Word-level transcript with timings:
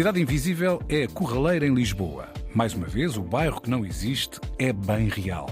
Cidade 0.00 0.18
Invisível 0.18 0.80
é 0.88 1.02
a 1.02 1.08
Corraleira 1.08 1.66
em 1.66 1.74
Lisboa. 1.74 2.26
Mais 2.54 2.72
uma 2.72 2.86
vez, 2.86 3.18
o 3.18 3.22
bairro 3.22 3.60
que 3.60 3.68
não 3.68 3.84
existe 3.84 4.40
é 4.58 4.72
bem 4.72 5.08
real. 5.08 5.50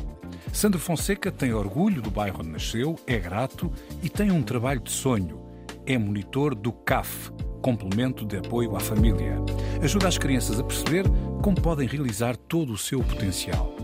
Sandro 0.54 0.80
Fonseca 0.80 1.30
tem 1.30 1.52
orgulho 1.52 2.00
do 2.00 2.10
bairro 2.10 2.38
onde 2.40 2.48
nasceu, 2.48 2.96
é 3.06 3.18
grato 3.18 3.70
e 4.02 4.08
tem 4.08 4.30
um 4.30 4.42
trabalho 4.42 4.80
de 4.80 4.90
sonho. 4.90 5.38
É 5.84 5.98
monitor 5.98 6.54
do 6.54 6.72
CAF, 6.72 7.30
Complemento 7.60 8.24
de 8.24 8.38
Apoio 8.38 8.74
à 8.74 8.80
Família. 8.80 9.36
Ajuda 9.82 10.08
as 10.08 10.16
crianças 10.16 10.58
a 10.58 10.64
perceber 10.64 11.04
como 11.42 11.60
podem 11.60 11.86
realizar 11.86 12.34
todo 12.34 12.72
o 12.72 12.78
seu 12.78 13.00
potencial. 13.00 13.76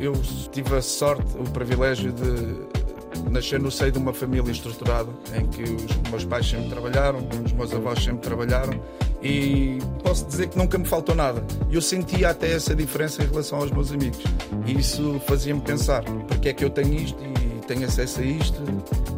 Eu 0.00 0.14
tive 0.50 0.74
a 0.74 0.82
sorte, 0.82 1.32
o 1.38 1.48
privilégio 1.48 2.12
de 2.12 3.30
nascer 3.30 3.60
no 3.60 3.70
seio 3.70 3.92
de 3.92 3.98
uma 3.98 4.12
família 4.12 4.50
estruturada, 4.50 5.10
em 5.32 5.46
que 5.46 5.62
os 5.62 6.10
meus 6.10 6.24
pais 6.24 6.44
sempre 6.44 6.70
trabalharam, 6.70 7.20
os 7.44 7.52
meus 7.52 7.72
avós 7.72 8.02
sempre 8.02 8.20
trabalharam 8.20 8.82
e 9.24 9.78
posso 10.02 10.26
dizer 10.26 10.48
que 10.48 10.58
nunca 10.58 10.76
me 10.76 10.84
faltou 10.84 11.14
nada. 11.14 11.42
Eu 11.70 11.80
sentia 11.80 12.28
até 12.28 12.52
essa 12.52 12.74
diferença 12.74 13.22
em 13.22 13.26
relação 13.26 13.58
aos 13.58 13.70
meus 13.70 13.90
amigos. 13.90 14.22
E 14.66 14.78
isso 14.78 15.18
fazia-me 15.26 15.62
pensar, 15.62 16.04
porque 16.28 16.50
é 16.50 16.52
que 16.52 16.62
eu 16.62 16.68
tenho 16.68 16.94
isto 16.94 17.18
e 17.24 17.66
tenho 17.66 17.86
acesso 17.86 18.20
a 18.20 18.24
isto 18.24 18.62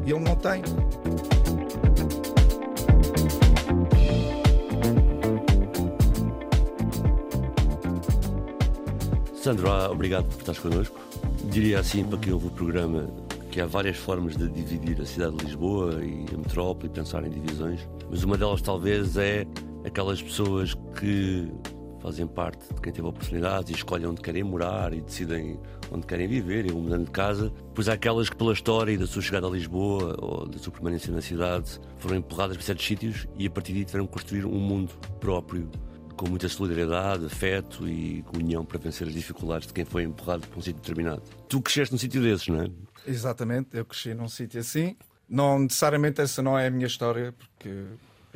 e 0.07 0.13
ele 0.13 0.21
não 0.21 0.37
tem. 0.37 0.63
Sandro, 9.43 9.71
ah, 9.71 9.91
obrigado 9.91 10.25
por 10.27 10.39
estares 10.39 10.61
connosco. 10.61 11.01
Diria 11.45 11.81
assim, 11.81 12.05
para 12.05 12.19
quem 12.19 12.33
ouve 12.33 12.47
o 12.47 12.51
programa, 12.51 13.09
que 13.51 13.61
há 13.61 13.67
várias 13.67 13.97
formas 13.97 14.37
de 14.37 14.49
dividir 14.49 15.01
a 15.01 15.07
cidade 15.07 15.37
de 15.37 15.47
Lisboa 15.47 16.05
e 16.05 16.27
a 16.33 16.37
metrópole 16.37 16.87
e 16.87 16.91
pensar 16.91 17.25
em 17.25 17.31
divisões, 17.31 17.81
mas 18.11 18.23
uma 18.23 18.37
delas 18.37 18.61
talvez 18.61 19.17
é 19.17 19.47
aquelas 19.87 20.21
pessoas 20.21 20.75
que 20.99 21.51
fazem 22.01 22.27
parte 22.27 22.73
de 22.75 22.81
quem 22.81 22.93
teve 22.93 23.07
oportunidades 23.07 23.71
e 23.71 23.75
escolhem 23.75 24.07
onde 24.07 24.21
querem 24.21 24.45
morar 24.45 24.93
e 24.93 25.01
decidem 25.01 25.59
onde 25.91 26.07
querem 26.07 26.29
viver 26.29 26.67
e 26.67 26.71
vão 26.71 26.83
mudando 26.83 27.05
de 27.05 27.11
casa. 27.11 27.53
Pois 27.75 27.89
há 27.89 27.95
aquelas 27.95 28.29
que, 28.29 28.37
pela 28.37 28.53
história 28.53 28.93
e 28.93 28.97
da 28.97 29.07
sua 29.07 29.23
chegada 29.23 29.47
a 29.47 29.51
Lisboa 29.51 30.17
ou 30.21 30.47
da 30.47 30.59
sua 30.59 30.73
permanência 30.73 31.13
na 31.13 31.21
cidade, 31.21 31.81
foram 31.99 32.17
empurradas 32.17 32.57
para 32.57 32.67
certos 32.67 32.87
sítios 32.87 33.27
e 33.39 33.47
a 33.47 33.51
partir 33.51 33.73
daí 33.73 33.85
tiveram 33.85 34.07
que 34.07 34.13
construir 34.13 34.45
um 34.45 34.59
mundo 34.59 34.95
próprio 35.21 35.69
com 36.17 36.29
muita 36.29 36.49
solidariedade, 36.49 37.27
afeto 37.27 37.87
e 37.87 38.25
união 38.35 38.65
para 38.65 38.79
vencer 38.79 39.07
as 39.07 39.13
dificuldades 39.13 39.67
de 39.67 39.75
quem 39.75 39.85
foi 39.85 40.05
empurrado 40.05 40.47
para 40.47 40.59
um 40.59 40.63
sítio 40.63 40.81
determinado. 40.81 41.23
Tu 41.49 41.61
cresceste 41.61 41.93
num 41.93 41.99
sítio 41.99 42.23
desses, 42.23 42.49
não 42.49 42.63
é? 42.63 42.71
Exatamente, 43.07 43.77
eu 43.77 43.85
cresci 43.85 44.15
num 44.15 44.29
sítio 44.29 44.61
assim. 44.61 44.97
Não 45.29 45.59
necessariamente 45.59 46.21
essa 46.21 46.43
não 46.43 46.59
é 46.59 46.69
a 46.69 46.71
minha 46.71 46.87
história, 46.87 47.33
porque 47.33 47.85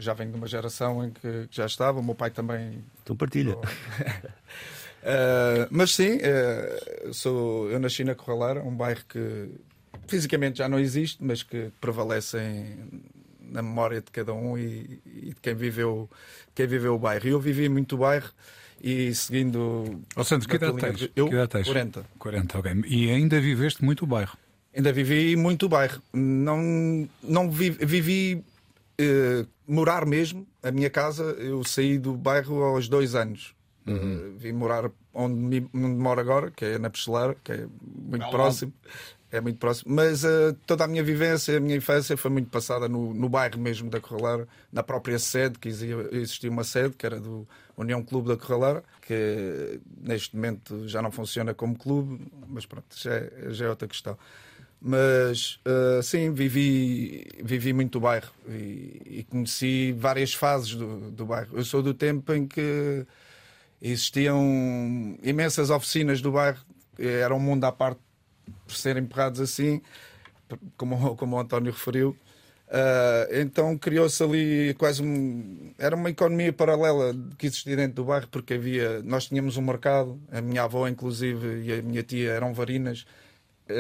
já 0.01 0.15
venho 0.15 0.31
de 0.31 0.37
uma 0.37 0.47
geração 0.47 1.05
em 1.05 1.11
que 1.11 1.49
já 1.51 1.67
estava, 1.67 2.01
o 2.01 2.03
meu 2.03 2.15
pai 2.15 2.31
também. 2.31 2.83
Então 3.03 3.17
partilha. 3.17 3.57
uh, 3.57 3.61
mas 5.71 5.95
sim, 5.95 6.17
uh, 6.17 7.13
sou, 7.15 7.71
eu 7.71 7.79
nasci 7.79 8.05
na 8.05 8.15
Corraleira, 8.15 8.63
um 8.63 8.75
bairro 8.75 9.03
que 9.09 9.49
fisicamente 10.07 10.59
já 10.59 10.69
não 10.69 10.79
existe, 10.79 11.23
mas 11.23 11.43
que 11.43 11.71
prevalece 11.81 12.39
em, 12.39 13.03
na 13.51 13.63
memória 13.63 14.01
de 14.01 14.11
cada 14.11 14.33
um 14.33 14.59
e, 14.59 15.01
e, 15.07 15.29
de 15.31 15.37
quem 15.41 15.55
viveu, 15.55 16.09
quem 16.55 16.67
viveu 16.67 16.95
o 16.95 16.99
bairro. 16.99 17.27
E 17.27 17.31
eu 17.31 17.41
vivi 17.41 17.69
muito 17.69 17.95
o 17.95 17.99
bairro 17.99 18.31
e 18.83 19.15
seguindo. 19.15 20.01
Ô 20.17 20.25
Santos, 20.25 20.47
que 20.47 20.57
idade 20.57 20.77
tens? 20.79 21.11
Eu, 21.15 21.29
que 21.29 21.35
idade 21.35 21.51
tens? 21.51 21.67
40. 21.67 22.05
40, 22.19 22.59
ok. 22.59 22.73
E 22.87 23.11
ainda 23.11 23.41
viveste 23.41 23.85
muito 23.85 24.05
o 24.05 24.07
bairro? 24.07 24.37
Ainda 24.75 24.93
vivi 24.93 25.37
muito 25.37 25.67
o 25.67 25.69
bairro. 25.69 26.01
Não, 26.13 27.09
não 27.23 27.51
vivi, 27.51 27.85
vivi 27.85 28.45
eh, 29.01 29.47
morar 29.67 30.05
mesmo. 30.05 30.47
A 30.63 30.71
minha 30.71 30.91
casa, 30.91 31.23
eu 31.39 31.65
saí 31.65 31.99
do 31.99 32.15
bairro 32.15 32.63
aos 32.63 32.89
dois 32.89 33.15
anos. 33.15 33.55
Uhum. 33.87 34.35
Uh, 34.35 34.39
vim 34.39 34.53
morar 34.53 34.91
onde, 35.15 35.67
onde 35.75 35.97
moro 35.97 36.21
agora, 36.21 36.51
que 36.51 36.65
é 36.65 36.79
na 36.79 36.91
Pesteleira, 36.91 37.35
que 37.43 37.53
é 37.53 37.67
muito 37.83 38.29
próximo. 38.29 38.73
É 39.33 39.41
muito 39.41 39.59
próximo. 39.59 39.95
Mas 39.95 40.25
uh, 40.25 40.55
toda 40.67 40.85
a 40.85 40.89
minha 40.89 41.03
vivência, 41.03 41.57
a 41.57 41.61
minha 41.61 41.77
infância 41.77 42.17
foi 42.17 42.31
muito 42.31 42.51
passada 42.51 42.89
no, 42.89 43.15
no 43.15 43.29
bairro 43.29 43.59
mesmo 43.59 43.89
da 43.89 44.01
Corraleira, 44.01 44.47
na 44.73 44.83
própria 44.83 45.19
sede, 45.19 45.59
que 45.59 45.69
existia 45.69 46.51
uma 46.51 46.65
sede, 46.65 46.95
que 46.97 47.07
era 47.07 47.19
do 47.19 47.47
União 47.77 48.03
Clube 48.03 48.29
da 48.29 48.37
Corraleira, 48.37 48.85
que 49.01 49.81
neste 50.03 50.37
momento 50.37 50.87
já 50.89 51.01
não 51.01 51.11
funciona 51.11 51.55
como 51.55 51.79
clube, 51.79 52.31
mas 52.49 52.67
pronto, 52.67 52.87
já 52.95 53.15
é, 53.15 53.33
já 53.51 53.67
é 53.67 53.69
outra 53.71 53.89
questão. 53.89 54.19
Mas 54.83 55.61
uh, 55.67 56.03
sim, 56.03 56.33
vivi, 56.33 57.27
vivi 57.43 57.73
muito 57.73 57.99
o 57.99 58.01
bairro 58.01 58.33
e, 58.49 59.19
e, 59.19 59.27
conheci 59.29 59.93
várias 59.93 60.33
fases 60.33 60.75
do, 60.75 61.11
do 61.11 61.27
bairro. 61.27 61.59
Eu 61.59 61.65
sou 61.65 61.83
do 61.83 61.93
tempo 61.93 62.33
em 62.33 62.47
que 62.47 63.05
existiam 63.83 64.41
imensas 65.23 65.69
oficinas 65.69 66.23
do 66.23 66.33
bairro, 66.33 66.65
era 66.99 67.35
um 67.35 67.39
mundo 67.39 67.65
à 67.65 67.73
parte 67.73 68.01
por 68.67 68.75
serem 68.75 69.03
empurrados 69.03 69.41
assim, 69.41 69.83
como, 70.79 71.15
como 71.17 71.37
o 71.37 71.41
António 71.41 71.73
referiu. 71.73 72.17
Uh, 72.69 73.27
então 73.33 73.77
criou-se 73.77 74.23
ali 74.23 74.75
quase 74.75 75.03
um, 75.03 75.75
era 75.77 75.97
uma 75.97 76.09
economia 76.09 76.53
paralela 76.53 77.13
que 77.37 77.49
existia 77.49 77.75
dentro 77.75 77.97
do 77.97 78.05
bairro 78.05 78.29
porque 78.31 78.55
havia 78.55 79.03
nós 79.03 79.27
tínhamos 79.27 79.57
um 79.57 79.63
mercado 79.63 80.21
a 80.31 80.41
minha 80.41 80.63
avó 80.63 80.87
inclusive 80.87 81.65
e 81.65 81.73
a 81.73 81.83
minha 81.83 82.05
tia 82.05 82.31
eram 82.31 82.55
varinas 82.55 83.05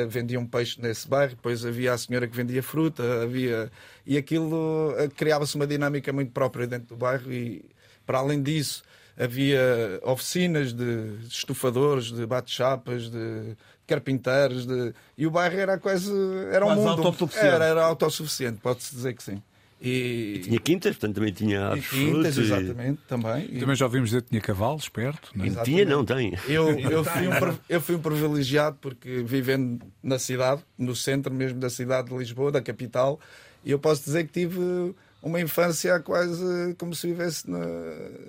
vendiam 0.08 0.46
peixe 0.46 0.80
nesse 0.80 1.08
bairro, 1.08 1.34
depois 1.34 1.64
havia 1.64 1.92
a 1.92 1.98
senhora 1.98 2.26
que 2.26 2.36
vendia 2.36 2.62
fruta, 2.62 3.22
havia 3.22 3.70
e 4.06 4.16
aquilo 4.16 4.94
eh, 4.96 5.08
criava-se 5.08 5.56
uma 5.56 5.66
dinâmica 5.66 6.12
muito 6.12 6.32
própria 6.32 6.66
dentro 6.66 6.88
do 6.88 6.96
bairro 6.96 7.32
e 7.32 7.64
para 8.06 8.18
além 8.18 8.42
disso 8.42 8.82
havia 9.18 10.00
oficinas 10.02 10.72
de 10.72 11.18
estufadores, 11.28 12.06
de 12.06 12.24
bate-chapas, 12.24 13.10
de 13.10 13.56
carpinteiros, 13.86 14.66
de... 14.66 14.94
e 15.18 15.26
o 15.26 15.30
bairro 15.30 15.58
era 15.58 15.78
quase 15.78 16.10
era 16.50 16.64
um 16.64 16.74
mundo 16.74 17.02
autossuficiente. 17.02 17.46
Era, 17.46 17.64
era 17.66 17.84
autossuficiente, 17.84 18.60
pode-se 18.60 18.94
dizer 18.94 19.14
que 19.14 19.22
sim. 19.22 19.42
E... 19.80 20.34
e... 20.36 20.38
tinha 20.40 20.60
quintas, 20.60 20.96
portanto 20.96 21.14
também 21.14 21.32
tinha 21.32 21.72
e 21.74 21.80
quintas, 21.80 22.36
exatamente, 22.36 23.00
também. 23.08 23.48
E... 23.50 23.60
Também 23.60 23.74
já 23.74 23.86
ouvimos 23.86 24.10
dizer 24.10 24.22
que 24.22 24.28
tinha 24.28 24.40
cavalos 24.40 24.88
perto. 24.88 25.30
Não 25.34 25.44
é? 25.44 25.64
Tinha, 25.64 25.84
não, 25.84 26.04
tem. 26.04 26.34
Eu, 26.46 26.70
eu, 26.78 27.02
fui 27.02 27.28
um, 27.28 27.58
eu 27.68 27.80
fui 27.80 27.94
um 27.94 28.00
privilegiado 28.00 28.76
porque 28.80 29.22
vivendo 29.22 29.80
na 30.02 30.18
cidade, 30.18 30.62
no 30.76 30.94
centro 30.94 31.32
mesmo 31.32 31.58
da 31.58 31.70
cidade 31.70 32.10
de 32.10 32.16
Lisboa, 32.16 32.52
da 32.52 32.60
capital, 32.60 33.18
e 33.64 33.70
eu 33.70 33.78
posso 33.78 34.04
dizer 34.04 34.26
que 34.26 34.32
tive 34.32 34.94
uma 35.22 35.40
infância 35.40 36.00
quase 36.00 36.74
como 36.78 36.94
se 36.94 37.06
vivesse 37.06 37.50
na... 37.50 37.58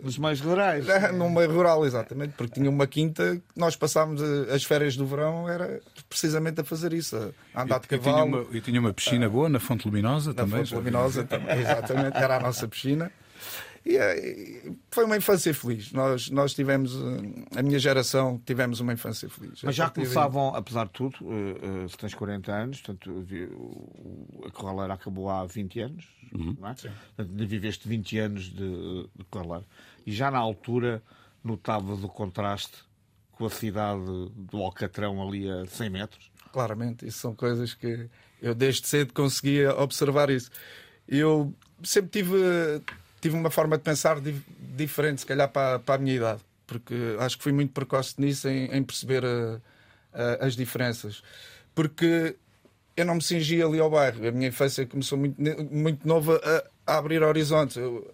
nos 0.03 0.17
meios 0.17 0.41
rurais. 0.41 0.85
É, 0.91 1.11
no 1.11 1.29
meio 1.29 1.51
rural, 1.51 1.85
exatamente, 1.85 2.33
porque 2.37 2.55
tinha 2.55 2.69
uma 2.69 2.85
quinta 2.85 3.35
que 3.35 3.41
nós 3.59 3.75
passávamos 3.75 4.21
as 4.21 4.63
férias 4.63 4.95
do 4.95 5.05
verão, 5.05 5.47
era 5.47 5.79
precisamente 6.09 6.59
a 6.59 6.63
fazer 6.63 6.93
isso, 6.93 7.33
a 7.55 7.63
andar 7.63 7.79
de 7.79 7.87
cavalo. 7.87 8.17
E 8.17 8.21
tinha 8.21 8.51
uma, 8.51 8.61
tinha 8.61 8.79
uma 8.79 8.93
piscina 8.93 9.29
boa 9.29 9.47
na 9.47 9.59
Fonte 9.59 9.87
Luminosa 9.87 10.31
na 10.31 10.43
também. 10.43 10.59
Fonte 10.59 10.75
Luminosa 10.75 11.23
também, 11.23 11.59
exatamente, 11.59 12.17
era 12.17 12.37
a 12.37 12.39
nossa 12.41 12.67
piscina. 12.67 13.11
E, 13.85 14.73
foi 14.91 15.05
uma 15.05 15.17
infância 15.17 15.53
feliz. 15.53 15.91
Nós, 15.91 16.29
nós 16.29 16.53
tivemos, 16.53 16.93
eh, 16.95 17.59
a 17.59 17.63
minha 17.63 17.79
geração, 17.79 18.39
tivemos 18.45 18.79
uma 18.79 18.93
infância 18.93 19.27
feliz. 19.27 19.61
Mas 19.63 19.75
já 19.75 19.89
começavam, 19.89 20.55
apesar 20.55 20.85
de 20.85 20.91
tudo, 20.91 21.17
uh, 21.21 21.85
uh, 21.85 21.89
se 21.89 21.97
tens 21.97 22.13
40 22.13 22.51
anos, 22.51 22.81
portanto, 22.81 23.25
a 24.45 24.51
Corraleira 24.51 24.93
acabou 24.93 25.29
há 25.29 25.45
20 25.45 25.79
anos, 25.79 26.07
uhum. 26.33 26.55
não 26.59 26.69
é? 26.69 26.73
Portanto, 26.75 27.47
viveste 27.47 27.87
20 27.87 28.19
anos 28.19 28.43
de, 28.45 29.09
de 29.15 29.25
Corraleira. 29.29 29.65
E 30.05 30.11
já 30.11 30.29
na 30.29 30.37
altura 30.37 31.01
notava 31.43 31.95
do 31.95 32.07
contraste 32.07 32.83
com 33.31 33.45
a 33.45 33.49
cidade 33.49 34.03
do 34.35 34.57
Alcatrão 34.57 35.27
ali 35.27 35.49
a 35.49 35.65
100 35.65 35.89
metros? 35.89 36.31
Claramente, 36.51 37.07
isso 37.07 37.19
são 37.19 37.33
coisas 37.33 37.73
que 37.73 38.07
eu 38.41 38.53
desde 38.53 38.87
cedo 38.87 39.13
conseguia 39.13 39.73
observar 39.75 40.29
isso. 40.29 40.51
Eu 41.07 41.53
sempre 41.83 42.11
tive 42.11 42.35
tive 43.21 43.35
uma 43.35 43.49
forma 43.49 43.77
de 43.77 43.83
pensar 43.83 44.17
diferente, 44.75 45.21
se 45.21 45.27
calhar, 45.27 45.47
para, 45.49 45.79
para 45.79 45.95
a 45.95 45.97
minha 45.97 46.15
idade, 46.15 46.41
porque 46.67 46.95
acho 47.19 47.37
que 47.37 47.43
fui 47.43 47.53
muito 47.53 47.71
precoce 47.71 48.15
nisso, 48.17 48.49
em, 48.49 48.65
em 48.65 48.83
perceber 48.83 49.23
a, 49.23 49.61
a, 50.11 50.45
as 50.47 50.55
diferenças. 50.55 51.23
Porque 51.73 52.35
eu 52.97 53.05
não 53.05 53.15
me 53.15 53.21
cingi 53.21 53.61
ali 53.61 53.79
ao 53.79 53.89
bairro. 53.89 54.27
A 54.27 54.31
minha 54.31 54.49
infância 54.49 54.85
começou 54.85 55.17
muito, 55.17 55.41
muito 55.71 56.07
nova 56.07 56.41
a, 56.85 56.93
a 56.93 56.97
abrir 56.97 57.23
horizontes. 57.23 57.77
Eu, 57.77 58.11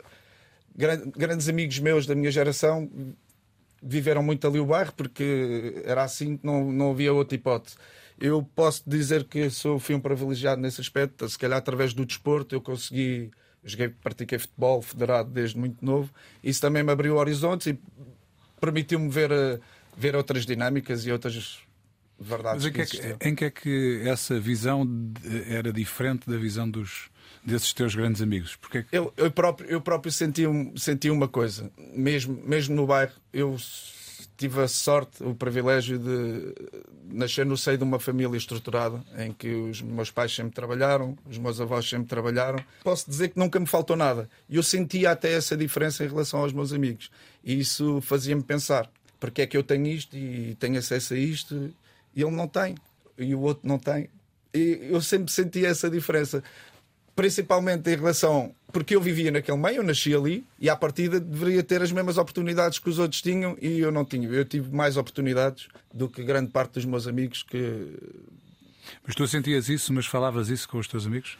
grandes 1.15 1.49
amigos 1.49 1.79
meus 1.79 2.05
da 2.05 2.13
minha 2.13 2.29
geração 2.29 2.89
viveram 3.81 4.21
muito 4.21 4.47
ali 4.47 4.59
o 4.59 4.65
bairro 4.65 4.93
porque 4.95 5.81
era 5.85 6.03
assim 6.03 6.37
que 6.37 6.45
não, 6.45 6.71
não 6.71 6.91
havia 6.91 7.13
outra 7.13 7.35
hipótese. 7.35 7.75
Eu 8.19 8.43
posso 8.55 8.83
dizer 8.87 9.25
que 9.25 9.49
sou, 9.49 9.79
fui 9.79 9.95
um 9.95 9.99
privilegiado 9.99 10.61
nesse 10.61 10.81
aspecto, 10.81 11.27
se 11.29 11.37
calhar 11.37 11.57
através 11.57 11.93
do 11.93 12.05
desporto 12.05 12.55
eu 12.55 12.61
consegui, 12.61 13.31
joguei, 13.63 13.89
pratiquei 13.89 14.39
futebol 14.39 14.81
federado 14.81 15.29
desde 15.29 15.57
muito 15.57 15.83
novo, 15.83 16.09
isso 16.43 16.61
também 16.61 16.83
me 16.83 16.91
abriu 16.91 17.15
horizontes 17.15 17.67
e 17.67 17.79
permitiu-me 18.59 19.09
ver, 19.09 19.31
eh, 19.31 19.59
ver 19.95 20.15
outras 20.15 20.45
dinâmicas 20.45 21.05
e 21.05 21.11
outras 21.11 21.59
verdades. 22.19 22.63
Mas 22.63 22.71
em 22.71 22.73
que, 22.73 22.85
que 22.85 22.97
é 22.99 23.13
que, 23.13 23.27
em 23.29 23.35
que 23.35 23.45
é 23.45 23.51
que 23.51 24.01
essa 24.05 24.39
visão 24.39 24.87
era 25.47 25.71
diferente 25.71 26.29
da 26.29 26.37
visão 26.37 26.69
dos, 26.69 27.09
desses 27.43 27.73
teus 27.73 27.93
grandes 27.95 28.21
amigos? 28.21 28.55
Porque 28.55 28.79
é 28.79 28.83
que... 28.83 28.95
eu, 28.95 29.13
eu, 29.17 29.31
próprio, 29.31 29.69
eu 29.69 29.81
próprio 29.81 30.11
senti, 30.11 30.47
um, 30.47 30.75
senti 30.75 31.09
uma 31.09 31.27
coisa, 31.27 31.71
mesmo, 31.77 32.41
mesmo 32.43 32.75
no 32.75 32.87
bairro, 32.87 33.13
eu 33.31 33.57
tive 34.37 34.61
a 34.61 34.67
sorte, 34.67 35.23
o 35.23 35.33
privilégio 35.33 35.97
de 35.97 36.53
nascer 37.11 37.45
no 37.45 37.57
seio 37.57 37.77
de 37.77 37.83
uma 37.83 37.99
família 37.99 38.37
estruturada, 38.37 39.03
em 39.17 39.33
que 39.33 39.49
os 39.49 39.81
meus 39.81 40.11
pais 40.11 40.33
sempre 40.33 40.53
trabalharam, 40.53 41.17
os 41.27 41.37
meus 41.39 41.59
avós 41.59 41.89
sempre 41.89 42.07
trabalharam. 42.07 42.63
Posso 42.83 43.09
dizer 43.09 43.29
que 43.29 43.39
nunca 43.39 43.59
me 43.59 43.65
faltou 43.65 43.95
nada. 43.95 44.29
E 44.47 44.55
eu 44.55 44.63
sentia 44.63 45.11
até 45.11 45.33
essa 45.33 45.57
diferença 45.57 46.05
em 46.05 46.07
relação 46.07 46.41
aos 46.41 46.53
meus 46.53 46.71
amigos. 46.71 47.09
E 47.43 47.59
isso 47.59 47.99
fazia-me 48.01 48.43
pensar: 48.43 48.89
porque 49.19 49.41
é 49.41 49.47
que 49.47 49.57
eu 49.57 49.63
tenho 49.63 49.87
isto 49.87 50.15
e 50.15 50.55
tenho 50.59 50.77
acesso 50.77 51.15
a 51.15 51.17
isto 51.17 51.73
e 52.15 52.21
ele 52.21 52.31
não 52.31 52.47
tem, 52.47 52.75
e 53.17 53.33
o 53.33 53.41
outro 53.41 53.67
não 53.67 53.79
tem? 53.79 54.09
E 54.53 54.87
eu 54.91 55.01
sempre 55.01 55.31
senti 55.31 55.65
essa 55.65 55.89
diferença 55.89 56.43
principalmente 57.17 57.89
em 57.89 57.95
relação. 57.95 58.53
Porque 58.71 58.95
eu 58.95 59.01
vivia 59.01 59.31
naquele 59.31 59.57
meio, 59.57 59.77
eu 59.77 59.83
nasci 59.83 60.13
ali 60.13 60.45
e 60.59 60.69
à 60.69 60.75
partida 60.75 61.19
deveria 61.19 61.63
ter 61.63 61.81
as 61.81 61.91
mesmas 61.91 62.17
oportunidades 62.17 62.77
que 62.79 62.89
os 62.89 62.99
outros 62.99 63.21
tinham 63.21 63.57
e 63.59 63.79
eu 63.79 63.91
não 63.91 64.05
tinha. 64.05 64.29
Eu 64.29 64.45
tive 64.45 64.73
mais 64.73 64.97
oportunidades 64.97 65.67
do 65.91 66.07
que 66.07 66.23
grande 66.23 66.51
parte 66.51 66.73
dos 66.73 66.85
meus 66.85 67.07
amigos 67.07 67.41
que. 67.41 67.97
Mas 69.05 69.15
tu 69.15 69.27
sentias 69.27 69.67
isso, 69.67 69.91
mas 69.91 70.05
falavas 70.05 70.49
isso 70.49 70.69
com 70.69 70.77
os 70.77 70.87
teus 70.87 71.07
amigos? 71.07 71.37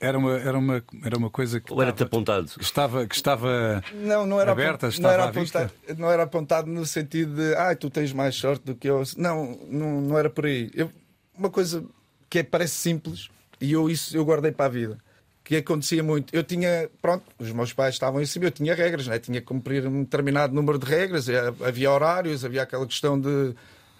Era 0.00 0.18
uma, 0.18 0.38
era 0.38 0.58
uma, 0.58 0.84
era 1.04 1.16
uma 1.16 1.30
coisa 1.30 1.60
que. 1.60 1.72
Ou 1.72 1.80
era-te 1.80 2.02
apontado? 2.02 2.46
Que 2.48 2.64
estava, 2.64 3.06
que 3.06 3.14
estava 3.14 3.84
não, 3.92 4.26
não 4.26 4.40
era 4.40 4.50
aberta, 4.50 4.88
estava 4.88 5.08
não 5.08 5.22
era 5.22 5.30
apontado, 5.30 5.72
não 5.98 6.10
era 6.10 6.22
apontado 6.22 6.70
no 6.70 6.86
sentido 6.86 7.36
de 7.36 7.54
ah, 7.54 7.76
tu 7.76 7.90
tens 7.90 8.12
mais 8.12 8.34
sorte 8.34 8.64
do 8.64 8.74
que 8.74 8.88
eu. 8.88 9.02
Não, 9.16 9.58
não, 9.68 10.00
não 10.00 10.18
era 10.18 10.30
por 10.30 10.46
aí. 10.46 10.70
Eu, 10.74 10.90
uma 11.36 11.50
coisa 11.50 11.84
que 12.30 12.38
é, 12.38 12.42
parece 12.42 12.74
simples, 12.74 13.28
e 13.60 13.72
eu 13.72 13.88
isso 13.88 14.16
eu 14.16 14.24
guardei 14.24 14.52
para 14.52 14.66
a 14.66 14.68
vida. 14.68 14.98
Que 15.44 15.56
acontecia 15.56 16.02
muito. 16.02 16.34
Eu 16.34 16.42
tinha, 16.42 16.90
pronto, 17.00 17.24
os 17.38 17.52
meus 17.52 17.72
pais 17.72 17.94
estavam 17.94 18.20
em 18.20 18.26
cima, 18.26 18.46
eu 18.46 18.50
tinha 18.50 18.74
regras, 18.74 19.06
né? 19.06 19.18
tinha 19.18 19.40
que 19.40 19.46
cumprir 19.46 19.86
um 19.86 20.02
determinado 20.02 20.52
número 20.52 20.76
de 20.76 20.86
regras, 20.86 21.28
havia 21.64 21.90
horários, 21.90 22.44
havia 22.44 22.62
aquela 22.62 22.84
questão 22.84 23.20
de, 23.20 23.54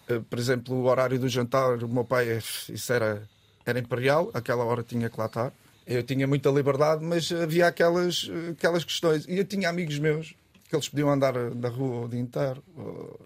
eh, 0.08 0.20
por 0.28 0.38
exemplo, 0.40 0.74
o 0.74 0.86
horário 0.86 1.18
do 1.20 1.28
jantar, 1.28 1.84
o 1.84 1.88
meu 1.88 2.04
pai, 2.04 2.36
isso 2.68 2.92
era, 2.92 3.22
era 3.64 3.78
imperial, 3.78 4.28
aquela 4.34 4.64
hora 4.64 4.82
tinha 4.82 5.08
que 5.08 5.18
lá 5.18 5.26
estar. 5.26 5.52
Eu 5.86 6.02
tinha 6.02 6.26
muita 6.26 6.50
liberdade, 6.50 7.04
mas 7.04 7.30
havia 7.30 7.68
aquelas, 7.68 8.28
aquelas 8.50 8.82
questões. 8.82 9.24
E 9.28 9.38
eu 9.38 9.44
tinha 9.44 9.68
amigos 9.68 10.00
meus 10.00 10.34
que 10.68 10.74
eles 10.74 10.88
podiam 10.88 11.10
andar 11.10 11.34
na 11.54 11.68
rua 11.68 12.06
o 12.06 12.08
dia 12.08 12.20
inteiro, 12.20 12.62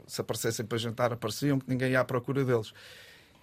se 0.06 0.20
aparecessem 0.20 0.66
para 0.66 0.78
jantar, 0.78 1.12
apareciam, 1.12 1.58
que 1.58 1.68
ninguém 1.68 1.92
ia 1.92 2.00
à 2.00 2.04
procura 2.04 2.44
deles. 2.44 2.72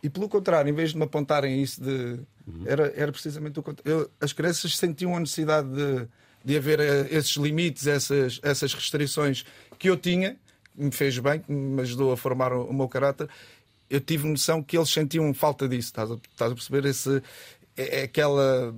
E 0.02 0.10
pelo 0.10 0.30
contrário, 0.30 0.70
em 0.70 0.74
vez 0.74 0.92
de 0.92 0.98
me 0.98 1.04
apontarem 1.04 1.62
isso 1.62 1.82
de. 1.82 2.20
Uhum. 2.46 2.64
Era, 2.66 2.94
era 2.96 3.12
precisamente 3.12 3.60
o 3.60 3.64
contrário. 3.64 4.10
as 4.22 4.32
crianças 4.32 4.78
sentiam 4.78 5.16
a 5.16 5.20
necessidade 5.20 5.68
de, 5.70 6.08
de 6.46 6.58
haver 6.58 6.80
eh, 6.80 7.08
esses 7.12 7.36
limites, 7.36 7.88
essas, 7.88 8.40
essas 8.44 8.74
restrições 8.74 9.44
que 9.78 9.90
eu 9.90 9.98
tinha, 9.98 10.38
que 10.76 10.84
me 10.84 10.92
fez 10.92 11.18
bem, 11.20 11.42
que 11.42 11.52
me 11.52 11.82
ajudou 11.82 12.12
a 12.12 12.18
formar 12.18 12.54
o, 12.54 12.66
o 12.66 12.74
meu 12.74 12.88
caráter. 12.88 13.28
Eu 13.90 14.00
tive 14.00 14.28
noção 14.28 14.62
que 14.62 14.78
eles 14.78 14.90
sentiam 14.90 15.34
falta 15.34 15.68
disso, 15.68 15.88
estás 15.90 16.12
a, 16.12 16.16
estás 16.16 16.52
a 16.52 16.56
perceber? 16.56 16.86
Esse, 16.86 17.22
é, 17.76 18.02
é 18.02 18.04
aquela 18.04 18.74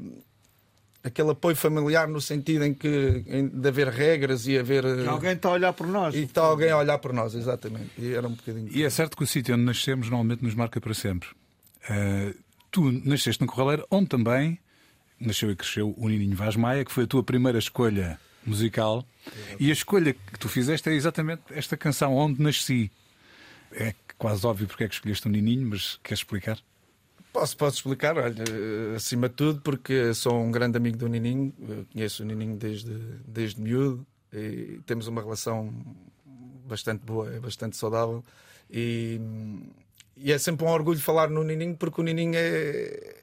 aquele 1.09 1.31
apoio 1.31 1.55
familiar 1.55 2.07
no 2.07 2.21
sentido 2.21 2.63
em 2.63 2.73
que 2.73 3.23
em, 3.27 3.47
de 3.47 3.67
haver 3.67 3.89
regras 3.89 4.47
e 4.47 4.57
haver. 4.57 4.83
Que 4.83 5.07
alguém 5.07 5.33
está 5.33 5.49
a 5.49 5.53
olhar 5.53 5.73
por 5.73 5.87
nós. 5.87 6.15
E 6.15 6.19
está 6.19 6.41
alguém 6.41 6.71
a 6.71 6.77
olhar 6.77 6.97
por 6.97 7.13
nós, 7.13 7.35
exatamente. 7.35 7.91
E 7.97 8.13
era 8.13 8.27
um 8.27 8.33
bocadinho. 8.33 8.69
E 8.71 8.83
é 8.83 8.89
certo 8.89 9.17
que 9.17 9.23
o 9.23 9.27
sítio 9.27 9.53
onde 9.55 9.63
nascemos 9.63 10.09
normalmente 10.09 10.43
nos 10.43 10.55
marca 10.55 10.79
para 10.79 10.93
sempre. 10.93 11.29
Uh, 11.89 12.35
tu 12.71 12.91
nasceste 12.91 13.41
no 13.41 13.47
Corraleiro, 13.47 13.85
onde 13.91 14.07
também 14.07 14.59
nasceu 15.19 15.51
e 15.51 15.55
cresceu 15.55 15.93
o 15.97 16.07
Nininho 16.07 16.35
Vaz 16.35 16.55
Maia, 16.55 16.85
que 16.85 16.91
foi 16.91 17.03
a 17.03 17.07
tua 17.07 17.23
primeira 17.23 17.59
escolha 17.59 18.19
musical. 18.45 19.05
E 19.59 19.69
a 19.69 19.73
escolha 19.73 20.13
que 20.13 20.39
tu 20.39 20.47
fizeste 20.47 20.89
é 20.89 20.93
exatamente 20.93 21.41
esta 21.51 21.75
canção, 21.75 22.15
Onde 22.15 22.41
Nasci. 22.41 22.91
É 23.71 23.93
quase 24.17 24.45
óbvio 24.45 24.67
porque 24.67 24.83
é 24.83 24.87
que 24.87 24.95
escolheste 24.95 25.27
o 25.27 25.29
Nininho, 25.29 25.67
mas 25.67 25.99
queres 26.03 26.19
explicar? 26.19 26.59
Posso, 27.31 27.55
posso 27.55 27.77
explicar, 27.77 28.17
olha, 28.17 28.43
acima 28.95 29.29
de 29.29 29.35
tudo, 29.35 29.61
porque 29.61 30.13
sou 30.15 30.41
um 30.41 30.51
grande 30.51 30.77
amigo 30.77 30.97
do 30.97 31.07
Nininho, 31.07 31.53
conheço 31.93 32.23
o 32.23 32.25
Nininho 32.25 32.57
desde, 32.57 32.93
desde 33.25 33.61
miúdo 33.61 34.05
e 34.33 34.79
temos 34.85 35.07
uma 35.07 35.21
relação 35.21 35.71
bastante 36.65 37.05
boa, 37.05 37.31
é 37.31 37.39
bastante 37.39 37.77
saudável 37.77 38.23
e, 38.69 39.19
e, 40.17 40.31
é 40.31 40.37
sempre 40.37 40.65
um 40.65 40.69
orgulho 40.69 40.99
falar 40.99 41.29
no 41.29 41.43
Nininho 41.43 41.75
porque 41.77 42.01
o 42.01 42.03
Nininho 42.03 42.33
é, 42.35 43.15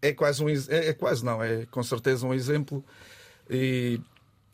é 0.00 0.12
quase 0.12 0.44
um 0.44 0.48
é, 0.48 0.88
é 0.88 0.92
quase 0.92 1.24
não, 1.24 1.42
é 1.42 1.66
com 1.66 1.82
certeza 1.82 2.26
um 2.26 2.34
exemplo 2.34 2.84
e, 3.48 3.98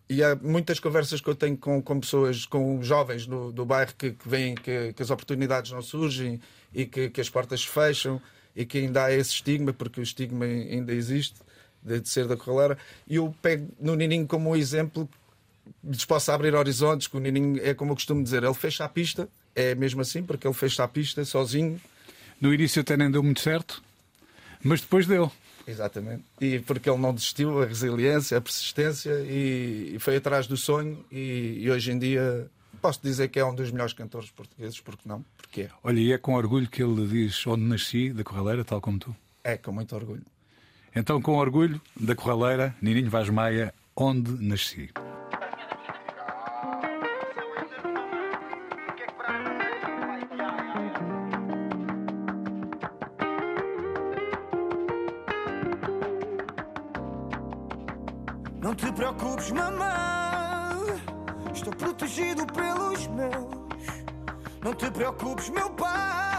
e 0.09 0.23
há 0.23 0.37
muitas 0.37 0.79
conversas 0.79 1.21
que 1.21 1.29
eu 1.29 1.35
tenho 1.35 1.57
com, 1.57 1.83
com 1.83 2.01
pessoas, 2.01 2.47
com 2.47 2.81
jovens 2.83 3.27
do, 3.27 3.53
do 3.53 3.65
bairro 3.65 3.95
que, 3.97 4.13
que 4.13 4.29
veem 4.29 4.55
que, 4.55 4.93
que 4.93 5.03
as 5.03 5.11
oportunidades 5.11 5.73
não 5.73 5.83
surgem 5.83 6.41
e 6.73 6.87
que, 6.87 7.11
que 7.11 7.21
as 7.21 7.29
portas 7.29 7.61
se 7.61 7.69
fecham 7.69 8.21
e 8.55 8.65
que 8.65 8.79
ainda 8.79 9.05
há 9.05 9.13
esse 9.13 9.31
estigma, 9.31 9.73
porque 9.73 10.01
o 10.01 10.03
estigma 10.03 10.45
ainda 10.45 10.93
existe, 10.93 11.37
de, 11.83 12.07
ser 12.09 12.27
da 12.27 12.37
Corraleira. 12.37 12.79
E 13.07 13.17
eu 13.17 13.35
pego 13.41 13.69
no 13.81 13.95
Nininho 13.95 14.27
como 14.27 14.51
um 14.51 14.57
exemplo 14.57 15.09
lhes 15.85 16.05
possa 16.05 16.35
abrir 16.35 16.55
horizontes, 16.55 17.07
que 17.07 17.17
o 17.17 17.21
Nininho 17.21 17.61
é 17.63 17.75
como 17.75 17.93
eu 17.93 17.95
costumo 17.97 18.23
dizer, 18.23 18.43
ele 18.43 18.55
fecha 18.55 18.85
a 18.85 18.89
pista, 18.89 19.29
é 19.55 19.75
mesmo 19.75 20.01
assim, 20.01 20.23
porque 20.23 20.47
ele 20.47 20.55
fecha 20.55 20.85
a 20.85 20.89
pista 20.89 21.25
sozinho. 21.25 21.81
No 22.41 22.53
início 22.53 22.81
até 22.81 22.97
nem 22.97 23.11
deu 23.11 23.23
muito 23.23 23.41
certo, 23.41 23.83
mas 24.63 24.81
depois 24.81 25.07
deu. 25.07 25.31
Exatamente. 25.67 26.25
E 26.41 26.59
porque 26.61 26.89
ele 26.89 26.99
não 26.99 27.15
desistiu, 27.15 27.63
a 27.63 27.67
resiliência, 27.67 28.39
a 28.39 28.41
persistência 28.41 29.13
e, 29.21 29.93
e 29.95 29.99
foi 29.99 30.17
atrás 30.17 30.47
do 30.47 30.57
sonho 30.57 31.05
e, 31.13 31.59
e 31.61 31.71
hoje 31.71 31.93
em 31.93 31.99
dia 31.99 32.51
posso 32.81 33.01
dizer 33.03 33.29
que 33.29 33.39
é 33.39 33.45
um 33.45 33.55
dos 33.55 33.71
melhores 33.71 33.93
cantores 33.93 34.31
portugueses, 34.31 34.81
porque 34.81 35.09
não? 35.09 35.25
Porque 35.37 35.63
é. 35.63 35.71
Olha, 35.83 35.99
e 35.99 36.13
é 36.13 36.19
com 36.19 36.35
orgulho 36.35 36.69
que 36.69 36.83
ele 36.83 37.07
diz 37.07 37.47
onde 37.47 37.63
nasci, 37.63 38.13
da 38.13 38.25
Corraleira, 38.25 38.65
tal 38.65 38.81
como 38.81 38.99
tu? 38.99 39.15
É, 39.43 39.57
com 39.57 39.73
muito 39.73 39.95
orgulho. 39.95 40.23
Então, 40.95 41.21
com 41.21 41.37
orgulho, 41.37 41.81
da 41.99 42.15
Corraleira, 42.15 42.75
Nininho 42.83 43.11
Vaz 43.11 43.29
Maia, 43.29 43.73
onde 43.97 44.33
nasci. 44.43 44.91
Preocupes, 65.13 65.49
meu 65.51 65.71
pai. 65.71 66.30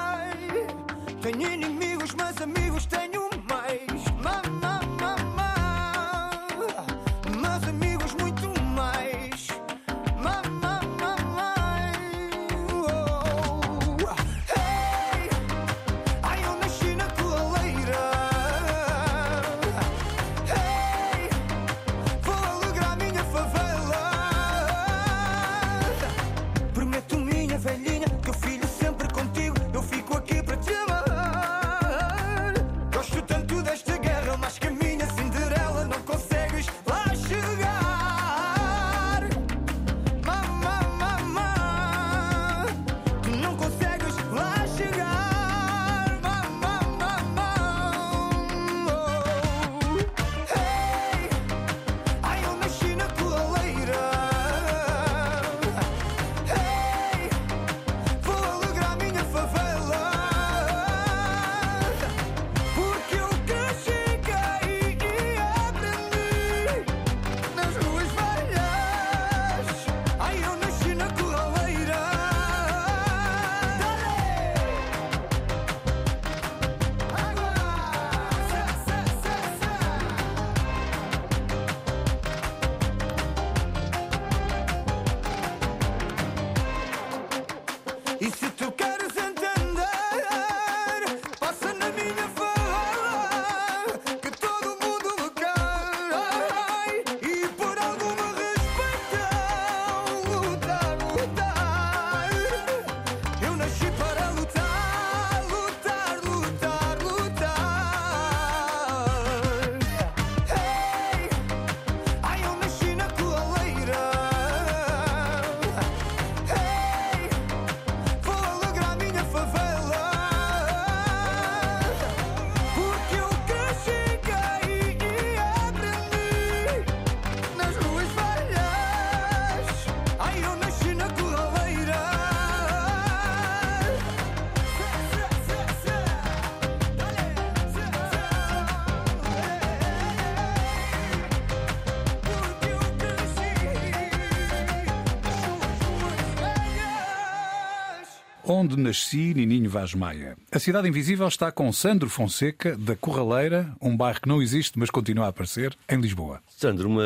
Onde 148.61 148.77
nasci, 148.77 149.33
Nininho 149.33 149.71
Vaz 149.71 149.95
Maia. 149.95 150.37
A 150.51 150.59
Cidade 150.59 150.87
Invisível 150.87 151.27
está 151.27 151.51
com 151.51 151.73
Sandro 151.73 152.07
Fonseca, 152.07 152.77
da 152.77 152.95
Corraleira, 152.95 153.75
um 153.81 153.97
bairro 153.97 154.21
que 154.21 154.29
não 154.29 154.39
existe, 154.39 154.77
mas 154.77 154.91
continua 154.91 155.25
a 155.25 155.29
aparecer, 155.29 155.75
em 155.89 155.99
Lisboa. 155.99 156.43
Sandro, 156.47 156.87
uma... 156.87 157.03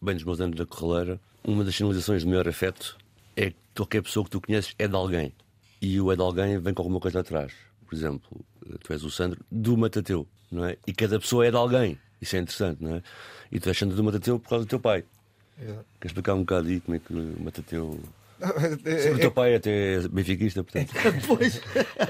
bem 0.00 0.14
dos 0.14 0.22
meus 0.22 0.40
anos 0.40 0.56
da 0.56 0.64
Corraleira, 0.64 1.20
uma 1.42 1.64
das 1.64 1.74
sinalizações 1.74 2.22
de 2.22 2.28
maior 2.28 2.46
afeto 2.46 2.96
é 3.36 3.50
que 3.50 3.56
qualquer 3.74 4.00
pessoa 4.04 4.24
que 4.24 4.30
tu 4.30 4.40
conheces 4.40 4.76
é 4.78 4.86
de 4.86 4.94
alguém. 4.94 5.32
E 5.82 6.00
o 6.00 6.12
é 6.12 6.14
de 6.14 6.22
alguém 6.22 6.56
vem 6.60 6.72
com 6.72 6.82
alguma 6.82 7.00
coisa 7.00 7.18
atrás. 7.18 7.52
Por 7.84 7.96
exemplo, 7.96 8.40
tu 8.80 8.92
és 8.92 9.02
o 9.02 9.10
Sandro 9.10 9.44
do 9.50 9.76
Matateu, 9.76 10.24
não 10.52 10.66
é? 10.66 10.76
E 10.86 10.92
cada 10.92 11.18
pessoa 11.18 11.44
é 11.44 11.50
de 11.50 11.56
alguém. 11.56 11.98
Isso 12.22 12.36
é 12.36 12.38
interessante, 12.38 12.80
não 12.80 12.94
é? 12.94 13.02
E 13.50 13.58
tu 13.58 13.68
és 13.68 13.76
Sandro 13.76 13.96
do 13.96 14.04
Matateu 14.04 14.38
por 14.38 14.50
causa 14.50 14.64
do 14.64 14.68
teu 14.68 14.78
pai. 14.78 15.02
Exato. 15.60 15.84
Queres 16.00 16.12
explicar 16.12 16.34
um 16.34 16.40
bocado 16.40 16.68
aí 16.68 16.80
como 16.80 16.94
é 16.96 17.00
que 17.00 17.12
o 17.12 17.42
Matateu 17.42 17.98
o 19.14 19.18
teu 19.18 19.30
pai 19.30 19.54
é 19.54 19.56
até 19.56 20.08
benfiquista, 20.08 20.62
portanto. 20.62 20.92
pois. 21.26 21.60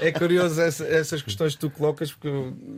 É 0.01 0.11
curioso 0.11 0.61
essa, 0.61 0.85
essas 0.85 1.21
questões 1.21 1.53
que 1.55 1.61
tu 1.61 1.69
colocas, 1.69 2.11
porque 2.11 2.29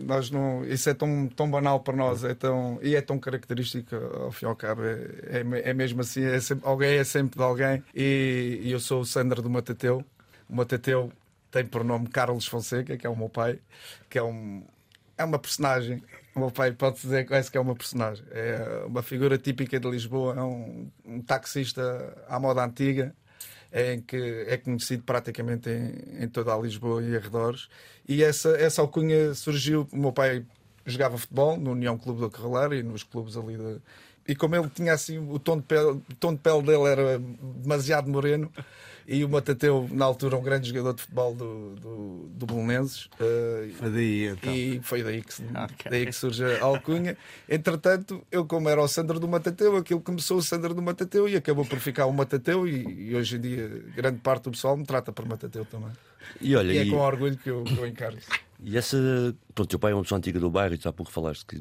nós 0.03 0.29
não, 0.29 0.63
isso 0.65 0.89
é 0.89 0.93
tão, 0.93 1.27
tão 1.27 1.49
banal 1.49 1.79
para 1.79 1.95
nós 1.95 2.23
é 2.23 2.33
tão, 2.33 2.79
e 2.81 2.95
é 2.95 3.01
tão 3.01 3.19
característico, 3.19 3.95
ao 3.95 4.31
fim 4.31 4.45
e 4.45 4.49
ao 4.49 4.55
cabo. 4.55 4.83
É, 4.83 5.41
é, 5.41 5.69
é 5.69 5.73
mesmo 5.73 6.01
assim: 6.01 6.23
é 6.23 6.39
sempre, 6.39 6.67
alguém 6.67 6.97
é 6.97 7.03
sempre 7.03 7.37
de 7.37 7.43
alguém. 7.43 7.83
E, 7.95 8.59
e 8.63 8.71
eu 8.71 8.79
sou 8.79 9.01
o 9.01 9.05
Sandra 9.05 9.41
do 9.41 9.49
Matateu. 9.49 10.03
O 10.49 10.55
Matateu 10.55 11.11
tem 11.51 11.65
por 11.65 11.83
nome 11.83 12.07
Carlos 12.07 12.47
Fonseca, 12.47 12.97
que 12.97 13.07
é 13.07 13.09
o 13.09 13.15
meu 13.15 13.29
pai, 13.29 13.59
que 14.09 14.17
é, 14.17 14.23
um, 14.23 14.63
é 15.17 15.23
uma 15.23 15.39
personagem. 15.39 16.01
O 16.35 16.39
meu 16.39 16.51
pai 16.51 16.71
pode 16.71 17.01
dizer 17.01 17.25
quase 17.25 17.49
que 17.49 17.57
é 17.57 17.61
uma 17.61 17.75
personagem. 17.75 18.23
É 18.31 18.83
uma 18.85 19.01
figura 19.01 19.37
típica 19.37 19.79
de 19.79 19.89
Lisboa, 19.89 20.35
é 20.35 20.43
um, 20.43 20.89
um 21.05 21.21
taxista 21.21 22.15
à 22.27 22.39
moda 22.39 22.63
antiga 22.63 23.15
em 23.71 24.01
que 24.01 24.45
é 24.47 24.57
conhecido 24.57 25.03
praticamente 25.03 25.69
em, 25.69 26.23
em, 26.23 26.27
toda 26.27 26.53
a 26.53 26.57
Lisboa 26.57 27.01
e 27.03 27.15
arredores. 27.15 27.67
E 28.07 28.23
essa, 28.23 28.49
essa 28.51 28.81
alcunha 28.81 29.33
surgiu. 29.33 29.87
O 29.91 29.97
meu 29.97 30.11
pai 30.11 30.45
jogava 30.85 31.17
futebol 31.17 31.57
no 31.57 31.71
União 31.71 31.97
Clube 31.97 32.21
da 32.21 32.29
Carreira 32.29 32.75
e 32.75 32.83
nos 32.83 33.03
clubes 33.03 33.35
ali 33.35 33.57
de, 33.57 33.77
e 34.27 34.35
como 34.35 34.55
ele 34.55 34.69
tinha 34.69 34.93
assim 34.93 35.17
o 35.17 35.39
tom 35.39 35.57
de 35.57 35.63
pele, 35.63 35.89
o 35.89 36.15
tom 36.19 36.33
de 36.33 36.39
pele 36.39 36.61
dele 36.61 36.83
era 36.83 37.19
demasiado 37.19 38.09
moreno 38.09 38.51
e 39.07 39.23
o 39.23 39.29
Matateu, 39.29 39.87
na 39.89 40.03
altura, 40.03 40.35
um 40.35 40.43
grande 40.43 40.67
jogador 40.67 40.93
de 40.93 41.01
futebol 41.01 41.33
do, 41.33 41.75
do, 41.75 42.29
do 42.29 42.45
Belenenses. 42.45 43.05
Uh, 43.05 43.71
foi 43.73 43.89
daí, 43.89 44.25
então. 44.27 44.53
E 44.53 44.81
foi 44.83 45.01
daí 45.01 45.21
que, 45.21 45.31
okay. 45.63 45.89
daí 45.91 46.05
que 46.07 46.11
surge 46.11 46.43
a 46.43 46.65
alcunha. 46.65 47.17
Entretanto, 47.47 48.21
eu, 48.29 48.45
como 48.45 48.67
era 48.67 48.81
o 48.81 48.87
Sandro 48.87 49.17
do 49.17 49.25
Matateu, 49.25 49.77
aquilo 49.77 50.01
começou 50.01 50.39
o 50.39 50.43
Sandro 50.43 50.73
do 50.73 50.81
Matateu 50.81 51.29
e 51.29 51.37
acabou 51.37 51.63
por 51.63 51.79
ficar 51.79 52.05
o 52.05 52.11
Matateu. 52.11 52.67
E, 52.67 53.11
e 53.11 53.15
hoje 53.15 53.37
em 53.37 53.39
dia, 53.39 53.69
grande 53.95 54.19
parte 54.19 54.43
do 54.43 54.51
pessoal 54.51 54.75
me 54.75 54.85
trata 54.85 55.13
por 55.13 55.25
Matateu 55.25 55.63
também. 55.63 55.91
E, 56.41 56.53
olha, 56.57 56.73
e 56.73 56.77
é 56.77 56.83
e... 56.83 56.89
com 56.89 56.97
orgulho 56.97 57.37
que 57.37 57.49
eu, 57.49 57.63
que 57.63 57.77
eu 57.77 57.87
encaro 57.87 58.17
isso. 58.17 58.27
E 58.61 58.77
essa. 58.77 58.97
Pronto, 59.55 59.69
teu 59.69 59.79
pai 59.79 59.93
é 59.93 59.95
uma 59.95 60.03
pessoa 60.03 60.17
antiga 60.17 60.37
do 60.37 60.51
bairro 60.51 60.73
e 60.75 60.77
tu 60.77 60.89
há 60.89 60.91
pouco 60.91 61.13
falaste 61.13 61.45
que 61.45 61.57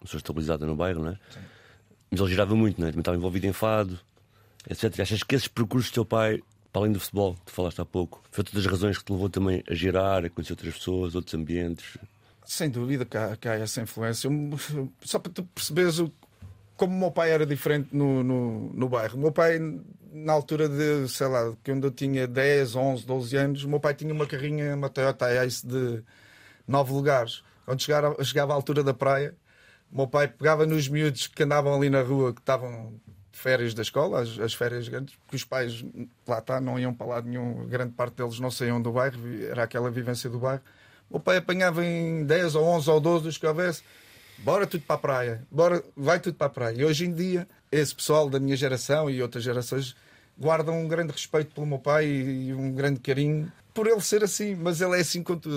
pessoa 0.00 0.18
estabilizada 0.18 0.66
no 0.66 0.76
bairro, 0.76 1.02
não 1.02 1.10
é? 1.10 1.14
Sim. 1.30 1.40
Mas 2.10 2.20
ele 2.20 2.30
girava 2.30 2.54
muito, 2.54 2.80
não 2.80 2.88
é? 2.88 2.90
Também 2.90 3.00
estava 3.00 3.16
envolvido 3.16 3.46
em 3.46 3.52
fado 3.52 3.98
etc. 4.68 5.00
Achas 5.00 5.22
que 5.22 5.34
esses 5.34 5.48
percursos 5.48 5.90
do 5.90 5.94
teu 5.94 6.04
pai, 6.04 6.42
para 6.72 6.82
além 6.82 6.92
do 6.92 7.00
futebol, 7.00 7.34
que 7.34 7.46
tu 7.46 7.52
falaste 7.52 7.80
há 7.80 7.84
pouco, 7.84 8.22
foi 8.30 8.44
todas 8.44 8.64
as 8.64 8.70
razões 8.70 8.98
que 8.98 9.04
te 9.04 9.12
levou 9.12 9.30
também 9.30 9.62
a 9.68 9.74
girar, 9.74 10.24
a 10.24 10.30
conhecer 10.30 10.52
outras 10.52 10.74
pessoas, 10.74 11.14
outros 11.14 11.34
ambientes? 11.34 11.96
Sem 12.44 12.68
dúvida 12.68 13.04
que 13.04 13.16
há, 13.16 13.36
que 13.36 13.48
há 13.48 13.54
essa 13.54 13.80
influência. 13.80 14.28
Só 15.02 15.18
para 15.18 15.32
tu 15.32 15.44
perceberes 15.44 15.98
o, 16.00 16.12
como 16.76 16.94
o 16.94 16.98
meu 16.98 17.10
pai 17.10 17.30
era 17.30 17.46
diferente 17.46 17.88
no, 17.92 18.24
no, 18.24 18.72
no 18.72 18.88
bairro. 18.88 19.16
O 19.16 19.20
meu 19.20 19.32
pai, 19.32 19.60
na 20.12 20.32
altura 20.32 20.68
de, 20.68 21.08
sei 21.08 21.28
lá, 21.28 21.54
quando 21.64 21.86
eu 21.86 21.90
tinha 21.90 22.26
10, 22.26 22.74
11, 22.74 23.06
12 23.06 23.36
anos, 23.36 23.64
o 23.64 23.68
meu 23.68 23.78
pai 23.78 23.94
tinha 23.94 24.12
uma 24.12 24.26
carrinha, 24.26 24.74
uma 24.74 24.88
Toyota 24.88 25.32
Ace 25.44 25.64
de 25.64 26.02
9 26.66 26.92
lugares. 26.92 27.44
Quando 27.64 27.80
chegava, 27.82 28.24
chegava 28.24 28.52
à 28.52 28.56
altura 28.56 28.82
da 28.82 28.92
praia, 28.92 29.34
o 29.92 29.96
meu 29.96 30.06
pai 30.06 30.28
pegava 30.28 30.66
nos 30.66 30.88
miúdos 30.88 31.26
que 31.26 31.42
andavam 31.42 31.74
ali 31.74 31.90
na 31.90 32.02
rua, 32.02 32.32
que 32.32 32.40
estavam 32.40 32.94
férias 33.32 33.74
da 33.74 33.82
escola, 33.82 34.22
as, 34.22 34.38
as, 34.38 34.54
férias 34.54 34.86
grandes, 34.88 35.14
porque 35.16 35.36
os 35.36 35.44
pais 35.44 35.84
lá 36.26 36.38
está, 36.38 36.60
não 36.60 36.78
iam 36.78 36.92
para 36.92 37.06
lá 37.06 37.22
nenhum, 37.22 37.66
grande 37.66 37.92
parte 37.92 38.14
deles 38.14 38.38
não 38.38 38.50
saíam 38.50 38.80
do 38.80 38.92
bairro, 38.92 39.18
era 39.48 39.64
aquela 39.64 39.90
vivência 39.90 40.28
do 40.28 40.38
bairro. 40.38 40.62
O 41.08 41.14
meu 41.14 41.20
pai 41.20 41.38
apanhava 41.38 41.84
em 41.84 42.24
10 42.24 42.54
ou 42.54 42.64
11 42.64 42.90
ou 42.90 43.00
12 43.00 43.28
os 43.28 43.38
que 43.38 43.46
houvesse, 43.46 43.82
bora 44.38 44.66
tudo 44.66 44.82
para 44.82 44.96
a 44.96 44.98
praia, 44.98 45.46
bora, 45.50 45.82
vai 45.96 46.20
tudo 46.20 46.34
para 46.34 46.46
a 46.46 46.50
praia. 46.50 46.76
E 46.76 46.84
hoje 46.84 47.06
em 47.06 47.12
dia, 47.12 47.48
esse 47.72 47.94
pessoal 47.94 48.28
da 48.28 48.38
minha 48.38 48.56
geração 48.56 49.08
e 49.08 49.22
outras 49.22 49.42
gerações 49.42 49.96
guardam 50.38 50.78
um 50.78 50.86
grande 50.86 51.12
respeito 51.12 51.54
pelo 51.54 51.66
meu 51.66 51.78
pai 51.78 52.06
e 52.06 52.54
um 52.54 52.72
grande 52.72 53.00
carinho 53.00 53.50
por 53.72 53.86
ele 53.86 54.00
ser 54.00 54.22
assim, 54.24 54.54
mas 54.54 54.80
ele 54.80 54.96
é 54.96 55.00
assim 55.00 55.22
com 55.22 55.36
tudo. 55.36 55.56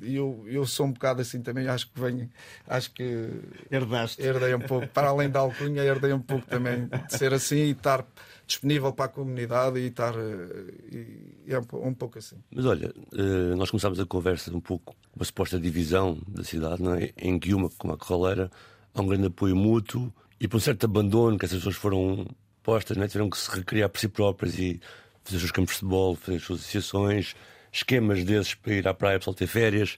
Ele, 0.00 0.16
eu, 0.16 0.44
eu 0.46 0.66
sou 0.66 0.86
um 0.86 0.92
bocado 0.92 1.20
assim 1.22 1.42
também, 1.42 1.68
acho 1.68 1.90
que 1.90 2.00
venho, 2.00 2.28
acho 2.66 2.92
que 2.92 3.30
herdaste. 3.70 4.22
Herdei 4.22 4.54
um 4.54 4.60
pouco, 4.60 4.86
para 4.88 5.08
além 5.08 5.30
da 5.30 5.40
alcunha, 5.40 5.82
herdei 5.82 6.12
um 6.12 6.20
pouco 6.20 6.46
também 6.46 6.86
de 6.86 7.16
ser 7.16 7.32
assim 7.32 7.56
e 7.56 7.70
estar 7.70 8.04
disponível 8.46 8.92
para 8.92 9.06
a 9.06 9.08
comunidade 9.08 9.78
e 9.78 9.86
estar 9.86 10.14
eh, 10.14 11.46
e, 11.46 11.52
é 11.52 11.58
um, 11.58 11.88
um, 11.88 11.94
pouco 11.94 12.18
assim. 12.18 12.36
Mas 12.54 12.66
olha, 12.66 12.92
eh, 13.12 13.54
nós 13.56 13.70
começámos 13.70 13.98
a 13.98 14.06
conversa 14.06 14.54
um 14.54 14.60
pouco 14.60 14.94
uma 15.14 15.24
suposta 15.24 15.58
divisão 15.58 16.18
da 16.28 16.44
cidade, 16.44 16.82
não 16.82 16.94
é? 16.94 17.12
em 17.16 17.38
que 17.38 17.54
uma, 17.54 17.70
como 17.70 17.94
a 17.94 17.96
Corraleira, 17.96 18.50
há 18.94 19.00
um 19.00 19.06
grande 19.06 19.26
apoio 19.26 19.56
mútuo 19.56 20.12
e 20.40 20.46
por 20.46 20.58
um 20.58 20.60
certo 20.60 20.84
abandono 20.84 21.38
que 21.38 21.44
essas 21.44 21.58
pessoas 21.58 21.76
foram 21.76 22.26
postas, 22.62 22.96
não 22.96 23.04
é? 23.04 23.08
tiveram 23.08 23.30
que 23.30 23.38
se 23.38 23.50
recriar 23.50 23.88
por 23.88 23.98
si 23.98 24.08
próprias 24.08 24.58
e 24.58 24.80
fazer 25.24 25.36
os 25.36 25.42
seus 25.42 25.50
campos 25.50 25.74
de 25.74 25.80
futebol, 25.80 26.14
fazer 26.14 26.36
as 26.36 26.42
suas 26.44 26.60
associações, 26.60 27.34
esquemas 27.72 28.22
desses 28.24 28.54
para 28.54 28.72
ir 28.74 28.86
à 28.86 28.94
praia 28.94 29.18
para 29.18 29.34
ter 29.34 29.46
férias. 29.46 29.96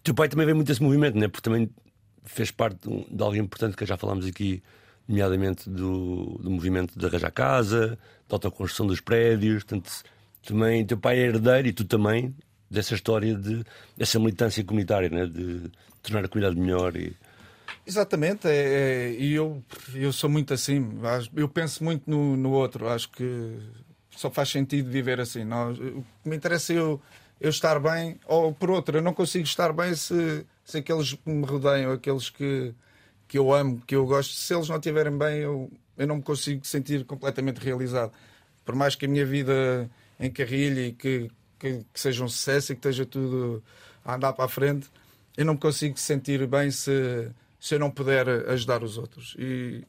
O 0.00 0.02
teu 0.02 0.14
pai 0.14 0.28
também 0.28 0.46
vem 0.46 0.54
muito 0.54 0.68
desse 0.68 0.82
movimento, 0.82 1.18
né? 1.18 1.28
porque 1.28 1.42
também 1.42 1.70
fez 2.24 2.50
parte 2.50 2.78
de 3.10 3.22
algo 3.22 3.36
importante 3.36 3.76
que 3.76 3.84
já 3.84 3.96
falámos 3.96 4.26
aqui, 4.26 4.62
nomeadamente 5.08 5.68
do, 5.68 6.38
do 6.40 6.50
movimento 6.50 6.98
de 6.98 7.04
arranjar 7.04 7.32
casa, 7.32 7.98
da 8.28 8.36
autoconstrução 8.36 8.86
dos 8.86 9.00
prédios. 9.00 9.64
Portanto, 9.64 9.90
também 10.46 10.86
teu 10.86 10.98
pai 10.98 11.18
é 11.18 11.26
herdeiro 11.26 11.68
e 11.68 11.72
tu 11.72 11.84
também 11.84 12.34
dessa 12.70 12.94
história 12.94 13.34
de 13.34 13.64
dessa 13.96 14.18
militância 14.18 14.62
comunitária, 14.62 15.08
né? 15.08 15.26
de 15.26 15.70
tornar 16.02 16.24
a 16.24 16.28
comunidade 16.28 16.58
melhor 16.58 16.96
e 16.96 17.16
Exatamente, 17.86 18.46
é, 18.46 18.52
é, 18.52 19.12
e 19.18 19.32
eu, 19.32 19.64
eu 19.94 20.12
sou 20.12 20.28
muito 20.28 20.52
assim, 20.52 20.86
eu 21.34 21.48
penso 21.48 21.82
muito 21.82 22.08
no, 22.08 22.36
no 22.36 22.52
outro, 22.52 22.88
acho 22.88 23.10
que 23.10 23.58
só 24.16 24.30
faz 24.30 24.48
sentido 24.48 24.90
viver 24.90 25.20
assim. 25.20 25.44
O 25.44 26.04
que 26.22 26.28
me 26.28 26.36
interessa 26.36 26.72
é 26.72 26.76
eu, 26.76 27.00
eu 27.40 27.50
estar 27.50 27.78
bem, 27.80 28.18
ou 28.26 28.52
por 28.52 28.70
outro, 28.70 28.98
eu 28.98 29.02
não 29.02 29.14
consigo 29.14 29.44
estar 29.44 29.72
bem 29.72 29.94
se, 29.94 30.44
se 30.64 30.78
aqueles 30.78 31.14
que 31.14 31.30
me 31.30 31.44
rodeiam, 31.46 31.92
aqueles 31.92 32.28
que, 32.30 32.74
que 33.26 33.38
eu 33.38 33.52
amo, 33.52 33.80
que 33.86 33.96
eu 33.96 34.04
gosto, 34.06 34.34
se 34.34 34.54
eles 34.54 34.68
não 34.68 34.76
estiverem 34.76 35.16
bem, 35.16 35.38
eu, 35.38 35.70
eu 35.96 36.06
não 36.06 36.16
me 36.16 36.22
consigo 36.22 36.66
sentir 36.66 37.04
completamente 37.04 37.58
realizado. 37.58 38.12
Por 38.64 38.74
mais 38.74 38.94
que 38.94 39.06
a 39.06 39.08
minha 39.08 39.24
vida 39.24 39.90
encarrilhe 40.18 40.88
e 40.88 40.92
que, 40.92 41.30
que, 41.58 41.84
que 41.92 42.00
seja 42.00 42.24
um 42.24 42.28
sucesso 42.28 42.72
e 42.72 42.74
que 42.74 42.80
esteja 42.80 43.06
tudo 43.06 43.62
a 44.04 44.14
andar 44.14 44.32
para 44.32 44.44
a 44.44 44.48
frente, 44.48 44.90
eu 45.36 45.44
não 45.44 45.54
me 45.54 45.60
consigo 45.60 45.98
sentir 45.98 46.46
bem 46.46 46.70
se, 46.70 47.30
se 47.58 47.74
eu 47.74 47.78
não 47.78 47.90
puder 47.90 48.28
ajudar 48.50 48.82
os 48.82 48.98
outros. 48.98 49.34
E 49.38 49.84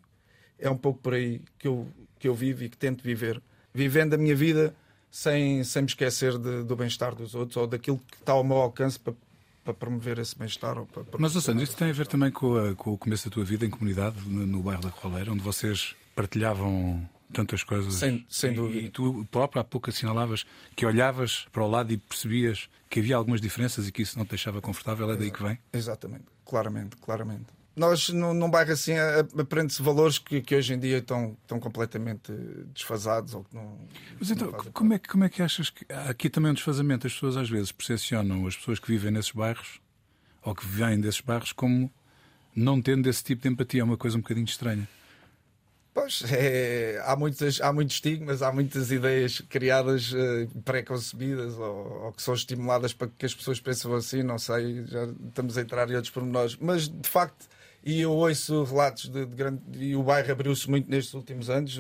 é 0.58 0.70
um 0.70 0.78
pouco 0.78 1.00
por 1.00 1.14
aí 1.14 1.42
que 1.60 1.68
eu, 1.68 1.88
que 2.20 2.28
eu 2.28 2.34
vivo 2.34 2.64
e 2.64 2.70
que 2.70 2.78
tento 2.78 3.04
viver 3.04 3.42
vivendo 3.74 4.14
a 4.14 4.18
minha 4.18 4.36
vida 4.36 4.76
sem, 5.10 5.64
sem 5.64 5.82
me 5.84 5.88
esquecer 5.88 6.38
de, 6.38 6.64
do 6.64 6.76
bem-estar 6.76 7.14
dos 7.14 7.36
outros 7.36 7.58
ou 7.58 7.68
daquilo 7.68 8.00
que 8.10 8.18
está 8.18 8.34
ao 8.34 8.44
meu 8.44 8.58
alcance 8.58 8.98
para, 8.98 9.14
para 9.64 9.74
promover 9.74 10.20
esse 10.20 10.38
bem-estar. 10.38 10.76
Para, 10.86 11.04
para... 11.04 11.20
Mas, 11.20 11.34
Sandro, 11.34 11.64
isso 11.64 11.76
tem 11.76 11.90
a 11.90 11.94
ver 11.94 12.08
também 12.08 12.32
com, 12.32 12.56
a, 12.56 12.76
com, 12.76 12.94
o 12.94 12.98
começo 12.98 13.30
da 13.30 13.34
tua 13.34 13.44
vida 13.44 13.66
em 13.66 13.70
comunidade, 13.70 14.18
no, 14.26 14.48
no 14.48 14.64
bairro 14.64 14.82
da 14.82 14.90
Corraleira, 14.90 15.32
onde 15.32 15.44
vocês 15.44 15.96
partilhavam 16.16 17.08
tantas 17.34 17.64
coisas. 17.64 17.94
Sem, 17.96 18.26
sem 18.30 18.54
dúvida. 18.54 18.80
E, 18.80 18.86
e 18.86 18.90
tu 18.90 19.26
próprio 19.30 19.62
há 19.62 19.64
pouco 19.64 19.90
assinalavas 19.90 20.46
que 20.76 20.86
olhavas 20.86 21.46
para 21.52 21.64
o 21.64 21.70
lado 21.70 21.92
e 21.92 21.98
percebias 21.98 22.70
que 22.90 23.00
havia 23.00 23.16
algumas 23.16 23.42
diferenças 23.42 23.88
e 23.88 23.92
que 23.92 24.02
isso 24.02 24.18
não 24.18 24.26
te 24.26 24.30
deixava 24.30 24.62
confortável. 24.62 25.10
É 25.12 25.18
daí 25.18 25.32
que 25.32 25.44
vem? 25.44 25.60
Exatamente, 25.74 26.26
claramente, 26.46 26.96
claramente 26.98 27.61
nós 27.76 28.10
num, 28.10 28.50
bairro 28.50 28.72
assim 28.72 28.94
aprende-se 29.40 29.82
valores 29.82 30.20
que, 30.20 30.42
que, 30.42 30.56
hoje 30.56 30.74
em 30.74 30.80
dia 30.80 30.98
estão, 30.98 31.38
estão 31.42 31.60
completamente 31.60 32.32
desfasados 32.74 33.34
ou 33.34 33.44
que 33.44 33.56
não. 33.56 33.78
Mas 34.20 34.30
então, 34.30 34.52
não 34.52 34.60
como, 34.72 34.94
é 34.94 35.00
que, 35.00 35.08
como 35.08 35.24
é 35.24 35.30
que 35.30 35.42
achas 35.42 35.70
que 35.70 35.86
há 35.92 36.10
aqui 36.10 36.30
também 36.30 36.52
um 36.52 36.54
desfazamento? 36.54 37.08
As 37.08 37.14
pessoas 37.14 37.38
às 37.38 37.50
vezes 37.50 37.72
percepcionam 37.72 38.46
as 38.46 38.56
pessoas 38.56 38.80
que 38.80 38.88
vivem 38.88 39.12
nesses 39.12 39.32
bairros 39.32 39.80
ou 40.44 40.54
que 40.54 40.66
vêm 40.66 41.00
desses 41.00 41.22
bairros 41.22 41.52
como 41.52 41.92
não 42.56 42.82
tendo 42.82 43.08
esse 43.10 43.24
tipo 43.24 43.44
de 43.44 43.50
empatia. 43.50 43.82
É 43.82 43.84
uma 43.84 43.98
coisa 43.98 44.18
um 44.18 44.22
bocadinho 44.22 44.46
estranha. 44.46 44.88
Pois, 45.94 46.24
é, 46.32 47.02
há, 47.06 47.16
muitas, 47.16 47.60
há 47.62 47.72
muitos 47.72 47.96
estigmas, 47.96 48.42
há 48.42 48.52
muitas 48.52 48.92
ideias 48.92 49.42
criadas 49.50 50.14
uh, 50.14 50.48
pré-concebidas 50.64 51.58
ou, 51.58 52.06
ou, 52.06 52.12
que 52.14 52.22
são 52.22 52.34
estimuladas 52.34 52.94
para 52.94 53.08
que 53.08 53.26
as 53.26 53.34
pessoas 53.34 53.60
pensem 53.60 53.94
assim, 53.94 54.24
não 54.24 54.38
sei, 54.38 54.86
já 54.86 55.06
estamos 55.28 55.58
a 55.58 55.62
entrar 55.62 55.90
em 55.90 55.96
outros 55.96 56.14
pormenores. 56.14 56.58
Mas, 56.60 56.88
de 56.88 57.10
facto, 57.10 57.48
e 57.84 58.02
eu 58.02 58.12
ouço 58.12 58.64
relatos 58.64 59.10
de, 59.10 59.26
de 59.26 59.36
grande. 59.36 59.62
E 59.78 59.96
o 59.96 60.04
bairro 60.04 60.32
abriu-se 60.32 60.70
muito 60.70 60.90
nestes 60.90 61.14
últimos 61.14 61.50
anos, 61.50 61.80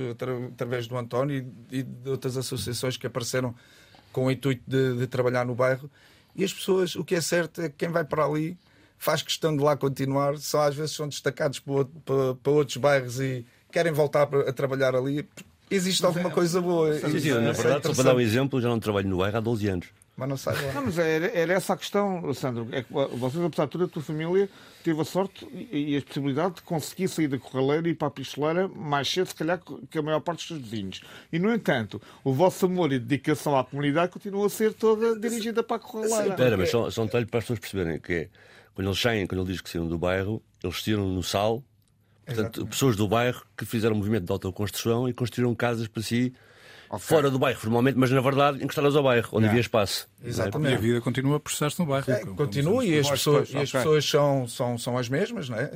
através 0.51 0.87
do 0.87 0.97
António 0.97 1.45
e, 1.71 1.79
e, 1.79 1.83
de 1.83 2.09
outras 2.09 2.37
associações 2.37 2.97
que 2.97 3.05
apareceram 3.05 3.53
com 4.11 4.25
o 4.25 4.31
intuito 4.31 4.63
de, 4.67 4.97
de 4.97 5.07
trabalhar 5.07 5.45
no 5.45 5.53
bairro. 5.53 5.89
E 6.35 6.43
as 6.43 6.53
pessoas, 6.53 6.95
o 6.95 7.03
que 7.03 7.15
é 7.15 7.21
certo 7.21 7.61
é 7.61 7.69
que 7.69 7.75
quem 7.77 7.89
vai 7.89 8.03
para 8.03 8.25
ali 8.25 8.57
faz 8.97 9.21
questão 9.21 9.55
de 9.55 9.63
lá 9.63 9.75
continuar, 9.77 10.37
só 10.37 10.67
às 10.67 10.75
vezes 10.75 10.95
são 10.95 11.07
destacados 11.07 11.59
para, 11.59 11.73
outro, 11.73 12.01
para, 12.05 12.35
para 12.35 12.51
outros 12.51 12.77
bairros 12.77 13.19
e 13.19 13.45
querem 13.71 13.91
voltar 13.91 14.23
a 14.23 14.53
trabalhar 14.53 14.95
ali. 14.95 15.27
Existe 15.69 16.05
alguma 16.05 16.29
coisa 16.29 16.59
boa. 16.61 16.93
Sim, 16.99 17.19
sim, 17.19 17.29
na 17.31 17.51
verdade, 17.51 17.87
só 17.87 17.93
para 17.93 18.03
dar 18.03 18.15
um 18.15 18.19
exemplo, 18.19 18.59
já 18.59 18.69
não 18.69 18.79
trabalho 18.79 19.07
no 19.07 19.17
bairro 19.17 19.37
há 19.37 19.39
12 19.39 19.67
anos. 19.67 19.87
Mas 20.15 20.29
não 20.29 20.37
sai 20.37 20.53
lá. 20.61 20.73
Não, 20.73 20.85
mas 20.85 20.97
era, 20.97 21.27
era 21.27 21.53
essa 21.53 21.73
a 21.73 21.77
questão, 21.77 22.33
Sandro. 22.33 22.67
É 22.71 22.83
que 22.83 22.91
vocês, 22.93 23.43
apesar 23.43 23.65
de 23.65 23.71
tudo, 23.71 23.85
a 23.85 23.87
tua 23.87 24.03
família 24.03 24.49
teve 24.83 24.99
a 25.01 25.05
sorte 25.05 25.47
e 25.71 25.95
a 25.97 26.01
possibilidade 26.01 26.55
de 26.55 26.61
conseguir 26.63 27.07
sair 27.07 27.27
da 27.27 27.37
Corraleira 27.37 27.87
e 27.87 27.91
ir 27.91 27.95
para 27.95 28.07
a 28.07 28.11
Pistoleira 28.11 28.67
mais 28.67 29.07
cedo, 29.09 29.27
se 29.27 29.35
calhar, 29.35 29.59
que 29.89 29.97
a 29.97 30.01
maior 30.01 30.19
parte 30.19 30.39
dos 30.39 30.47
seus 30.47 30.61
vizinhos. 30.61 31.01
E, 31.31 31.39
no 31.39 31.53
entanto, 31.53 32.01
o 32.23 32.33
vosso 32.33 32.65
amor 32.65 32.91
e 32.91 32.99
dedicação 32.99 33.57
à 33.57 33.63
comunidade 33.63 34.11
continua 34.11 34.45
a 34.45 34.49
ser 34.49 34.73
toda 34.73 35.17
dirigida 35.17 35.63
para 35.63 35.77
a 35.77 35.79
Corraleira. 35.79 36.29
Espera, 36.29 36.57
mas 36.57 36.69
só, 36.69 36.89
só 36.89 37.03
um 37.03 37.05
detalhe 37.05 37.25
para 37.25 37.39
as 37.39 37.45
pessoas 37.45 37.59
perceberem 37.59 37.99
que 37.99 38.13
é, 38.13 38.29
quando 38.75 38.87
eles 38.87 38.99
saem, 38.99 39.25
quando 39.25 39.41
ele 39.41 39.51
diz 39.51 39.61
que 39.61 39.69
saíram 39.69 39.87
do 39.87 39.97
bairro, 39.97 40.41
eles 40.63 40.83
saíram 40.83 41.07
no 41.07 41.23
sal, 41.23 41.63
portanto, 42.25 42.47
Exatamente. 42.47 42.69
pessoas 42.69 42.95
do 42.95 43.07
bairro 43.07 43.43
que 43.57 43.65
fizeram 43.65 43.95
um 43.95 43.97
movimento 43.97 44.25
de 44.25 44.31
autoconstrução 44.31 45.07
e 45.07 45.13
construíram 45.13 45.55
casas 45.55 45.87
para 45.87 46.03
si 46.03 46.33
fora 46.99 47.29
do 47.29 47.39
bairro, 47.39 47.59
formalmente, 47.59 47.97
mas 47.97 48.11
na 48.11 48.21
verdade 48.21 48.63
encostadas 48.63 48.95
ao 48.95 49.03
bairro, 49.03 49.29
onde 49.33 49.47
havia 49.47 49.59
espaço. 49.61 50.07
E 50.21 50.25
a 50.25 50.29
Exatamente. 50.29 50.77
vida 50.81 51.01
continua 51.01 51.37
a 51.37 51.39
processar-se 51.39 51.79
no 51.79 51.85
bairro. 51.85 52.11
É, 52.11 52.19
como- 52.19 52.35
continua 52.35 52.71
como 52.73 52.83
e 52.83 52.99
as 52.99 53.09
pessoas, 53.09 53.49
e 53.51 53.57
as 53.57 53.71
pessoas 53.71 54.05
são, 54.09 54.47
são, 54.47 54.77
são 54.77 54.97
as 54.97 55.07
mesmas, 55.09 55.49
não 55.49 55.57
é? 55.57 55.69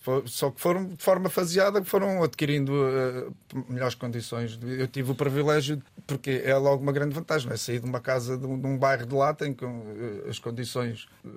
Fo- 0.00 0.22
só 0.26 0.50
que 0.50 0.60
foram 0.60 0.86
de 0.86 1.02
forma 1.02 1.28
faseada, 1.28 1.80
que 1.80 1.88
foram 1.88 2.22
adquirindo 2.22 2.72
eh, 2.86 3.26
melhores 3.68 3.94
condições. 3.94 4.58
Eu 4.62 4.86
tive 4.88 5.10
o 5.12 5.14
privilégio, 5.14 5.82
porque 6.06 6.42
é 6.44 6.56
logo 6.56 6.82
uma 6.82 6.92
grande 6.92 7.14
vantagem, 7.14 7.46
não 7.48 7.54
é? 7.54 7.56
Sair 7.56 7.80
de 7.80 7.86
uma 7.86 8.00
casa 8.00 8.36
de 8.38 8.46
um, 8.46 8.58
de 8.58 8.66
um 8.66 8.78
bairro 8.78 9.04
de 9.06 9.14
lá, 9.14 9.36
em 9.42 9.52
que 9.52 9.64
eh, 9.64 10.28
as 10.28 10.38
condições 10.38 11.06
eh, 11.24 11.28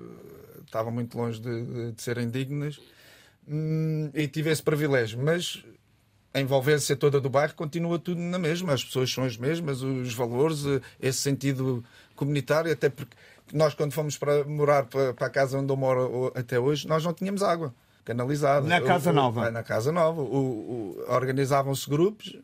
estavam 0.64 0.90
muito 0.92 1.16
longe 1.18 1.40
de, 1.40 1.62
de- 1.64 1.92
de 1.92 2.02
serem 2.02 2.28
dignas, 2.30 2.78
Hum, 3.48 4.10
e 4.12 4.26
tive 4.26 4.50
esse 4.50 4.60
privilégio, 4.62 5.20
mas 5.22 5.62
a 6.36 6.40
envolvência 6.40 6.94
toda 6.94 7.18
do 7.20 7.30
bairro 7.30 7.54
continua 7.54 7.98
tudo 7.98 8.20
na 8.20 8.38
mesma, 8.38 8.74
as 8.74 8.84
pessoas 8.84 9.10
são 9.10 9.24
as 9.24 9.36
mesmas, 9.38 9.80
os 9.82 10.12
valores, 10.12 10.66
eh, 10.66 10.80
esse 11.00 11.18
sentido 11.18 11.82
comunitário, 12.14 12.70
até 12.70 12.88
porque 12.90 13.14
nós, 13.54 13.72
quando 13.74 13.92
fomos 13.92 14.18
para 14.18 14.44
morar 14.44 14.84
para, 14.84 15.14
para 15.14 15.26
a 15.28 15.30
casa 15.30 15.58
onde 15.58 15.72
eu 15.72 15.76
moro 15.76 16.02
o- 16.02 16.32
até 16.38 16.58
hoje, 16.60 16.86
nós 16.86 17.02
não 17.04 17.14
tínhamos 17.14 17.42
água 17.42 17.72
canalizada. 18.04 18.66
Na 18.66 18.80
Casa 18.80 19.08
O- 19.10 19.12
o- 19.12 19.16
Nova? 19.16 19.46
é, 19.46 19.50
na 19.50 19.62
Casa 19.62 19.90
Nova. 19.92 20.20
O- 20.20 20.26
o- 20.98 21.04
Organizavam-se 21.08 21.88
grupos 21.88 22.36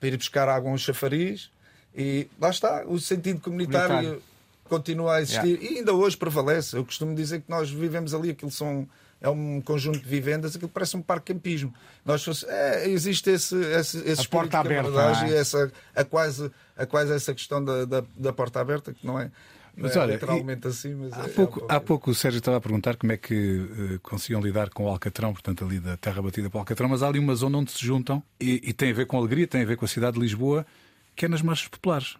para 0.00 0.08
ir 0.08 0.16
buscar 0.16 0.48
água 0.48 0.70
a 0.70 0.74
um 0.74 0.78
chafariz 0.78 1.50
e 1.96 2.26
lá 2.40 2.50
está, 2.50 2.84
o 2.86 2.98
sentido 2.98 3.40
comunitário, 3.40 3.88
Comunitário. 3.94 4.22
continua 4.68 5.16
a 5.16 5.22
existir 5.22 5.62
e 5.62 5.78
ainda 5.78 5.92
hoje 5.94 6.16
prevalece. 6.16 6.76
Eu 6.76 6.84
costumo 6.84 7.14
dizer 7.14 7.40
que 7.42 7.48
nós 7.50 7.70
vivemos 7.70 8.12
ali, 8.12 8.30
aquilo 8.30 8.50
são. 8.50 8.88
É 9.20 9.28
um 9.28 9.60
conjunto 9.60 9.98
de 9.98 10.08
vivendas, 10.08 10.54
aquilo 10.54 10.70
parece 10.70 10.96
um 10.96 11.02
parque 11.02 11.32
campismo. 11.32 11.72
Nós 12.04 12.22
fosse, 12.22 12.46
é, 12.46 12.88
existe 12.88 13.30
esse, 13.30 13.56
esse, 13.56 13.98
esse 13.98 14.22
espírito 14.22 14.30
porta 14.30 14.58
aberta, 14.58 15.24
é? 15.24 15.30
e 15.30 15.34
essa, 15.34 15.72
a, 15.94 16.04
quase, 16.04 16.50
a 16.76 16.84
quase 16.86 17.14
essa 17.14 17.32
questão 17.32 17.64
da, 17.64 17.84
da, 17.84 18.04
da 18.14 18.32
porta 18.32 18.60
aberta, 18.60 18.92
que 18.92 19.06
não 19.06 19.18
é, 19.18 19.30
não 19.76 19.84
Mas 19.84 19.96
é 19.96 20.00
olha, 20.00 20.14
literalmente 20.14 20.68
assim, 20.68 20.94
mas 20.94 21.12
Há 21.14 21.22
é- 21.22 21.26
é 21.26 21.28
pouco, 21.28 21.64
um 21.64 21.66
há 21.68 21.80
pouco 21.80 22.10
o 22.10 22.14
Sérgio 22.14 22.38
estava 22.38 22.58
a 22.58 22.60
perguntar 22.60 22.96
como 22.96 23.12
é 23.12 23.16
que 23.16 23.94
eh, 23.94 23.98
conseguiam 24.02 24.40
lidar 24.40 24.70
com 24.70 24.84
o 24.84 24.88
Alcatrão, 24.88 25.32
portanto, 25.32 25.64
ali 25.64 25.80
da 25.80 25.96
terra 25.96 26.20
batida 26.22 26.48
para 26.48 26.58
o 26.58 26.60
Alcatrão, 26.60 26.88
mas 26.88 27.02
há 27.02 27.08
ali 27.08 27.18
uma 27.18 27.34
zona 27.34 27.58
onde 27.58 27.72
se 27.72 27.84
juntam 27.84 28.22
e, 28.38 28.60
e 28.62 28.72
tem 28.72 28.90
a 28.90 28.94
ver 28.94 29.06
com 29.06 29.16
a 29.16 29.20
alegria, 29.20 29.46
tem 29.46 29.62
a 29.62 29.66
ver 29.66 29.76
com 29.76 29.84
a 29.84 29.88
cidade 29.88 30.14
de 30.14 30.20
Lisboa, 30.20 30.66
que 31.14 31.24
é 31.24 31.28
nas 31.28 31.42
marchas 31.42 31.68
populares. 31.68 32.16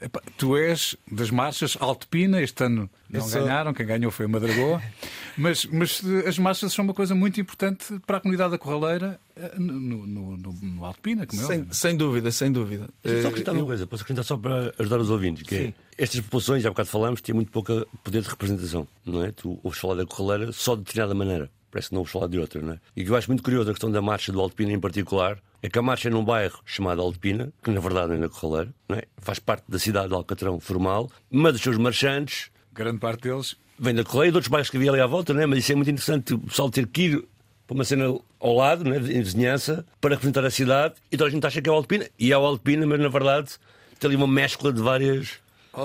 Epá, 0.00 0.20
tu 0.38 0.56
és 0.56 0.96
das 1.10 1.30
marchas 1.30 1.76
Altepina, 1.78 2.40
este 2.40 2.64
ano 2.64 2.88
não 3.10 3.20
sou- 3.20 3.42
ganharam, 3.42 3.74
quem 3.74 3.84
ganhou 3.84 4.10
foi 4.10 4.24
a 4.24 4.28
Madragoa, 4.28 4.80
mas, 5.36 5.66
mas 5.66 6.00
eh, 6.04 6.26
as 6.28 6.38
marchas 6.38 6.72
são 6.72 6.84
uma 6.84 6.94
coisa 6.94 7.14
muito 7.14 7.38
importante 7.40 8.00
para 8.06 8.16
a 8.16 8.20
comunidade 8.20 8.52
da 8.52 8.58
Corraleira 8.58 9.20
eh, 9.36 9.52
no, 9.58 10.06
no, 10.06 10.36
no, 10.38 10.52
no 10.62 10.84
Altepina, 10.86 11.26
como 11.26 11.42
é 11.42 11.44
sem, 11.44 11.58
óbvio. 11.60 11.74
sem 11.74 11.96
dúvida, 11.96 12.30
sem 12.32 12.50
dúvida. 12.50 12.88
Só 13.04 13.10
Eh, 13.10 13.20
acrescentar 13.26 13.54
uma 13.54 13.66
coisa, 13.66 13.86
posso 13.86 14.02
acrescentar 14.02 14.24
só 14.24 14.36
para 14.38 14.72
ajudar 14.78 14.98
os 15.00 15.10
ouvintes, 15.10 15.42
que 15.42 15.54
é, 15.54 15.74
estas 15.98 16.20
populações, 16.20 16.64
há 16.64 16.70
bocado 16.70 16.88
falámos, 16.88 17.20
têm 17.20 17.34
muito 17.34 17.52
pouco 17.52 17.86
poder 18.02 18.22
de 18.22 18.28
representação, 18.30 18.88
não 19.04 19.22
é? 19.22 19.32
Tu 19.32 19.60
ouves 19.62 19.78
falar 19.78 19.96
da 19.96 20.06
Corraleira 20.06 20.50
só 20.52 20.74
de 20.76 20.80
determinada 20.82 21.14
maneira, 21.14 21.50
parece 21.70 21.88
que 21.90 21.94
não 21.94 22.00
ouves 22.00 22.12
falar 22.12 22.26
de 22.28 22.38
outra, 22.38 22.62
não 22.62 22.72
é? 22.72 22.80
E 22.96 23.02
o 23.02 23.04
que 23.04 23.10
eu 23.10 23.16
acho 23.16 23.28
muito 23.28 23.42
curioso, 23.42 23.68
a 23.68 23.72
questão 23.74 23.90
da 23.90 24.00
marcha 24.00 24.32
do 24.32 24.40
Altepina 24.40 24.72
em 24.72 24.80
particular, 24.80 25.32
é 25.36 25.40
a 25.78 25.82
marcha 25.82 26.08
é 26.08 26.10
num 26.10 26.24
bairro 26.24 26.60
chamado 26.64 27.00
Altepina, 27.02 27.52
que 27.62 27.70
na 27.70 27.80
verdade 27.80 28.14
é 28.14 28.16
na 28.16 28.28
Corraleira, 28.28 28.72
não 28.88 28.96
é? 28.96 29.02
Faz 29.18 29.38
parte 29.38 29.64
da 29.68 29.78
cidade 29.78 30.08
de 30.08 30.14
Alcatrão 30.14 30.58
formal, 30.60 31.10
mas 31.30 31.54
os 31.56 31.60
seus 31.60 31.76
marchantes 31.76 32.50
Grande 32.72 32.98
parte 32.98 33.22
deles 33.22 33.56
vêm 33.78 33.94
da 33.94 34.04
Correia 34.04 34.28
e 34.28 34.30
de 34.30 34.36
outros 34.36 34.48
bairros 34.50 34.70
que 34.70 34.76
havia 34.76 34.90
ali 34.90 35.00
à 35.00 35.06
volta, 35.06 35.34
não 35.34 35.42
é? 35.42 35.46
Mas 35.46 35.58
isso 35.58 35.72
é 35.72 35.74
muito 35.74 35.90
interessante, 35.90 36.34
o 36.34 36.38
pessoal 36.38 36.70
ter 36.70 36.86
que 36.86 37.02
ir 37.02 37.24
para 37.66 37.74
uma 37.74 37.84
cena 37.84 38.04
ao 38.38 38.54
lado, 38.54 38.84
não 38.84 38.92
é? 38.92 38.98
em 38.98 39.22
vizinhança, 39.22 39.84
para 40.00 40.10
representar 40.14 40.44
a 40.44 40.50
cidade, 40.50 40.94
e 41.10 41.16
toda 41.16 41.28
a 41.28 41.32
gente 41.32 41.46
acha 41.46 41.60
que 41.60 41.68
é 41.68 41.72
o 41.72 41.74
Altepina, 41.74 42.08
e 42.18 42.32
é 42.32 42.38
o 42.38 42.44
Altepina, 42.44 42.86
mas 42.86 43.00
na 43.00 43.08
verdade 43.08 43.50
tem 43.98 44.08
ali 44.08 44.16
uma 44.16 44.26
mescla 44.26 44.72
de 44.72 44.80
várias. 44.80 45.40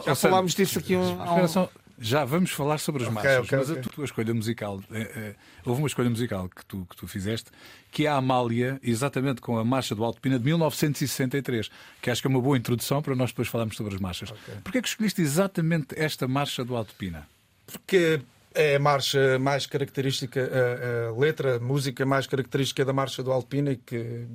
Já 0.06 0.16
falámos 0.16 0.54
disso 0.56 0.80
aqui 0.80 0.96
um, 0.96 1.02
há 1.22 1.24
um- 1.24 1.28
Espera 1.28 1.48
só, 1.48 1.70
já 2.00 2.26
vamos 2.26 2.52
falar 2.52 2.78
sobre 2.78 3.04
as 3.04 3.10
marchas, 3.10 3.46
ok, 3.46 3.58
mas 3.58 3.70
ok. 3.70 3.82
a 3.82 3.94
tua 3.94 4.06
escolha 4.06 4.34
musical, 4.34 4.82
eh, 4.92 5.12
eh, 5.16 5.36
houve 5.66 5.82
uma 5.82 5.88
escolha 5.88 6.10
musical 6.10 6.50
que 6.50 6.66
tu, 6.66 6.86
que 6.90 6.96
tu 6.96 7.08
fizeste, 7.08 7.50
que 7.96 8.06
é 8.06 8.10
a 8.10 8.16
Amália, 8.16 8.78
exatamente 8.84 9.40
com 9.40 9.58
a 9.58 9.64
marcha 9.64 9.96
do 9.96 10.04
Alto 10.04 10.20
Pina 10.20 10.38
de 10.38 10.44
1963, 10.44 11.70
que 12.02 12.12
acho 12.12 12.22
que 12.22 12.28
é 12.28 12.30
uma 12.30 12.42
boa 12.42 12.58
introdução 12.58 13.02
para 13.02 13.16
nós 13.16 13.30
depois 13.30 13.48
falarmos 13.48 13.78
sobre 13.78 13.96
as 13.96 14.02
marchas. 14.02 14.34
Porquê 14.64 14.80
é 14.80 14.82
que 14.82 14.88
escolheste 14.90 15.22
exatamente 15.22 15.96
esta 15.98 16.28
marcha 16.28 16.66
do 16.66 16.76
Alto 16.76 16.94
Pina? 16.96 17.26
porque 17.66 18.22
é 18.54 18.76
a 18.76 18.80
marcha 18.80 19.38
mais 19.40 19.66
característica, 19.66 20.40
a, 20.40 21.10
a 21.10 21.20
letra, 21.20 21.58
a 21.58 21.60
música 21.60 22.06
mais 22.06 22.28
característica 22.28 22.86
da 22.86 22.94
marcha 22.94 23.22
do 23.22 23.32
Alpina 23.32 23.72
e 23.72 23.78
que 23.78 24.26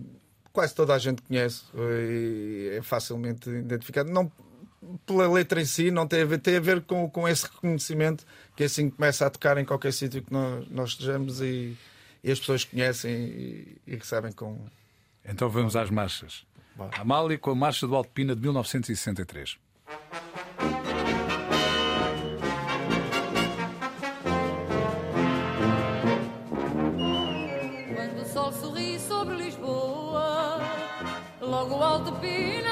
quase 0.52 0.74
toda 0.74 0.94
a 0.94 0.98
gente 0.98 1.22
conhece 1.22 1.62
e 1.74 2.76
é 2.76 2.82
facilmente 2.82 3.48
identificado. 3.48 4.10
Não 4.10 4.30
pela 5.06 5.30
letra 5.30 5.60
em 5.60 5.64
si, 5.64 5.90
não 5.90 6.06
tem 6.06 6.22
a 6.22 6.24
ver, 6.24 6.38
tem 6.38 6.56
a 6.56 6.60
ver 6.60 6.80
com, 6.82 7.08
com 7.08 7.28
esse 7.28 7.44
reconhecimento 7.44 8.24
que 8.56 8.64
assim 8.64 8.88
começa 8.90 9.26
a 9.26 9.30
tocar 9.30 9.58
em 9.58 9.64
qualquer 9.64 9.92
sítio 9.92 10.22
que 10.22 10.32
nós, 10.32 10.66
nós 10.70 10.90
estejamos 10.90 11.40
e, 11.40 11.76
e 12.22 12.30
as 12.30 12.38
pessoas 12.38 12.64
conhecem 12.64 13.12
e, 13.12 13.76
e 13.86 13.96
recebem 13.96 14.32
com. 14.32 14.66
Então 15.24 15.48
vamos 15.48 15.76
às 15.76 15.90
marchas. 15.90 16.44
Amália 16.98 17.38
com 17.38 17.50
a 17.50 17.54
marcha 17.54 17.86
do 17.86 17.94
Alto 17.94 18.10
Pina 18.10 18.34
de 18.34 18.40
1963. 18.40 19.58
Quando 27.94 28.22
o 28.22 28.24
sol 28.24 28.52
sorri 28.52 28.98
sobre 28.98 29.36
Lisboa, 29.36 30.58
logo 31.40 31.76
o 31.76 31.82
Alto 31.82 32.12
Pina 32.20 32.69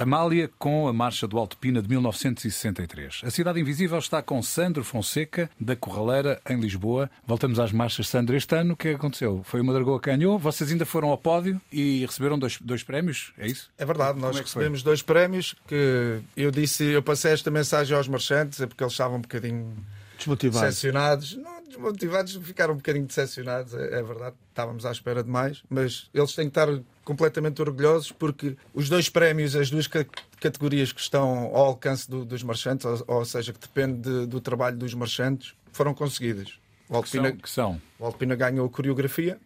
Amália 0.00 0.50
com 0.58 0.88
a 0.88 0.94
Marcha 0.94 1.28
do 1.28 1.36
Alto 1.36 1.58
Pina 1.58 1.82
de 1.82 1.88
1963. 1.90 3.20
A 3.22 3.30
Cidade 3.30 3.60
Invisível 3.60 3.98
está 3.98 4.22
com 4.22 4.42
Sandro 4.42 4.82
Fonseca, 4.82 5.50
da 5.60 5.76
Corraleira, 5.76 6.40
em 6.48 6.58
Lisboa. 6.58 7.10
Voltamos 7.26 7.60
às 7.60 7.70
marchas, 7.70 8.08
Sandro. 8.08 8.34
Este 8.34 8.56
ano, 8.56 8.72
o 8.72 8.76
que 8.78 8.88
é 8.88 8.90
que 8.92 8.96
aconteceu? 8.96 9.42
Foi 9.44 9.60
uma 9.60 9.74
Dragoa 9.74 10.00
que 10.00 10.10
ganhou, 10.10 10.38
vocês 10.38 10.72
ainda 10.72 10.86
foram 10.86 11.10
ao 11.10 11.18
pódio 11.18 11.60
e 11.70 12.06
receberam 12.06 12.38
dois, 12.38 12.56
dois 12.62 12.82
prémios, 12.82 13.34
é 13.36 13.46
isso? 13.46 13.70
É 13.76 13.84
verdade, 13.84 14.18
nós 14.18 14.36
é 14.36 14.42
que 14.42 14.48
foi? 14.48 14.60
recebemos 14.62 14.82
dois 14.82 15.02
prémios 15.02 15.54
que 15.68 16.22
eu 16.34 16.50
disse, 16.50 16.82
eu 16.82 17.02
passei 17.02 17.32
esta 17.32 17.50
mensagem 17.50 17.94
aos 17.94 18.08
marchantes, 18.08 18.58
é 18.58 18.66
porque 18.66 18.82
eles 18.82 18.94
estavam 18.94 19.18
um 19.18 19.20
bocadinho 19.20 19.76
Desmotivado. 20.16 20.64
decepcionados. 20.64 21.36
Não, 21.36 21.62
desmotivados, 21.64 22.36
ficaram 22.42 22.72
um 22.72 22.76
bocadinho 22.78 23.04
decepcionados, 23.04 23.74
é, 23.74 23.98
é 23.98 24.02
verdade. 24.02 24.34
Estávamos 24.48 24.86
à 24.86 24.92
espera 24.92 25.22
de 25.22 25.28
mais, 25.28 25.62
mas 25.68 26.08
eles 26.14 26.34
têm 26.34 26.48
que 26.48 26.58
estar 26.58 26.68
completamente 27.10 27.60
orgulhosos 27.60 28.12
porque 28.12 28.56
os 28.72 28.88
dois 28.88 29.08
prémios, 29.08 29.56
as 29.56 29.68
duas 29.68 29.86
ca- 29.88 30.06
categorias 30.40 30.92
que 30.92 31.00
estão 31.00 31.46
ao 31.46 31.56
alcance 31.66 32.08
do- 32.08 32.24
dos 32.24 32.42
marchantes, 32.44 32.86
ou, 32.86 33.04
ou 33.08 33.24
seja, 33.24 33.52
que 33.52 33.58
depende 33.60 34.00
de- 34.00 34.26
do 34.26 34.40
trabalho 34.40 34.76
dos 34.76 34.94
marchantes, 34.94 35.54
foram 35.72 35.92
conseguidas. 35.92 36.58
O 36.88 36.92
Que 36.92 36.96
Alpina, 36.96 37.28
são, 37.30 37.36
que 37.36 37.50
são. 37.50 37.82
o 37.98 38.06
Alpina 38.06 38.36
ganhou 38.36 38.68
coreografia 38.70 39.38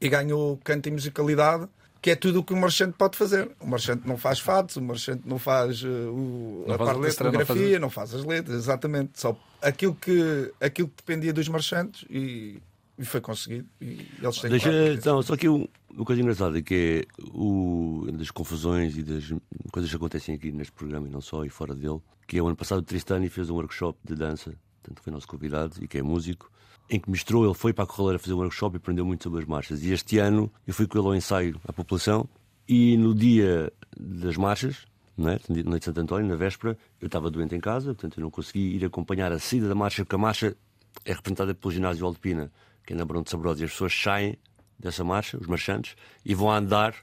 e 0.00 0.08
ganhou 0.08 0.58
canto 0.64 0.88
e 0.88 0.92
musicalidade, 0.92 1.68
que 2.00 2.10
é 2.10 2.16
tudo 2.16 2.40
o 2.40 2.44
que 2.44 2.52
o 2.54 2.56
marchante 2.56 2.94
pode 2.96 3.16
fazer. 3.18 3.50
O 3.60 3.66
marchante 3.66 4.06
não 4.08 4.16
faz 4.16 4.38
fados, 4.40 4.76
o 4.76 4.82
marchante 4.82 5.22
não 5.26 5.38
faz 5.38 5.82
uh, 5.82 5.88
o- 5.88 6.64
Não 6.66 6.74
a 6.74 6.78
faz 6.78 6.88
a 6.90 6.92
parte 6.94 6.94
da 6.94 6.94
não 6.94 7.02
faz 7.02 7.14
cenografia, 7.14 7.78
não 7.78 7.90
faz 7.90 8.14
as 8.14 8.24
letras, 8.24 8.56
exatamente. 8.56 9.10
Só 9.20 9.38
aquilo 9.60 9.94
que, 9.94 10.52
aquilo 10.60 10.88
que 10.88 10.94
dependia 10.96 11.32
dos 11.32 11.48
marchantes 11.48 12.04
e, 12.08 12.62
e 12.98 13.04
foi 13.04 13.20
conseguido. 13.20 13.66
E 13.80 14.06
eles 14.22 14.38
têm 14.40 14.50
Deixa, 14.50 14.70
claro, 14.70 14.92
então, 14.94 15.22
só 15.22 15.36
que 15.36 15.46
uma 15.90 16.04
coisa 16.04 16.20
engraçada 16.20 16.60
que 16.62 17.06
é 17.08 17.22
o, 17.32 18.06
das 18.12 18.30
confusões 18.30 18.96
e 18.96 19.02
das 19.02 19.32
coisas 19.72 19.90
que 19.90 19.96
acontecem 19.96 20.34
aqui 20.34 20.52
neste 20.52 20.72
programa 20.72 21.08
e 21.08 21.10
não 21.10 21.20
só, 21.20 21.44
e 21.44 21.48
fora 21.48 21.74
dele, 21.74 22.00
que 22.26 22.38
é 22.38 22.42
o 22.42 22.46
ano 22.46 22.56
passado 22.56 22.78
o 22.78 22.82
Tristani 22.82 23.28
fez 23.28 23.50
um 23.50 23.54
workshop 23.54 23.98
de 24.04 24.14
dança, 24.14 24.54
portanto 24.82 25.02
foi 25.02 25.12
nosso 25.12 25.26
convidado 25.26 25.74
e 25.80 25.88
que 25.88 25.98
é 25.98 26.02
músico, 26.02 26.50
em 26.90 26.98
que 26.98 27.10
misturou, 27.10 27.44
ele 27.44 27.54
foi 27.54 27.72
para 27.72 27.84
a 27.84 27.86
Corraleira 27.86 28.18
fazer 28.18 28.34
um 28.34 28.38
workshop 28.38 28.76
e 28.76 28.78
aprendeu 28.78 29.04
muito 29.04 29.22
sobre 29.22 29.40
as 29.40 29.46
marchas. 29.46 29.82
E 29.82 29.92
este 29.92 30.18
ano 30.18 30.50
eu 30.66 30.72
fui 30.72 30.86
com 30.86 30.98
ele 30.98 31.06
ao 31.06 31.14
ensaio 31.14 31.60
à 31.66 31.72
população 31.72 32.28
e 32.66 32.96
no 32.96 33.14
dia 33.14 33.72
das 33.98 34.36
marchas, 34.36 34.86
não 35.16 35.30
é? 35.30 35.40
na 35.48 35.62
noite 35.64 35.80
de 35.80 35.84
Santo 35.86 36.00
António, 36.00 36.28
na 36.28 36.36
véspera, 36.36 36.78
eu 37.00 37.06
estava 37.06 37.30
doente 37.30 37.54
em 37.54 37.60
casa, 37.60 37.94
portanto 37.94 38.18
eu 38.18 38.22
não 38.22 38.30
consegui 38.30 38.76
ir 38.76 38.84
acompanhar 38.84 39.32
a 39.32 39.38
saída 39.38 39.68
da 39.68 39.74
marcha, 39.74 40.04
porque 40.04 40.14
a 40.14 40.18
marcha 40.18 40.56
é 41.04 41.12
representada 41.12 41.54
pelo 41.54 41.72
ginásio 41.72 42.06
Alpina, 42.06 42.50
que 42.86 42.92
é 42.92 42.96
na 42.96 43.04
Barão 43.04 43.22
de 43.22 43.30
Sabrosa, 43.30 43.62
e 43.62 43.64
as 43.64 43.72
pessoas 43.72 43.92
saem 43.92 44.38
dessa 44.78 45.02
marcha, 45.02 45.36
os 45.38 45.46
marchantes, 45.46 45.96
e 46.24 46.34
vão 46.34 46.50
andar 46.50 46.94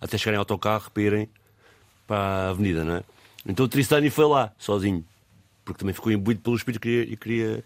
até 0.00 0.18
chegarem 0.18 0.36
ao 0.36 0.42
autocarro 0.42 0.90
para 0.90 1.02
irem 1.02 1.28
para 2.06 2.18
a 2.18 2.50
avenida, 2.50 2.84
não 2.84 2.96
é? 2.96 3.02
Então 3.46 3.64
o 3.64 3.68
Tristani 3.68 4.10
foi 4.10 4.26
lá, 4.26 4.52
sozinho, 4.58 5.04
porque 5.64 5.80
também 5.80 5.94
ficou 5.94 6.12
imbuído 6.12 6.40
pelo 6.40 6.56
espírito 6.56 6.86
e 6.88 7.16
queria. 7.16 7.64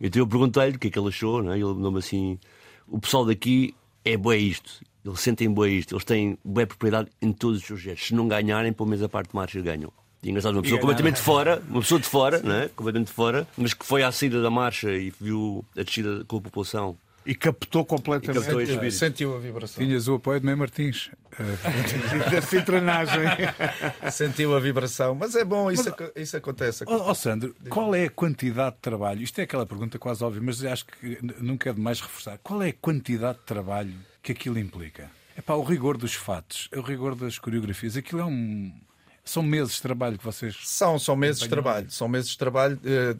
Então 0.00 0.20
eu 0.20 0.26
perguntei-lhe 0.26 0.76
o 0.76 0.78
que 0.78 0.88
é 0.88 0.90
que 0.90 0.98
ele 0.98 1.08
achou, 1.08 1.42
não 1.42 1.52
é? 1.52 1.56
ele 1.56 1.64
mandou-me 1.64 1.98
assim: 1.98 2.38
o 2.86 3.00
pessoal 3.00 3.24
daqui 3.24 3.74
é 4.04 4.16
bué 4.16 4.36
isto, 4.36 4.84
eles 5.04 5.20
sentem 5.20 5.50
bué 5.50 5.70
isto, 5.70 5.94
eles 5.94 6.04
têm 6.04 6.38
bué 6.44 6.66
propriedade 6.66 7.08
em 7.20 7.32
todos 7.32 7.60
os 7.60 7.66
seus 7.66 7.80
gestos. 7.80 8.08
Se 8.08 8.14
não 8.14 8.28
ganharem, 8.28 8.72
pelo 8.72 8.88
menos 8.88 9.02
a 9.02 9.08
parte 9.08 9.30
de 9.30 9.36
marcha 9.36 9.60
ganham. 9.60 9.92
E 10.22 10.30
engraçado, 10.30 10.54
uma 10.54 10.62
pessoa 10.62 10.80
completamente 10.80 11.16
de 11.16 11.22
fora, 11.22 11.62
uma 11.68 11.80
pessoa 11.80 12.00
de 12.00 12.08
fora, 12.08 12.40
não 12.42 12.54
é? 12.54 12.68
completamente 12.68 13.08
de 13.08 13.12
fora, 13.12 13.46
mas 13.56 13.74
que 13.74 13.86
foi 13.86 14.02
à 14.02 14.10
saída 14.10 14.42
da 14.42 14.50
marcha 14.50 14.90
e 14.90 15.12
viu 15.20 15.64
a 15.76 15.82
descida 15.82 16.24
com 16.26 16.38
a 16.38 16.40
população. 16.40 16.96
E 17.26 17.34
captou 17.34 17.84
completamente. 17.84 18.38
E 18.38 18.40
captou 18.46 18.64
sentiu, 18.66 18.90
sentiu 18.92 19.36
a 19.36 19.40
vibração. 19.40 19.82
Tinhas 19.84 20.06
o 20.06 20.14
apoio 20.14 20.38
de 20.40 20.46
Mãe 20.46 20.54
Martins. 20.54 21.10
Da 22.30 22.40
citranagem. 22.40 23.22
Sentiu 24.10 24.54
a 24.56 24.60
vibração. 24.60 25.14
Mas 25.14 25.34
é 25.34 25.44
bom, 25.44 25.70
isso, 25.70 25.88
aco- 25.88 26.10
isso 26.16 26.36
acontece. 26.36 26.84
Ó 26.86 27.10
ó, 27.10 27.14
Sandro, 27.14 27.54
qual 27.68 27.94
é 27.94 28.04
a 28.04 28.10
quantidade 28.10 28.76
de 28.76 28.80
trabalho? 28.82 29.22
Isto 29.22 29.40
é 29.40 29.42
aquela 29.44 29.66
pergunta 29.66 29.98
quase 29.98 30.24
óbvia, 30.24 30.40
mas 30.42 30.64
acho 30.64 30.86
que 30.86 31.18
nunca 31.40 31.70
é 31.70 31.72
demais 31.72 32.00
reforçar. 32.00 32.38
Qual 32.38 32.62
é 32.62 32.68
a 32.68 32.72
quantidade 32.72 33.38
de 33.38 33.44
trabalho 33.44 33.92
que 34.22 34.32
aquilo 34.32 34.58
implica? 34.58 35.10
É 35.36 35.42
para 35.42 35.56
o 35.56 35.62
rigor 35.62 35.98
dos 35.98 36.14
fatos, 36.14 36.68
o 36.74 36.80
rigor 36.80 37.14
das 37.14 37.38
coreografias. 37.38 37.96
Aquilo 37.96 38.20
é 38.22 38.24
um. 38.24 38.72
São 39.22 39.42
meses 39.42 39.74
de 39.74 39.82
trabalho 39.82 40.16
que 40.16 40.24
vocês. 40.24 40.56
São, 40.64 40.98
são 40.98 41.16
meses 41.16 41.42
de 41.42 41.48
trabalho. 41.48 41.90
São 41.90 42.08
meses 42.08 42.30
de 42.30 42.38
trabalho. 42.38 42.80
eh, 42.84 43.14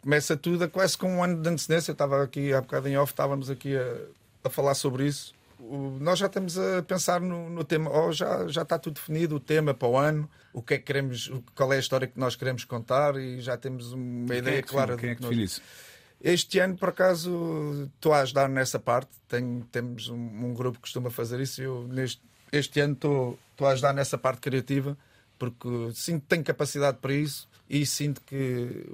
começa 0.00 0.36
tudo 0.36 0.64
a 0.64 0.68
quase 0.68 0.96
com 0.96 1.16
um 1.16 1.22
ano 1.24 1.40
de 1.42 1.48
antecedência. 1.48 1.90
Eu 1.90 1.94
estava 1.94 2.22
aqui 2.22 2.52
há 2.52 2.60
bocado 2.60 2.88
em 2.88 2.96
off, 2.96 3.12
estávamos 3.12 3.50
aqui 3.50 3.76
a, 3.76 3.96
a 4.44 4.50
falar 4.50 4.74
sobre 4.74 5.06
isso. 5.06 5.34
O- 5.58 5.98
nós 6.00 6.18
já 6.18 6.26
estamos 6.26 6.56
a 6.58 6.82
pensar 6.82 7.20
no, 7.20 7.50
no 7.50 7.64
tema, 7.64 7.90
ou 7.90 8.12
já, 8.12 8.46
já 8.48 8.62
está 8.62 8.78
tudo 8.78 8.94
definido, 8.94 9.36
o 9.36 9.40
tema 9.40 9.74
para 9.74 9.88
o 9.88 9.96
ano, 9.96 10.28
o 10.52 10.62
que 10.62 10.74
é 10.74 10.78
que 10.78 10.84
queremos, 10.84 11.30
qual 11.54 11.72
é 11.72 11.76
a 11.76 11.80
história 11.80 12.06
que 12.06 12.18
nós 12.18 12.36
queremos 12.36 12.64
contar 12.64 13.16
e 13.16 13.40
já 13.40 13.56
temos 13.56 13.92
uma 13.92 14.28
Quem 14.28 14.38
ideia 14.38 14.58
é 14.58 14.62
clara 14.62 14.96
quem 14.96 15.10
é 15.10 15.14
que 15.14 15.20
nós- 15.22 15.30
define 15.30 15.44
isso? 15.44 15.62
este 16.20 16.58
ano, 16.58 16.76
por 16.76 16.88
acaso, 16.88 17.88
estou 17.94 18.12
a 18.12 18.20
ajudar 18.20 18.48
nessa 18.48 18.78
parte. 18.78 19.10
Tenho, 19.28 19.64
temos 19.70 20.08
um, 20.08 20.16
um 20.16 20.52
grupo 20.54 20.76
que 20.78 20.82
costuma 20.82 21.10
fazer 21.10 21.38
isso. 21.40 21.60
e 21.60 21.64
Eu, 21.64 21.86
neste, 21.88 22.20
este 22.50 22.80
ano, 22.80 22.94
estou, 22.94 23.38
estou 23.52 23.66
a 23.68 23.70
ajudar 23.70 23.92
nessa 23.92 24.18
parte 24.18 24.40
criativa, 24.40 24.96
porque 25.38 25.68
sinto 25.94 26.22
que 26.22 26.26
tenho 26.28 26.42
capacidade 26.42 26.98
para 26.98 27.12
isso 27.12 27.48
e 27.68 27.84
sinto 27.86 28.20
que 28.22 28.86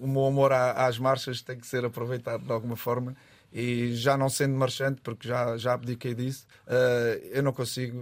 o 0.00 0.06
meu 0.06 0.24
amor 0.26 0.52
às 0.52 0.98
marchas 0.98 1.42
tem 1.42 1.58
que 1.58 1.66
ser 1.66 1.84
aproveitado 1.84 2.44
de 2.44 2.52
alguma 2.52 2.76
forma. 2.76 3.14
E 3.50 3.94
já 3.94 4.14
não 4.16 4.28
sendo 4.28 4.54
marchante, 4.54 5.00
porque 5.00 5.26
já, 5.26 5.56
já 5.56 5.72
abdiquei 5.72 6.14
disso, 6.14 6.46
eh, 6.66 7.30
eu 7.32 7.42
não 7.42 7.50
consigo 7.50 7.98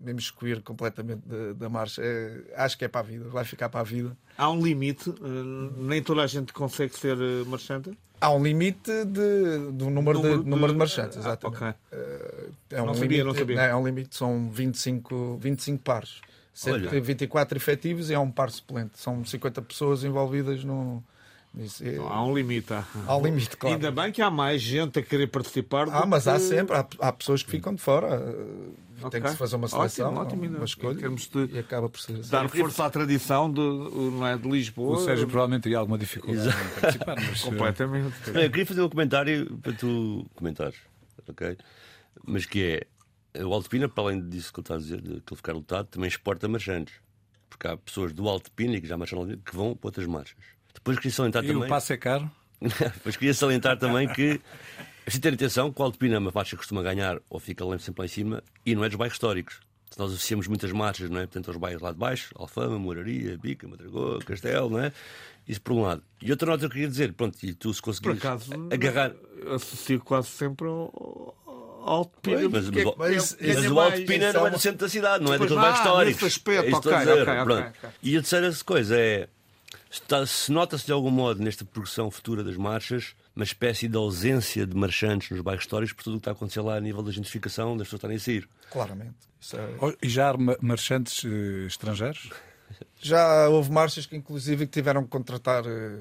me 0.00 0.10
imiscuir 0.10 0.60
completamente 0.62 1.22
da, 1.56 1.68
marcha. 1.68 2.02
É- 2.02 2.42
acho 2.56 2.76
que 2.76 2.84
é 2.84 2.88
para 2.88 3.00
a 3.00 3.04
vida, 3.04 3.28
vai 3.28 3.44
ficar 3.44 3.68
para 3.68 3.80
a 3.80 3.84
vida. 3.84 4.16
Há 4.36 4.50
um 4.50 4.60
limite, 4.60 5.08
eh, 5.10 5.14
nem 5.76 6.02
toda 6.02 6.22
a 6.22 6.26
gente 6.26 6.52
consegue 6.52 6.98
ser 6.98 7.16
eh, 7.16 7.44
marchante. 7.46 7.96
Há 8.20 8.32
um 8.32 8.42
limite 8.42 8.90
de, 9.04 9.70
do 9.72 9.88
número, 9.90 10.18
Número 10.18 10.38
de, 10.38 10.44
de- 10.44 10.50
número 10.50 10.72
de 10.72 10.78
marchantes, 10.78 11.16
Ah, 11.18 11.20
exatamente. 11.20 11.62
ok. 11.62 11.74
É 12.70 12.82
um 12.82 12.86
Não 12.86 12.94
sabia, 12.94 13.08
limite, 13.08 13.24
não 13.24 13.34
sabia. 13.34 13.60
É 13.60 13.74
um 13.76 13.86
limite, 13.86 14.16
são 14.16 14.50
25, 14.50 15.38
25 15.40 15.82
pares. 15.84 16.20
Sendo 16.52 16.74
Olha. 16.74 16.84
que 16.84 16.90
tem 16.90 17.00
24 17.00 17.56
efetivos 17.56 18.10
e 18.10 18.14
há 18.14 18.20
um 18.20 18.30
par 18.30 18.50
suplente. 18.50 18.92
São 18.98 19.24
50 19.24 19.62
pessoas 19.62 20.04
envolvidas 20.04 20.64
no. 20.64 21.02
Nisso. 21.52 21.82
É- 21.84 21.96
Há 21.96 22.22
um 22.22 22.32
limite. 22.32 22.72
há. 22.72 22.84
há 23.08 23.16
um 23.16 23.24
limite, 23.24 23.56
claro. 23.56 23.74
Ainda 23.74 23.90
bem 23.90 24.12
que 24.12 24.22
há 24.22 24.30
mais 24.30 24.62
gente 24.62 25.00
a 25.00 25.02
querer 25.02 25.26
participar. 25.26 25.86
do 25.86 25.90
Ah, 25.92 26.06
mas 26.06 26.28
há 26.28 26.34
que- 26.34 26.40
sempre, 26.40 26.76
há, 26.76 26.86
há 27.00 27.12
pessoas 27.12 27.42
que 27.42 27.50
ficam 27.50 27.74
de 27.74 27.80
fora. 27.82 28.22
Ok. 29.02 29.10
Tem 29.10 29.22
que 29.22 29.30
se 29.30 29.36
fazer 29.36 29.56
uma 29.56 29.64
Ótimo, 29.64 29.78
seleção, 29.80 30.14
ótimo, 30.14 30.44
ainda, 30.44 30.58
uma 30.58 30.64
escolha. 30.64 31.00
E 31.50 31.58
acaba 31.58 31.88
por 31.88 31.98
ser 32.00 32.12
assim. 32.20 32.30
Dar 32.30 32.48
força 32.48 32.84
à 32.84 32.90
tradição 32.90 33.50
de, 33.52 33.60
não 33.60 34.24
é, 34.26 34.36
de 34.36 34.48
Lisboa. 34.48 34.98
O 34.98 35.00
Sérgio 35.04 35.26
provavelmente 35.26 35.62
teria 35.62 35.78
alguma 35.78 35.98
dificuldade 35.98 36.48
em 36.50 36.80
participar, 36.80 37.16
mas. 37.16 37.40
eh, 37.42 37.44
Completamente. 37.46 38.14
Eu 38.28 38.50
queria 38.50 38.66
fazer 38.66 38.82
um 38.82 38.88
comentário 38.88 39.56
para 39.62 39.72
tu 39.72 40.26
comentares, 40.36 40.76
ok? 41.28 41.56
Mas 42.24 42.44
que 42.46 42.62
é, 42.62 42.86
o 43.38 43.52
Alto 43.54 43.68
Pina, 43.70 43.88
para 43.88 44.04
além 44.04 44.28
disso 44.28 44.52
que 44.52 44.60
ele 44.60 44.64
está 44.64 44.74
a 44.74 44.78
dizer, 44.78 45.00
de 45.00 45.08
que 45.20 45.32
ele 45.32 45.36
ficar 45.36 45.52
lotado, 45.52 45.86
também 45.86 46.08
exporta 46.08 46.48
marchantes. 46.48 46.94
porque 47.48 47.66
há 47.66 47.76
pessoas 47.76 48.12
do 48.12 48.28
Alto 48.28 48.50
Pina 48.52 48.80
que 48.80 48.86
já 48.86 48.96
marcharam 48.96 49.26
que 49.26 49.54
vão 49.56 49.74
para 49.76 49.88
outras 49.88 50.06
marchas. 50.06 50.36
Depois 50.74 50.96
queria 50.98 51.12
salientar 51.12 51.44
E 51.44 51.48
também. 51.48 51.64
o 51.64 51.68
passo 51.68 51.92
é 51.92 51.96
caro? 51.96 52.30
Depois 52.60 53.16
queria 53.16 53.34
salientar 53.34 53.78
também 53.78 54.06
que 54.08 54.40
preciso 55.04 55.22
ter 55.22 55.34
atenção 55.34 55.72
que 55.72 55.80
o 55.80 55.84
Alto 55.84 55.98
Pina 55.98 56.14
é 56.16 56.18
uma 56.18 56.30
marcha 56.34 56.50
que 56.50 56.56
costuma 56.58 56.82
ganhar 56.82 57.20
ou 57.28 57.40
fica 57.40 57.64
lá 57.64 57.78
sempre 57.78 58.02
lá 58.02 58.04
em 58.06 58.08
cima 58.08 58.42
e 58.64 58.74
não 58.74 58.84
é 58.84 58.88
dos 58.88 58.96
bairros 58.96 59.14
históricos. 59.16 59.60
Se 59.90 59.98
nós 59.98 60.12
associamos 60.12 60.46
muitas 60.46 60.70
marchas, 60.70 61.10
não 61.10 61.18
é? 61.18 61.22
Portanto, 61.22 61.48
aos 61.48 61.56
bairros 61.56 61.82
lá 61.82 61.90
de 61.90 61.98
baixo, 61.98 62.32
Alfama, 62.36 62.78
Moraria, 62.78 63.36
Bica, 63.36 63.66
Madragoa, 63.66 64.20
Castelo, 64.20 64.70
não 64.70 64.78
é? 64.78 64.92
Isso 65.48 65.60
por 65.60 65.72
um 65.72 65.82
lado. 65.82 66.00
E 66.22 66.30
outra 66.30 66.46
nota 66.46 66.60
que 66.60 66.66
eu 66.66 66.70
queria 66.70 66.86
dizer, 66.88 67.12
pronto, 67.12 67.36
e 67.42 67.52
tu 67.54 67.74
se 67.74 67.82
conseguires 67.82 68.18
acaso, 68.18 68.52
agarrar. 68.72 69.12
associo 69.52 69.98
quase 69.98 70.28
sempre 70.28 70.68
ao, 70.68 71.36
ao 71.82 71.88
Alto 71.98 72.20
Pina. 72.20 72.48
Mas, 72.48 72.68
é 72.68 72.70
que- 72.70 72.84
mas- 72.96 73.36
é- 73.40 73.54
mas 73.54 73.64
é 73.64 73.68
o 73.70 73.80
Alto 73.80 73.90
mais- 73.96 74.04
Pina 74.06 74.32
não 74.32 74.46
é 74.46 74.50
no 74.50 74.58
centro 74.58 74.78
da 74.78 74.88
cidade, 74.88 75.24
não 75.24 75.34
é 75.34 75.38
Pois 75.38 75.50
daquele 75.50 75.66
não, 75.66 75.72
bairro 75.72 75.76
histórico. 75.86 76.12
nesse 76.24 76.24
aspecto, 76.26 76.88
é 76.88 76.94
a 76.96 76.98
dizer. 77.00 77.10
ok, 77.12 77.22
ok, 77.22 77.44
pronto. 77.44 77.68
ok. 77.78 77.90
E 78.02 78.16
a 78.16 78.20
terceira 78.20 78.52
coisa 78.64 78.96
é. 78.98 79.28
está- 79.90 80.24
se 80.24 80.52
nota-se 80.52 80.86
de 80.86 80.92
algum 80.92 81.10
modo 81.10 81.42
nesta 81.42 81.64
progressão 81.64 82.10
futura 82.12 82.44
das 82.44 82.56
marchas 82.56 83.14
uma 83.34 83.44
espécie 83.44 83.88
de 83.88 83.96
ausência 83.96 84.64
de 84.66 84.76
marchantes 84.76 85.30
nos 85.30 85.40
bairros 85.40 85.64
históricos 85.64 85.92
por 85.92 86.04
tudo 86.04 86.14
o 86.14 86.16
que 86.18 86.20
está 86.20 86.30
a 86.30 86.34
acontecer 86.34 86.60
lá 86.60 86.76
a 86.76 86.80
nível 86.80 87.02
da 87.02 87.10
gentrificação, 87.10 87.76
das 87.76 87.86
pessoas 87.88 87.98
estarem 87.98 88.16
a 88.16 88.20
sair. 88.20 88.48
Claramente. 88.70 89.14
Isso 89.40 89.56
é- 89.56 89.74
Oh, 89.80 89.92
E 90.02 90.08
já 90.08 90.30
há 90.30 90.36
ma- 90.36 90.56
marchantes 90.60 91.24
eh, 91.24 91.66
estrangeiros? 91.66 92.30
Já 93.00 93.48
houve 93.48 93.70
marchas 93.72 94.06
que, 94.06 94.14
inclusive, 94.16 94.66
que 94.66 94.72
tiveram 94.72 95.02
que 95.02 95.08
contratar. 95.10 95.64
eh, 95.66 95.98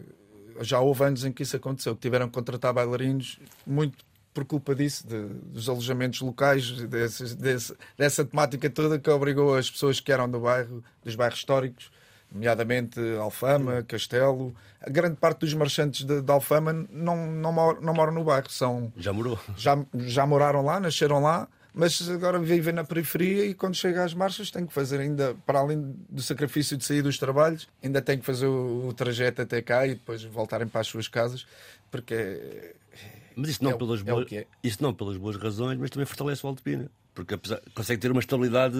Já 0.62 0.80
houve 0.82 1.04
anos 1.06 1.24
em 1.24 1.32
que 1.32 1.42
isso 1.44 1.56
aconteceu, 1.56 1.96
que 1.96 2.02
tiveram 2.02 2.28
que 2.28 2.34
contratar 2.34 2.74
bailarinos, 2.74 3.40
muito 3.66 3.98
por 4.34 4.46
culpa 4.46 4.76
disso, 4.76 5.08
de- 5.08 5.28
dos 5.52 5.68
alojamentos 5.68 6.22
locais, 6.22 6.72
desses- 6.88 7.36
desse- 7.36 7.76
dessa 7.98 8.24
temática 8.24 8.70
toda 8.70 9.00
que 9.00 9.10
obrigou 9.10 9.56
as 9.56 9.70
pessoas 9.70 10.00
que 10.00 10.12
eram 10.12 10.30
do 10.30 10.40
bairro, 10.40 10.84
dos 11.04 11.16
bairros 11.16 11.40
históricos, 11.40 11.92
nomeadamente 12.32 13.00
Alfama, 13.20 13.84
Castelo. 13.88 14.56
A 14.82 14.90
grande 14.90 15.16
parte 15.18 15.40
dos 15.40 15.54
marchantes 15.54 16.06
de, 16.06 16.22
de 16.22 16.32
Alfama 16.32 16.72
não, 16.92 17.28
não, 17.28 17.52
mor- 17.52 17.82
não 17.82 17.94
moram 17.94 18.14
no 18.14 18.24
bairro, 18.24 18.50
são 18.50 18.94
Já 18.98 19.12
morou. 19.12 19.38
já, 19.58 19.78
já 19.96 20.26
moraram 20.26 20.64
lá, 20.64 20.80
nasceram 20.80 21.20
lá, 21.22 21.48
mas 21.74 22.08
agora 22.10 22.40
vivem 22.40 22.74
na 22.74 22.84
periferia 22.84 23.46
e 23.46 23.54
quando 23.54 23.76
chega 23.76 24.04
às 24.04 24.14
marchas 24.14 24.52
tem 24.52 24.66
que 24.66 24.74
fazer 24.74 25.00
ainda, 25.00 25.36
para 25.46 25.60
além 25.60 25.96
do 26.10 26.22
sacrifício 26.22 26.78
de 26.78 26.86
sair 26.86 27.02
dos 27.02 27.18
trabalhos, 27.18 27.68
ainda 27.84 28.02
tem 28.02 28.18
que 28.18 28.26
fazer 28.26 28.46
o, 28.46 28.88
o 28.88 28.94
trajeto 28.94 29.42
até 29.42 29.62
cá 29.62 29.86
e 29.88 29.96
depois 29.96 30.24
voltarem 30.24 30.68
para 30.68 30.82
as 30.82 30.88
suas 30.88 31.08
casas, 31.08 31.46
porque 31.92 32.14
é- 32.14 32.76
Mas 33.40 33.50
isso 33.52 33.64
não, 33.64 33.72
É 33.72 33.74
pelas 33.78 34.02
é 34.02 34.04
boas, 34.04 34.32
é. 34.32 34.46
isso 34.64 34.84
não 34.84 34.94
pelas 34.94 35.18
boas 35.18 35.36
razões, 35.36 35.78
mas 35.78 35.90
também 35.90 36.06
fortalece 36.06 36.46
o 36.46 36.50
Alto 36.50 36.62
Pina. 36.62 36.90
Porque 37.14 37.34
apesar, 37.34 37.60
consegue 37.74 38.00
ter 38.02 38.12
uma 38.12 38.20
estabilidade. 38.20 38.78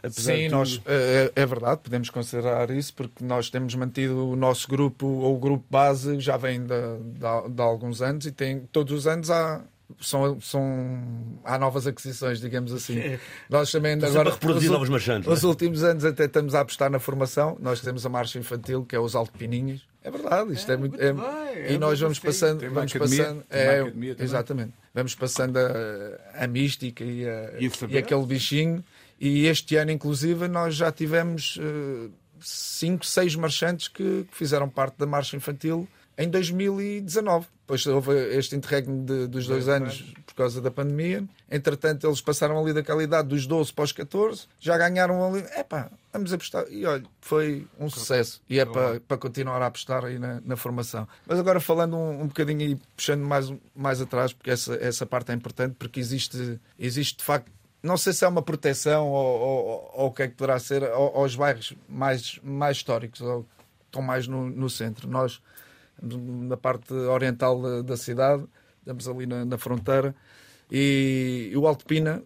Apesar 0.00 0.36
Sim, 0.36 0.48
nós, 0.48 0.74
tudo. 0.78 0.84
é, 0.86 1.32
é 1.34 1.44
verdade, 1.46 1.80
podemos 1.82 2.08
considerar 2.08 2.70
isso, 2.70 2.94
porque 2.94 3.24
nós 3.24 3.50
temos 3.50 3.74
mantido 3.74 4.28
o 4.28 4.36
nosso 4.36 4.68
grupo, 4.68 5.04
ou 5.06 5.34
o 5.34 5.38
grupo 5.40 5.64
base, 5.68 6.20
já 6.20 6.36
vem 6.36 6.60
de, 6.60 6.68
de- 6.68 7.50
de 7.52 7.60
alguns 7.62 8.00
anos 8.00 8.24
e 8.24 8.30
tem, 8.30 8.60
todos 8.70 8.92
os 8.92 9.06
anos 9.06 9.28
há. 9.30 9.64
São, 10.02 10.38
são, 10.38 11.40
há 11.42 11.58
novas 11.58 11.86
aquisições, 11.86 12.40
digamos 12.40 12.74
assim. 12.74 13.18
Nós 13.48 13.72
também 13.72 13.94
sempre 13.94 14.10
agora 14.10 14.30
reproduzir 14.32 14.68
os, 14.68 14.72
novos 14.74 14.88
marchantes, 14.90 15.26
não 15.26 15.32
é? 15.32 15.36
Os 15.36 15.44
últimos 15.44 15.82
anos 15.82 16.04
até 16.04 16.26
estamos 16.26 16.54
a 16.54 16.60
apostar 16.60 16.90
na 16.90 16.98
formação. 17.00 17.56
Nós 17.58 17.80
temos 17.80 18.04
a 18.04 18.08
marcha 18.10 18.38
infantil, 18.38 18.84
que 18.84 18.94
é 18.94 19.00
os 19.00 19.16
Alto 19.16 19.32
Pininhos. 19.38 19.87
É 20.02 20.10
verdade, 20.10 20.52
isto 20.52 20.70
é, 20.70 20.76
muito. 20.76 20.92
muito 20.92 21.04
é- 21.04 21.12
bem, 21.12 21.72
e 21.72 21.74
é 21.74 21.78
nós 21.78 21.98
vamos 22.00 22.18
assim. 22.18 22.26
passando. 22.26 22.60
Tem 22.60 22.68
Vamos 22.68 22.94
academia, 22.94 23.24
passando 23.24 23.44
é, 23.50 23.80
academia 23.80 24.16
exatamente. 24.18 24.72
Vamos 24.94 25.14
passando 25.14 25.56
a, 25.58 26.44
a 26.44 26.46
mística 26.46 27.04
e, 27.04 27.28
a- 27.28 27.52
E 27.58 27.70
e 27.90 27.98
aquele 27.98 28.24
bichinho. 28.26 28.84
E 29.20 29.46
este 29.46 29.76
ano, 29.76 29.90
inclusive, 29.90 30.46
nós 30.46 30.76
já 30.76 30.92
tivemos 30.92 31.58
eh, 31.60 32.08
cinco, 32.40 33.04
seis 33.04 33.34
marchantes 33.34 33.88
que, 33.88 34.24
que 34.30 34.36
fizeram 34.36 34.68
parte 34.68 34.96
da 34.98 35.06
marcha 35.06 35.36
infantil 35.36 35.88
em 36.16 36.28
2019. 36.30 37.46
Depois 37.62 37.84
houve 37.86 38.12
este 38.36 38.54
interregno 38.56 39.04
de- 39.04 39.26
dos 39.26 39.46
dois 39.46 39.68
anos 39.68 40.14
por 40.24 40.34
causa 40.34 40.60
da 40.60 40.70
pandemia. 40.70 41.24
Entretanto, 41.50 42.06
eles 42.06 42.20
passaram 42.20 42.58
ali 42.58 42.72
daquela 42.74 43.02
idade 43.02 43.28
dos 43.28 43.46
12 43.46 43.72
para 43.72 43.84
os 43.84 43.92
14, 43.92 44.46
já 44.60 44.76
ganharam 44.76 45.24
ali. 45.26 45.44
Epá, 45.56 45.90
vamos 46.12 46.32
apostar. 46.32 46.66
E 46.70 46.84
olha, 46.84 47.04
foi 47.22 47.66
um 47.78 47.88
sucesso. 47.88 48.42
E 48.50 48.58
é 48.58 48.64
para, 48.66 49.00
para 49.00 49.16
continuar 49.16 49.62
a 49.62 49.66
apostar 49.66 50.04
aí 50.04 50.18
na, 50.18 50.40
na 50.44 50.56
formação. 50.56 51.08
Mas 51.26 51.38
agora 51.38 51.58
falando 51.58 51.96
um, 51.96 52.22
um 52.22 52.26
bocadinho 52.26 52.60
e 52.62 52.76
puxando 52.94 53.22
mais, 53.22 53.50
mais 53.74 54.00
atrás, 54.00 54.32
porque 54.32 54.50
essa, 54.50 54.74
essa 54.74 55.06
parte 55.06 55.32
é 55.32 55.34
importante, 55.34 55.74
porque 55.78 55.98
existe, 55.98 56.60
existe 56.78 57.18
de 57.18 57.24
facto 57.24 57.50
não 57.80 57.96
sei 57.96 58.12
se 58.12 58.24
é 58.24 58.28
uma 58.28 58.42
proteção 58.42 59.06
ou, 59.08 59.38
ou- 59.40 59.90
ou 59.94 60.06
o 60.08 60.12
que 60.12 60.22
é 60.24 60.28
que 60.28 60.34
poderá 60.34 60.58
ser 60.58 60.82
ao- 60.82 61.16
aos 61.16 61.36
bairros 61.36 61.72
mais, 61.88 62.40
mais 62.42 62.76
históricos, 62.78 63.20
ou 63.20 63.44
que 63.44 63.48
estão 63.86 64.02
mais 64.02 64.26
no, 64.26 64.50
no 64.50 64.68
centro. 64.68 65.08
Nós, 65.08 65.40
na 66.02 66.56
parte 66.56 66.92
oriental 66.92 67.62
da, 67.62 67.82
da 67.82 67.96
cidade, 67.96 68.44
estamos 68.80 69.06
ali 69.08 69.26
na, 69.26 69.44
na 69.44 69.56
fronteira, 69.56 70.12
e, 70.70 71.52
o 71.56 71.66
Alto 71.66 71.84
Pina, 71.84 72.22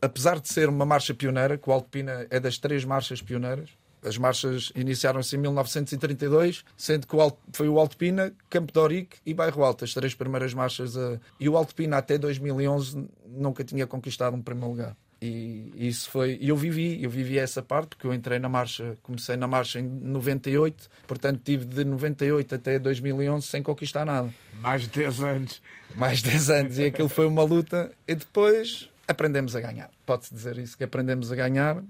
apesar 0.00 0.40
de 0.40 0.48
ser 0.48 0.68
uma 0.68 0.84
marcha 0.84 1.14
pioneira, 1.14 1.56
que 1.58 1.68
o 1.68 1.72
Alto 1.72 1.88
Pina 1.88 2.26
é 2.30 2.38
das 2.40 2.58
três 2.58 2.84
marchas 2.84 3.20
pioneiras, 3.22 3.70
as 4.04 4.16
marchas 4.18 4.70
iniciaram-se 4.76 5.34
em 5.34 5.38
1932, 5.40 6.64
sendo 6.76 7.06
que 7.06 7.16
o 7.16 7.20
Alto, 7.20 7.38
foi 7.52 7.68
o 7.68 7.78
Alto 7.80 7.96
Pina, 7.96 8.32
Campo 8.48 8.72
de 8.72 8.78
Orique 8.78 9.16
e 9.26 9.34
Bairro 9.34 9.64
Alto, 9.64 9.84
as 9.84 9.92
três 9.94 10.14
primeiras 10.14 10.54
marchas. 10.54 10.96
a- 10.96 11.18
e 11.40 11.48
o 11.48 11.56
Alto 11.56 11.74
Pina 11.74 11.96
até 11.96 12.16
2011 12.16 13.08
nunca 13.26 13.64
tinha 13.64 13.86
conquistado 13.86 14.36
um 14.36 14.42
primeiro 14.42 14.70
lugar. 14.70 14.96
E 15.20 15.72
isso 15.76 16.10
foi. 16.10 16.38
Eu 16.42 16.56
vivi, 16.56 17.02
eu 17.02 17.08
vivi 17.08 17.38
essa 17.38 17.62
parte, 17.62 17.88
porque 17.90 18.06
eu 18.06 18.12
entrei 18.12 18.38
na 18.38 18.48
marcha, 18.50 18.96
comecei 19.02 19.34
na 19.36 19.46
marcha 19.46 19.80
em 19.80 19.82
98, 19.84 20.90
portanto 21.06 21.40
tive 21.42 21.64
de 21.64 21.84
98 21.84 22.54
até 22.54 22.78
2011 22.78 23.46
sem 23.46 23.62
conquistar 23.62 24.04
nada 24.04 24.28
Mais 24.60 24.82
de 24.82 24.88
10 24.88 25.20
anos. 25.22 25.62
mais 25.94 26.20
10 26.20 26.50
anos 26.50 26.78
e 26.78 26.84
aquilo 26.84 27.08
foi 27.08 27.26
uma 27.26 27.42
luta 27.42 27.90
e 28.06 28.14
depois 28.14 28.90
aprendemos 29.08 29.56
a 29.56 29.60
ganhar. 29.60 29.90
Pode-se 30.04 30.34
dizer 30.34 30.58
isso, 30.58 30.76
que 30.76 30.84
aprendemos 30.84 31.32
a 31.32 31.34
ganhar 31.34 31.82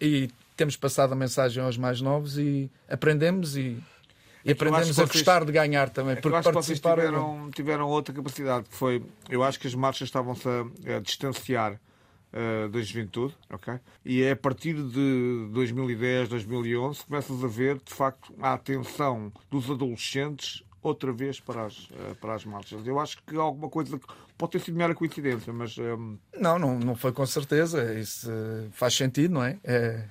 e 0.00 0.30
temos 0.56 0.74
passado 0.74 1.12
a 1.12 1.16
mensagem 1.16 1.62
aos 1.62 1.76
mais 1.76 2.00
novos 2.00 2.38
e 2.38 2.70
aprendemos 2.88 3.54
e, 3.54 3.76
e 4.44 4.48
É 4.48 4.52
aprendemos 4.52 4.88
a 4.90 4.92
vocês- 4.94 5.08
gostar 5.10 5.44
de 5.44 5.52
ganhar 5.52 5.90
também, 5.90 6.12
É 6.14 6.20
porque 6.22 6.36
acho 6.36 6.48
que 6.48 6.54
vocês 6.54 6.80
participar 6.80 6.94
tiveram, 7.04 7.50
tiveram 7.54 7.86
outra 7.88 8.14
capacidade, 8.14 8.66
que 8.66 8.74
foi, 8.74 9.02
eu 9.28 9.42
acho 9.44 9.60
que 9.60 9.66
as 9.66 9.74
marchas 9.74 10.08
estavam-se 10.08 10.48
a, 10.48 10.96
a 10.96 11.00
distanciar 11.00 11.78
eh, 12.32 12.68
da 12.68 12.80
juventude, 12.80 13.34
ok? 13.50 13.78
E 14.04 14.22
é 14.22 14.30
a 14.32 14.36
partir 14.36 14.74
de 14.74 15.48
2010, 15.52 16.28
2011, 16.28 17.04
começas 17.04 17.44
a 17.44 17.46
ver, 17.46 17.76
de 17.84 17.92
facto, 17.92 18.34
a 18.40 18.54
atenção 18.54 19.32
dos 19.50 19.70
adolescentes 19.70 20.62
outra 20.82 21.12
vez 21.12 21.38
para 21.38 21.66
as, 21.66 21.88
eh, 21.92 22.14
para 22.20 22.34
as 22.34 22.44
marchas. 22.44 22.86
Eu 22.86 22.98
acho 22.98 23.22
que 23.22 23.36
alguma 23.36 23.68
coisa 23.68 24.00
pode 24.36 24.52
ter 24.52 24.60
sido 24.60 24.76
mera 24.76 24.94
coincidência, 24.94 25.52
mas 25.52 25.76
ehm, 25.78 26.16
Não, 26.38 26.58
não, 26.58 26.78
não 26.78 26.94
foi 26.96 27.12
com 27.12 27.24
certeza. 27.24 27.94
Isso 27.94 28.28
eh, 28.30 28.68
faz 28.72 28.94
sentido, 28.94 29.34
não 29.34 29.44
é? 29.44 29.58
É, 29.62 30.04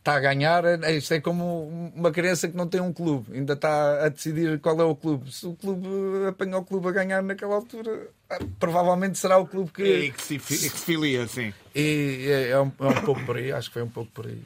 Está 0.00 0.14
a 0.16 0.20
ganhar, 0.20 0.64
é, 0.64 0.96
isto 0.96 1.12
é 1.12 1.20
como 1.20 1.68
uma 1.94 2.10
criança 2.10 2.48
que 2.48 2.56
não 2.56 2.66
tem 2.66 2.80
um 2.80 2.90
clube, 2.90 3.36
ainda 3.36 3.52
está 3.52 4.06
a 4.06 4.08
decidir 4.08 4.58
qual 4.58 4.80
é 4.80 4.84
o 4.84 4.96
clube. 4.96 5.30
Se 5.30 5.46
o 5.46 5.54
clube 5.54 5.86
apanha 6.26 6.56
o 6.56 6.64
clube 6.64 6.88
a 6.88 6.90
ganhar 6.90 7.22
naquela 7.22 7.54
altura, 7.56 8.08
ah, 8.30 8.38
provavelmente 8.58 9.18
será 9.18 9.36
o 9.36 9.46
clube 9.46 9.70
que. 9.70 9.82
e 9.82 10.10
que 10.10 10.22
se, 10.22 10.34
e 10.36 10.38
que 10.38 10.44
se 10.54 10.70
filia, 10.70 11.26
sim. 11.28 11.52
E 11.74 12.26
é, 12.30 12.48
é 12.48 12.60
um, 12.60 12.72
é 12.80 12.86
um 12.86 13.04
pouco 13.04 13.22
por 13.26 13.36
aí, 13.36 13.52
acho 13.52 13.68
que 13.68 13.74
foi 13.74 13.82
um 13.82 13.90
pouco 13.90 14.10
por 14.12 14.26
aí. 14.26 14.40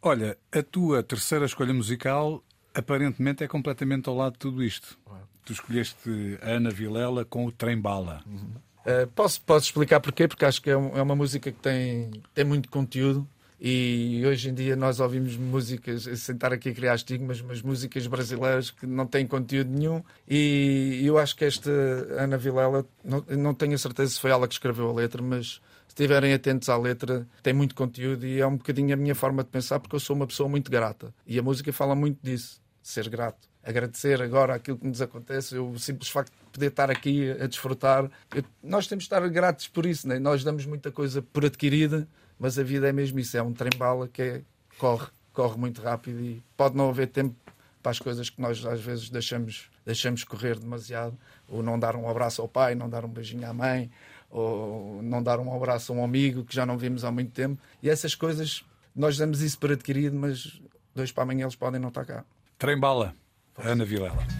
Olha, 0.00 0.38
a 0.52 0.62
tua 0.62 1.02
terceira 1.02 1.44
escolha 1.44 1.74
musical 1.74 2.40
aparentemente 2.72 3.42
é 3.42 3.48
completamente 3.48 4.08
ao 4.08 4.14
lado 4.16 4.34
de 4.34 4.38
tudo 4.38 4.62
isto. 4.62 4.96
Tu 5.44 5.52
escolheste 5.54 6.38
a 6.40 6.50
Ana 6.50 6.70
Vilela 6.70 7.24
com 7.24 7.44
o 7.46 7.50
Trem 7.50 7.76
Bala. 7.80 8.22
Uh, 8.28 9.06
posso, 9.14 9.40
posso 9.42 9.66
explicar 9.66 9.98
porquê? 9.98 10.28
Porque 10.28 10.44
acho 10.44 10.62
que 10.62 10.70
é, 10.70 10.76
um- 10.76 10.96
é 10.96 11.02
uma 11.02 11.16
música 11.16 11.50
que 11.50 11.58
tem, 11.58 12.12
tem 12.32 12.44
muito 12.44 12.68
conteúdo 12.70 13.26
e 13.60 14.22
hoje 14.26 14.48
em 14.48 14.54
dia 14.54 14.74
nós 14.74 15.00
ouvimos 15.00 15.36
músicas, 15.36 16.04
sem 16.18 16.34
estar 16.34 16.52
aqui 16.52 16.70
a 16.70 16.74
criar 16.74 16.94
estigmas, 16.94 17.42
mas 17.42 17.60
músicas 17.60 18.06
brasileiras 18.06 18.70
que 18.70 18.86
não 18.86 19.06
têm 19.06 19.26
conteúdo 19.26 19.70
nenhum 19.70 20.02
e 20.26 21.02
eu 21.04 21.18
acho 21.18 21.36
que 21.36 21.44
esta 21.44 21.70
Ana 22.18 22.38
Vilela, 22.38 22.86
não, 23.04 23.22
não 23.36 23.54
tenho 23.54 23.74
a 23.74 23.78
certeza 23.78 24.12
se 24.12 24.20
foi 24.20 24.30
ela 24.30 24.48
que 24.48 24.54
escreveu 24.54 24.88
a 24.88 24.92
letra, 24.94 25.20
mas 25.22 25.60
se 25.86 25.94
estiverem 25.94 26.32
atentos 26.32 26.68
à 26.68 26.76
letra, 26.78 27.26
tem 27.42 27.52
muito 27.52 27.74
conteúdo 27.74 28.24
e 28.26 28.40
é 28.40 28.46
um 28.46 28.56
bocadinho 28.56 28.94
a 28.94 28.96
minha 28.96 29.14
forma 29.14 29.42
de 29.44 29.50
pensar 29.50 29.78
porque 29.78 29.96
eu 29.96 30.00
sou 30.00 30.16
uma 30.16 30.26
pessoa 30.26 30.48
muito 30.48 30.70
grata 30.70 31.12
e 31.26 31.38
a 31.38 31.42
música 31.42 31.70
fala 31.72 31.94
muito 31.94 32.18
disso, 32.22 32.60
ser 32.82 33.08
grato. 33.10 33.50
Agradecer 33.62 34.22
agora 34.22 34.54
aquilo 34.54 34.78
que 34.78 34.86
nos 34.86 35.02
acontece, 35.02 35.58
o 35.58 35.78
simples 35.78 36.08
facto 36.08 36.32
de 36.32 36.50
poder 36.50 36.68
estar 36.68 36.90
aqui 36.90 37.30
a 37.32 37.46
desfrutar. 37.46 38.10
Eu- 38.34 38.42
nós 38.62 38.86
temos 38.86 39.04
de 39.04 39.06
estar 39.08 39.28
gratos 39.28 39.68
por 39.68 39.84
isso, 39.84 40.08
né? 40.08 40.18
nós 40.18 40.42
damos 40.42 40.64
muita 40.64 40.90
coisa 40.90 41.20
por 41.20 41.44
adquirida, 41.44 42.08
mas 42.40 42.58
a 42.58 42.62
vida 42.62 42.88
é 42.88 42.92
mesmo 42.92 43.20
isso, 43.20 43.36
é 43.36 43.42
um 43.42 43.52
trem-bala 43.52 44.08
que 44.08 44.22
é- 44.22 44.42
corre, 44.78 45.06
corre 45.32 45.58
muito 45.58 45.82
rápido 45.82 46.18
e 46.20 46.42
pode 46.56 46.74
não 46.74 46.88
haver 46.88 47.08
tempo 47.08 47.36
para 47.82 47.92
as 47.92 47.98
coisas 47.98 48.28
que 48.30 48.40
nós 48.40 48.64
às 48.64 48.80
vezes 48.80 49.10
deixamos, 49.10 49.70
deixamos 49.84 50.24
correr 50.24 50.58
demasiado, 50.58 51.16
ou 51.46 51.62
não 51.62 51.78
dar 51.78 51.94
um 51.94 52.08
abraço 52.08 52.40
ao 52.42 52.48
pai, 52.48 52.74
não 52.74 52.88
dar 52.88 53.04
um 53.04 53.08
beijinho 53.08 53.46
à 53.48 53.52
mãe, 53.52 53.90
ou 54.30 55.02
não 55.02 55.22
dar 55.22 55.38
um 55.38 55.54
abraço 55.54 55.92
a 55.92 55.96
um 55.96 56.02
amigo 56.04 56.44
que 56.44 56.54
já 56.54 56.64
não 56.64 56.78
vimos 56.78 57.04
há 57.04 57.10
muito 57.10 57.32
tempo. 57.32 57.60
E 57.82 57.90
essas 57.90 58.14
coisas, 58.14 58.64
nós 58.96 59.16
damos 59.18 59.40
isso 59.42 59.58
por 59.58 59.70
adquirido, 59.72 60.16
mas 60.16 60.60
dois 60.94 61.12
para 61.12 61.24
amanhã 61.24 61.44
eles 61.44 61.56
podem 61.56 61.80
não 61.80 61.88
estar 61.88 62.04
cá. 62.04 62.24
Trem 62.58 62.78
bala, 62.78 63.14
Ana 63.56 63.84
Vilela. 63.84 64.39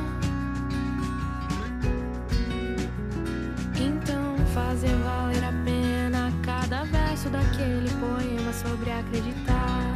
Fazer 4.81 4.95
valer 5.03 5.43
a 5.43 5.53
pena 5.63 6.33
cada 6.43 6.83
verso 6.85 7.29
daquele 7.29 7.87
poema 7.99 8.51
sobre 8.51 8.89
acreditar. 8.89 9.93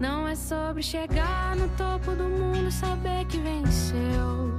Não 0.00 0.26
é 0.26 0.34
sobre 0.34 0.82
chegar 0.82 1.54
no 1.54 1.68
topo 1.76 2.16
do 2.16 2.24
mundo 2.24 2.66
e 2.68 2.72
saber 2.72 3.24
que 3.26 3.38
venceu. 3.38 4.56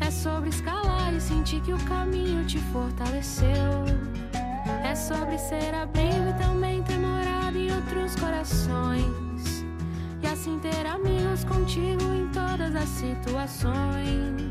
É 0.00 0.10
sobre 0.10 0.48
escalar 0.48 1.14
e 1.14 1.20
sentir 1.20 1.60
que 1.60 1.72
o 1.72 1.78
caminho 1.84 2.44
te 2.44 2.58
fortaleceu. 2.72 3.84
É 4.82 4.96
sobre 4.96 5.38
ser 5.38 5.74
abrigo 5.74 6.28
e 6.28 6.42
também 6.42 6.82
ter 6.82 6.98
morado 6.98 7.56
em 7.56 7.72
outros 7.72 8.16
corações. 8.16 9.64
E 10.20 10.26
assim 10.26 10.58
ter 10.58 10.86
amigos 10.86 11.44
contigo 11.44 12.02
em 12.12 12.26
todas 12.32 12.74
as 12.74 12.88
situações. 12.88 14.50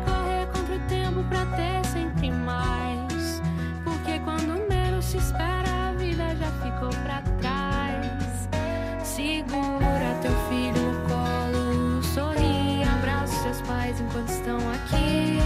Correr 0.00 0.46
contra 0.46 0.74
o 0.74 0.80
tempo 0.88 1.22
pra 1.28 1.46
ter 1.56 1.84
sempre 1.86 2.30
mais. 2.30 3.40
Porque 3.84 4.18
quando 4.20 4.68
menos 4.68 5.04
se 5.04 5.18
espera, 5.18 5.88
a 5.88 5.92
vida 5.92 6.34
já 6.36 6.50
ficou 6.62 6.90
pra 7.04 7.22
trás. 7.40 8.48
Segura 9.02 10.14
teu 10.20 10.32
filho 10.48 10.92
no 10.92 11.08
colo, 11.08 12.02
sorri, 12.02 12.82
abraça 12.82 13.42
seus 13.42 13.60
pais 13.62 14.00
enquanto 14.00 14.28
estão 14.28 14.58
aqui. 14.72 15.38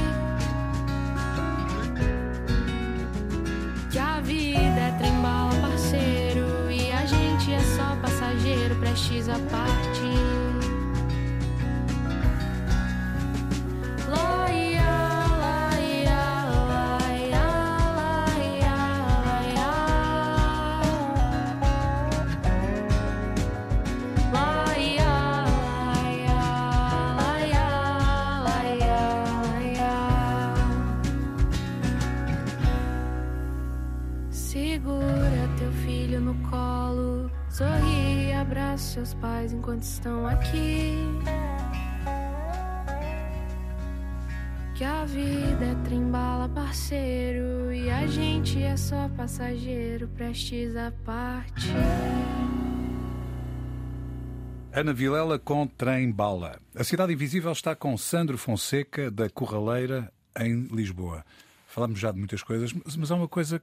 Que 3.91 3.99
a 3.99 4.21
vida 4.21 4.81
é 4.81 4.95
trem-bala, 4.99 5.55
parceiro, 5.61 6.71
e 6.71 6.91
a 6.91 7.05
gente 7.05 7.53
é 7.53 7.61
só 7.61 7.97
passageiro, 8.01 8.75
prestes 8.77 9.29
a 9.29 9.39
partir. 9.51 9.78
Segura 34.49 35.47
teu 35.59 35.71
filho 35.85 36.23
no 36.23 36.35
colo, 36.49 37.31
sorri, 37.51 38.33
abraça 38.33 38.95
seus 38.95 39.13
pais 39.13 39.53
enquanto 39.53 39.83
estão 39.83 40.27
aqui. 40.27 40.95
Que 44.75 44.85
a 44.85 45.05
vida 45.05 45.67
é 45.67 45.75
trem-bala, 45.85 46.49
parceiro, 46.49 47.71
e 47.75 47.91
a 47.91 48.07
gente 48.07 48.63
é 48.63 48.75
só 48.75 49.11
passageiro, 49.11 50.09
prestes 50.09 50.75
a 50.77 50.95
partir. 51.05 51.69
Ana 54.73 54.95
Vilela 54.95 55.39
com 55.39 55.67
Trem 55.67 56.11
Bala. 56.11 56.59
A 56.75 56.85
Cidade 56.85 57.13
Invisível 57.13 57.53
está 57.53 57.77
com 57.77 57.99
Sandro 57.99 58.39
Fonseca, 58.39 59.11
da 59.11 59.29
Corraleira, 59.29 60.11
em 60.41 60.69
Lisboa. 60.75 61.23
Falamos 61.67 62.01
já 62.01 62.11
de 62.11 62.19
muitas 62.19 62.43
coisas, 62.43 62.73
mas 62.97 63.11
há 63.11 63.15
uma 63.15 63.29
coisa 63.29 63.61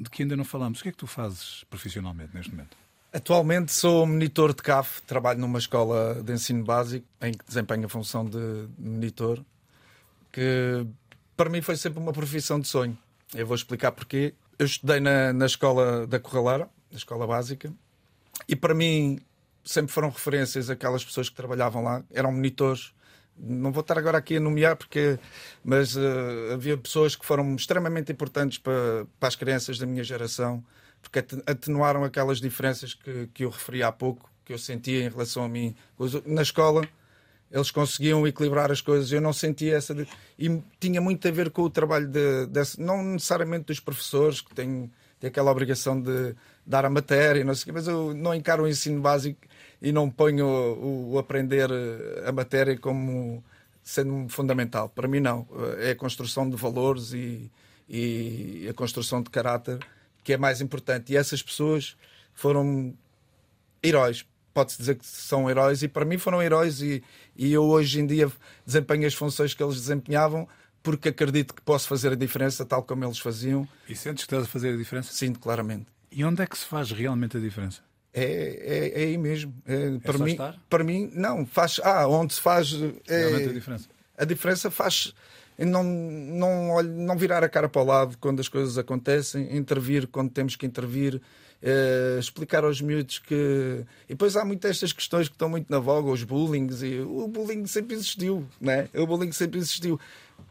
de 0.00 0.08
que 0.08 0.22
ainda 0.22 0.36
não 0.36 0.44
falamos. 0.44 0.80
O 0.80 0.82
que 0.82 0.88
é 0.88 0.92
que 0.92 0.98
tu 0.98 1.06
fazes 1.06 1.64
profissionalmente 1.68 2.34
neste 2.34 2.50
momento? 2.50 2.76
Atualmente 3.12 3.72
sou 3.72 4.06
monitor 4.06 4.54
de 4.54 4.62
CAF, 4.62 5.02
trabalho 5.02 5.38
numa 5.38 5.58
escola 5.58 6.22
de 6.22 6.32
ensino 6.32 6.64
básico 6.64 7.06
em 7.20 7.32
que 7.32 7.44
desempenho 7.44 7.84
a 7.84 7.88
função 7.88 8.24
de 8.24 8.68
monitor, 8.78 9.44
que 10.32 10.86
para 11.36 11.50
mim 11.50 11.60
foi 11.60 11.76
sempre 11.76 11.98
uma 11.98 12.12
profissão 12.12 12.58
de 12.58 12.68
sonho. 12.68 12.96
Eu 13.34 13.46
vou 13.46 13.54
explicar 13.54 13.92
porquê. 13.92 14.32
Eu 14.58 14.66
estudei 14.66 15.00
na, 15.00 15.32
na 15.32 15.46
escola 15.46 16.06
da 16.06 16.18
Corraleira, 16.18 16.68
na 16.90 16.96
escola 16.96 17.26
básica, 17.26 17.72
e 18.48 18.54
para 18.54 18.74
mim 18.74 19.18
sempre 19.64 19.92
foram 19.92 20.08
referências 20.08 20.70
aquelas 20.70 21.04
pessoas 21.04 21.28
que 21.28 21.34
trabalhavam 21.34 21.82
lá, 21.82 22.02
eram 22.12 22.32
monitores. 22.32 22.92
Não 23.42 23.72
vou 23.72 23.80
estar 23.80 23.96
agora 23.98 24.18
aqui 24.18 24.36
a 24.36 24.40
nomear, 24.40 24.76
porque, 24.76 25.18
mas 25.64 25.96
eh, 25.96 26.52
havia 26.52 26.76
pessoas 26.76 27.16
que 27.16 27.24
foram 27.24 27.54
extremamente 27.56 28.12
importantes 28.12 28.58
para, 28.58 29.06
para 29.18 29.28
as 29.28 29.36
crianças 29.36 29.78
da 29.78 29.86
minha 29.86 30.04
geração, 30.04 30.62
porque 31.00 31.20
ate- 31.20 31.42
atenuaram 31.46 32.04
aquelas 32.04 32.40
diferenças 32.40 32.92
que, 32.94 33.28
que 33.32 33.44
eu 33.44 33.50
referi 33.50 33.82
há 33.82 33.90
pouco, 33.90 34.30
que 34.44 34.52
eu 34.52 34.58
sentia 34.58 35.04
em 35.04 35.08
relação 35.08 35.44
a 35.44 35.48
mim. 35.48 35.74
Na 36.26 36.42
escola, 36.42 36.86
eles 37.50 37.70
conseguiam 37.70 38.26
equilibrar 38.26 38.70
as 38.70 38.80
coisas. 38.80 39.10
Eu 39.10 39.20
não 39.20 39.32
sentia 39.32 39.76
essa. 39.76 39.96
E 40.38 40.62
tinha 40.78 41.00
muito 41.00 41.26
a 41.26 41.30
ver 41.30 41.50
com 41.50 41.62
o 41.62 41.70
trabalho 41.70 42.06
de, 42.08 42.46
desse- 42.46 42.80
não 42.80 43.02
necessariamente 43.02 43.66
dos 43.66 43.80
professores, 43.80 44.40
que 44.40 44.54
têm, 44.54 44.90
têm 45.20 45.28
aquela 45.28 45.50
obrigação 45.50 46.00
de 46.00 46.34
dar 46.66 46.84
a 46.84 46.90
matéria, 46.90 47.44
não 47.44 47.54
sei 47.54 47.72
mas 47.72 47.86
eu 47.86 48.14
não 48.14 48.34
encaro 48.34 48.64
o 48.64 48.68
ensino 48.68 49.00
básico 49.00 49.38
e 49.80 49.92
não 49.92 50.10
ponho 50.10 50.46
o, 50.46 51.12
o 51.12 51.18
aprender 51.18 51.70
eh, 51.70 52.28
a 52.28 52.32
matéria 52.32 52.76
como 52.78 53.44
sendo 53.82 54.28
fundamental. 54.28 54.88
Para 54.88 55.08
mim, 55.08 55.20
não. 55.20 55.46
É 55.78 55.90
a 55.92 55.96
construção 55.96 56.48
de 56.48 56.56
valores 56.56 57.12
e, 57.12 57.50
e 57.88 58.66
a 58.68 58.74
construção 58.74 59.22
de 59.22 59.30
caráter 59.30 59.78
que 60.22 60.32
é 60.32 60.36
mais 60.36 60.60
importante. 60.60 61.12
E 61.12 61.16
essas 61.16 61.42
pessoas 61.42 61.96
foram 62.34 62.94
heróis. 63.82 64.24
Pode-se 64.52 64.78
dizer 64.78 64.96
que 64.96 65.06
são 65.06 65.48
heróis, 65.48 65.82
e 65.82 65.88
para 65.88 66.04
mim 66.04 66.18
foram 66.18 66.42
heróis, 66.42 66.82
e, 66.82 67.02
e 67.36 67.52
eu 67.52 67.62
hoje 67.64 68.00
em 68.00 68.06
dia 68.06 68.30
desempenho 68.66 69.06
as 69.06 69.14
funções 69.14 69.54
que 69.54 69.62
eles 69.62 69.76
desempenhavam 69.76 70.48
porque 70.82 71.10
acredito 71.10 71.54
que 71.54 71.62
posso 71.62 71.88
fazer 71.88 72.12
a 72.12 72.14
diferença 72.16 72.64
tal 72.64 72.82
como 72.82 73.04
eles 73.04 73.18
faziam. 73.18 73.66
E 73.88 73.94
sentes 73.94 74.24
que 74.24 74.32
estás 74.32 74.44
a 74.44 74.48
fazer 74.48 74.74
a 74.74 74.76
diferença? 74.76 75.12
Sinto 75.12 75.38
claramente. 75.38 75.86
E 76.10 76.24
onde 76.24 76.42
é 76.42 76.46
que 76.46 76.58
se 76.58 76.66
faz 76.66 76.90
realmente 76.90 77.36
a 77.36 77.40
diferença? 77.40 77.80
É, 78.12 78.24
é, 78.94 79.02
é 79.02 79.04
aí 79.06 79.18
mesmo. 79.18 79.54
É, 79.66 79.98
para, 79.98 80.18
só 80.18 80.24
mim, 80.24 80.32
estar? 80.32 80.58
para 80.68 80.82
mim, 80.82 81.10
não. 81.14 81.46
Faz, 81.46 81.80
ah, 81.84 82.06
onde 82.08 82.34
se 82.34 82.40
faz. 82.40 82.72
É, 83.06 83.18
Realmente 83.28 83.48
a 83.48 83.52
diferença. 83.52 83.88
a 84.18 84.24
diferença 84.24 84.70
faz 84.70 85.14
não, 85.66 85.84
não, 85.84 86.82
não 86.82 87.16
virar 87.16 87.44
a 87.44 87.48
cara 87.48 87.68
para 87.68 87.82
o 87.82 87.84
lado 87.84 88.16
quando 88.18 88.40
as 88.40 88.48
coisas 88.48 88.78
acontecem, 88.78 89.56
intervir 89.56 90.06
quando 90.08 90.30
temos 90.30 90.56
que 90.56 90.64
intervir, 90.64 91.20
eh, 91.62 92.16
explicar 92.18 92.64
aos 92.64 92.80
miúdos 92.80 93.18
que. 93.18 93.84
E 94.08 94.12
depois 94.14 94.36
há 94.36 94.44
muitas 94.44 94.70
estas 94.70 94.92
questões 94.92 95.28
que 95.28 95.34
estão 95.34 95.48
muito 95.48 95.70
na 95.70 95.78
voga, 95.78 96.10
os 96.10 96.22
bullings, 96.22 96.82
e 96.82 97.00
o 97.00 97.28
bullying 97.28 97.66
sempre 97.66 97.94
existiu, 97.94 98.46
né? 98.60 98.88
O 98.94 99.06
bullying 99.06 99.32
sempre 99.32 99.58
existiu. 99.58 100.00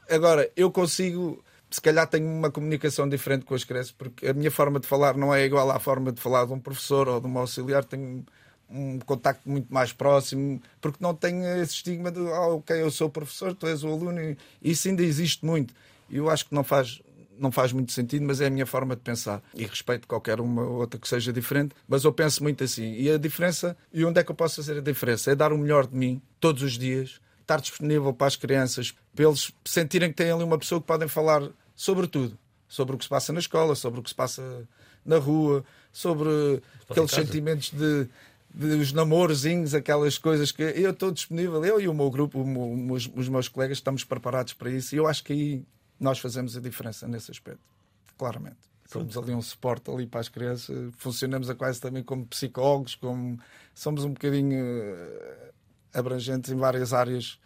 Agora, 0.10 0.50
eu 0.56 0.72
consigo. 0.72 1.44
Se 1.70 1.80
calhar 1.80 2.08
tenho 2.08 2.28
uma 2.28 2.50
comunicação 2.50 3.08
diferente 3.08 3.46
com 3.46 3.54
as 3.54 3.64
crianças, 3.64 3.92
porque 3.92 4.28
a 4.28 4.34
minha 4.34 4.50
forma 4.50 4.80
de 4.80 4.88
falar 4.88 5.16
não 5.16 5.34
é 5.34 5.46
igual 5.46 5.70
à 5.70 5.80
forma 5.80 6.12
de 6.12 6.20
falar 6.20 6.46
de 6.46 6.54
um 6.54 6.60
professor 6.60 7.08
ou 7.08 7.22
de 7.22 7.28
um 7.28 7.38
auxiliar. 7.38 7.86
Tenho 7.86 8.26
um 8.70 9.00
contacto 9.00 9.50
muito 9.50 9.74
mais 9.74 9.92
próximo, 9.92 10.62
porque 10.80 10.98
não 11.02 11.14
tem 11.14 11.44
esse 11.60 11.74
estigma 11.74 12.12
de, 12.12 12.20
ah, 12.20 12.48
ok, 12.48 12.82
eu 12.82 12.92
sou 12.92 13.10
professor, 13.10 13.54
tu 13.56 13.68
és 13.68 13.84
o 13.84 13.88
aluno, 13.88 14.22
e 14.22 14.38
isso 14.62 14.88
ainda 14.88 15.02
existe 15.02 15.46
muito. 15.46 15.74
E 16.10 16.18
eu 16.18 16.30
acho 16.30 16.46
que 16.46 16.54
não 16.54 16.64
faz, 16.64 17.02
não 17.38 17.52
faz 17.52 17.72
muito 17.72 17.92
sentido, 17.92 18.26
mas 18.26 18.42
é 18.42 18.48
a 18.48 18.50
minha 18.50 18.66
forma 18.66 18.96
de 18.96 19.02
pensar. 19.02 19.42
E 19.54 19.66
respeito 19.66 20.08
qualquer 20.08 20.40
uma 20.40 20.62
ou 20.62 20.80
outra 20.80 21.00
que 21.00 21.08
seja 21.08 21.34
diferente, 21.34 21.76
mas 21.88 22.04
eu 22.04 22.14
penso 22.14 22.44
muito 22.44 22.64
assim. 22.64 22.94
E 22.94 23.10
a 23.12 23.18
diferença, 23.18 23.76
e 23.92 24.06
onde 24.06 24.20
é 24.20 24.24
que 24.24 24.32
eu 24.32 24.36
posso 24.36 24.58
fazer 24.58 24.78
a 24.78 24.82
diferença? 24.82 25.32
É 25.32 25.36
dar 25.36 25.52
o 25.52 25.58
melhor 25.58 25.88
de 25.88 25.96
mim 25.96 26.22
todos 26.40 26.62
os 26.62 26.78
dias, 26.78 27.20
estar 27.42 27.60
disponível 27.60 28.14
para 28.14 28.28
as 28.28 28.36
crianças, 28.36 28.94
para 29.20 29.28
eles 29.28 29.52
sentirem 29.66 30.12
que 30.12 30.16
têm 30.16 30.32
ali 30.32 30.46
uma 30.46 30.58
pessoa 30.58 30.80
que 30.80 30.88
podem 30.88 31.10
falar 31.10 31.52
sobre 31.76 32.08
tudo. 32.08 32.40
Sobre 32.70 32.96
o 32.96 32.98
que 32.98 33.04
se 33.04 33.10
passa 33.10 33.34
na 33.34 33.40
escola, 33.40 33.76
sobre 33.76 34.00
o 34.00 34.04
que 34.04 34.10
se 34.10 34.16
passa 34.16 34.66
na 35.04 35.18
rua, 35.18 35.66
sobre 35.92 36.62
aqueles 36.90 37.12
sentimentos 37.12 37.72
de, 37.72 38.08
dos 38.50 38.94
namorozinhos, 38.94 39.74
aquelas 39.74 40.18
coisas 40.18 40.54
que 40.54 40.62
eu 40.62 40.92
estou 40.92 41.12
disponível, 41.12 41.66
eu 41.66 41.82
e 41.82 41.90
o 41.90 41.94
meu 41.94 42.10
grupo, 42.10 42.42
os, 42.94 43.10
os 43.14 43.28
meus 43.28 43.50
colegas, 43.50 43.80
estamos 43.80 44.06
preparados 44.06 44.54
para 44.54 44.72
isso 44.72 44.96
e 44.96 45.00
eu 45.00 45.06
acho 45.06 45.22
que 45.22 45.34
aí 45.34 45.66
nós 46.00 46.20
fazemos 46.20 46.56
a 46.56 46.62
diferença 46.62 47.06
nesse 47.06 47.30
aspecto, 47.30 47.60
claramente. 48.18 48.60
Somos 48.86 49.18
ali 49.18 49.34
um 49.34 49.42
suporte 49.42 49.92
ali 49.92 50.08
para 50.08 50.22
as 50.22 50.30
crianças, 50.30 50.94
funcionamos 50.98 51.50
a 51.50 51.56
quase 51.56 51.82
também 51.82 52.04
como 52.04 52.26
psicólogos, 52.26 52.96
como 52.96 53.38
somos 53.76 54.06
um 54.06 54.14
bocadinho 54.14 54.64
eh, 54.64 55.52
abrangentes 55.94 56.52
em 56.52 56.56
várias 56.56 56.94
áreas 56.94 57.38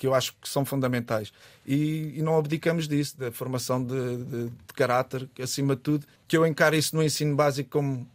que 0.00 0.06
eu 0.06 0.14
acho 0.14 0.34
que 0.40 0.48
são 0.48 0.64
fundamentais. 0.64 1.30
E, 1.66 2.14
e 2.16 2.22
não 2.22 2.38
abdicamos 2.38 2.88
disso, 2.88 3.18
da 3.18 3.30
formação 3.30 3.84
de, 3.84 4.16
de, 4.24 4.44
de 4.48 4.74
caráter, 4.74 5.28
acima 5.38 5.76
de 5.76 5.82
tudo, 5.82 6.06
que 6.26 6.34
eu 6.38 6.46
encaro 6.46 6.74
isso 6.74 6.96
no 6.96 7.02
ensino 7.02 7.36
básico 7.36 7.68
como 7.68 8.08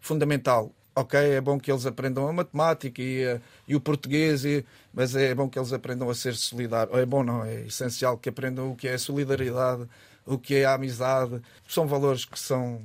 fundamental 0.00 0.72
ok, 0.96 1.16
é 1.16 1.40
bom 1.40 1.60
que 1.60 1.70
eles 1.70 1.86
aprendam 1.86 2.26
a 2.26 2.32
matemática 2.32 3.00
e, 3.00 3.22
eh, 3.22 3.40
e 3.68 3.76
o 3.76 3.80
português, 3.80 4.44
e, 4.44 4.66
mas 4.92 5.14
é 5.14 5.32
bom 5.32 5.48
que 5.48 5.56
eles 5.56 5.72
aprendam 5.72 6.10
a 6.10 6.14
ser 6.14 6.34
solidários. 6.34 6.98
É 6.98 7.06
bom, 7.06 7.22
não, 7.22 7.44
é 7.44 7.66
essencial 7.66 8.18
que 8.18 8.28
aprendam 8.28 8.72
o 8.72 8.74
que 8.74 8.88
é 8.88 8.94
a 8.94 8.98
solidariedade, 8.98 9.86
o 10.26 10.36
que 10.36 10.56
é 10.56 10.64
a 10.64 10.74
amizade. 10.74 11.40
São 11.68 11.86
valores 11.86 12.24
que 12.24 12.36
são 12.36 12.82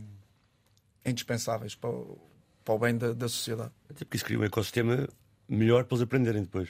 indispensáveis 1.04 1.74
para 1.74 1.90
o, 1.90 2.20
para 2.64 2.76
o 2.76 2.78
bem 2.78 2.96
da, 2.96 3.14
da 3.14 3.28
sociedade. 3.28 3.72
Até 3.90 4.06
porque 4.06 4.18
isso 4.18 4.26
cria 4.26 4.38
um 4.38 4.44
ecossistema 4.44 5.10
melhor 5.50 5.84
para 5.86 5.96
eles 5.96 6.04
aprenderem 6.04 6.44
depois. 6.44 6.70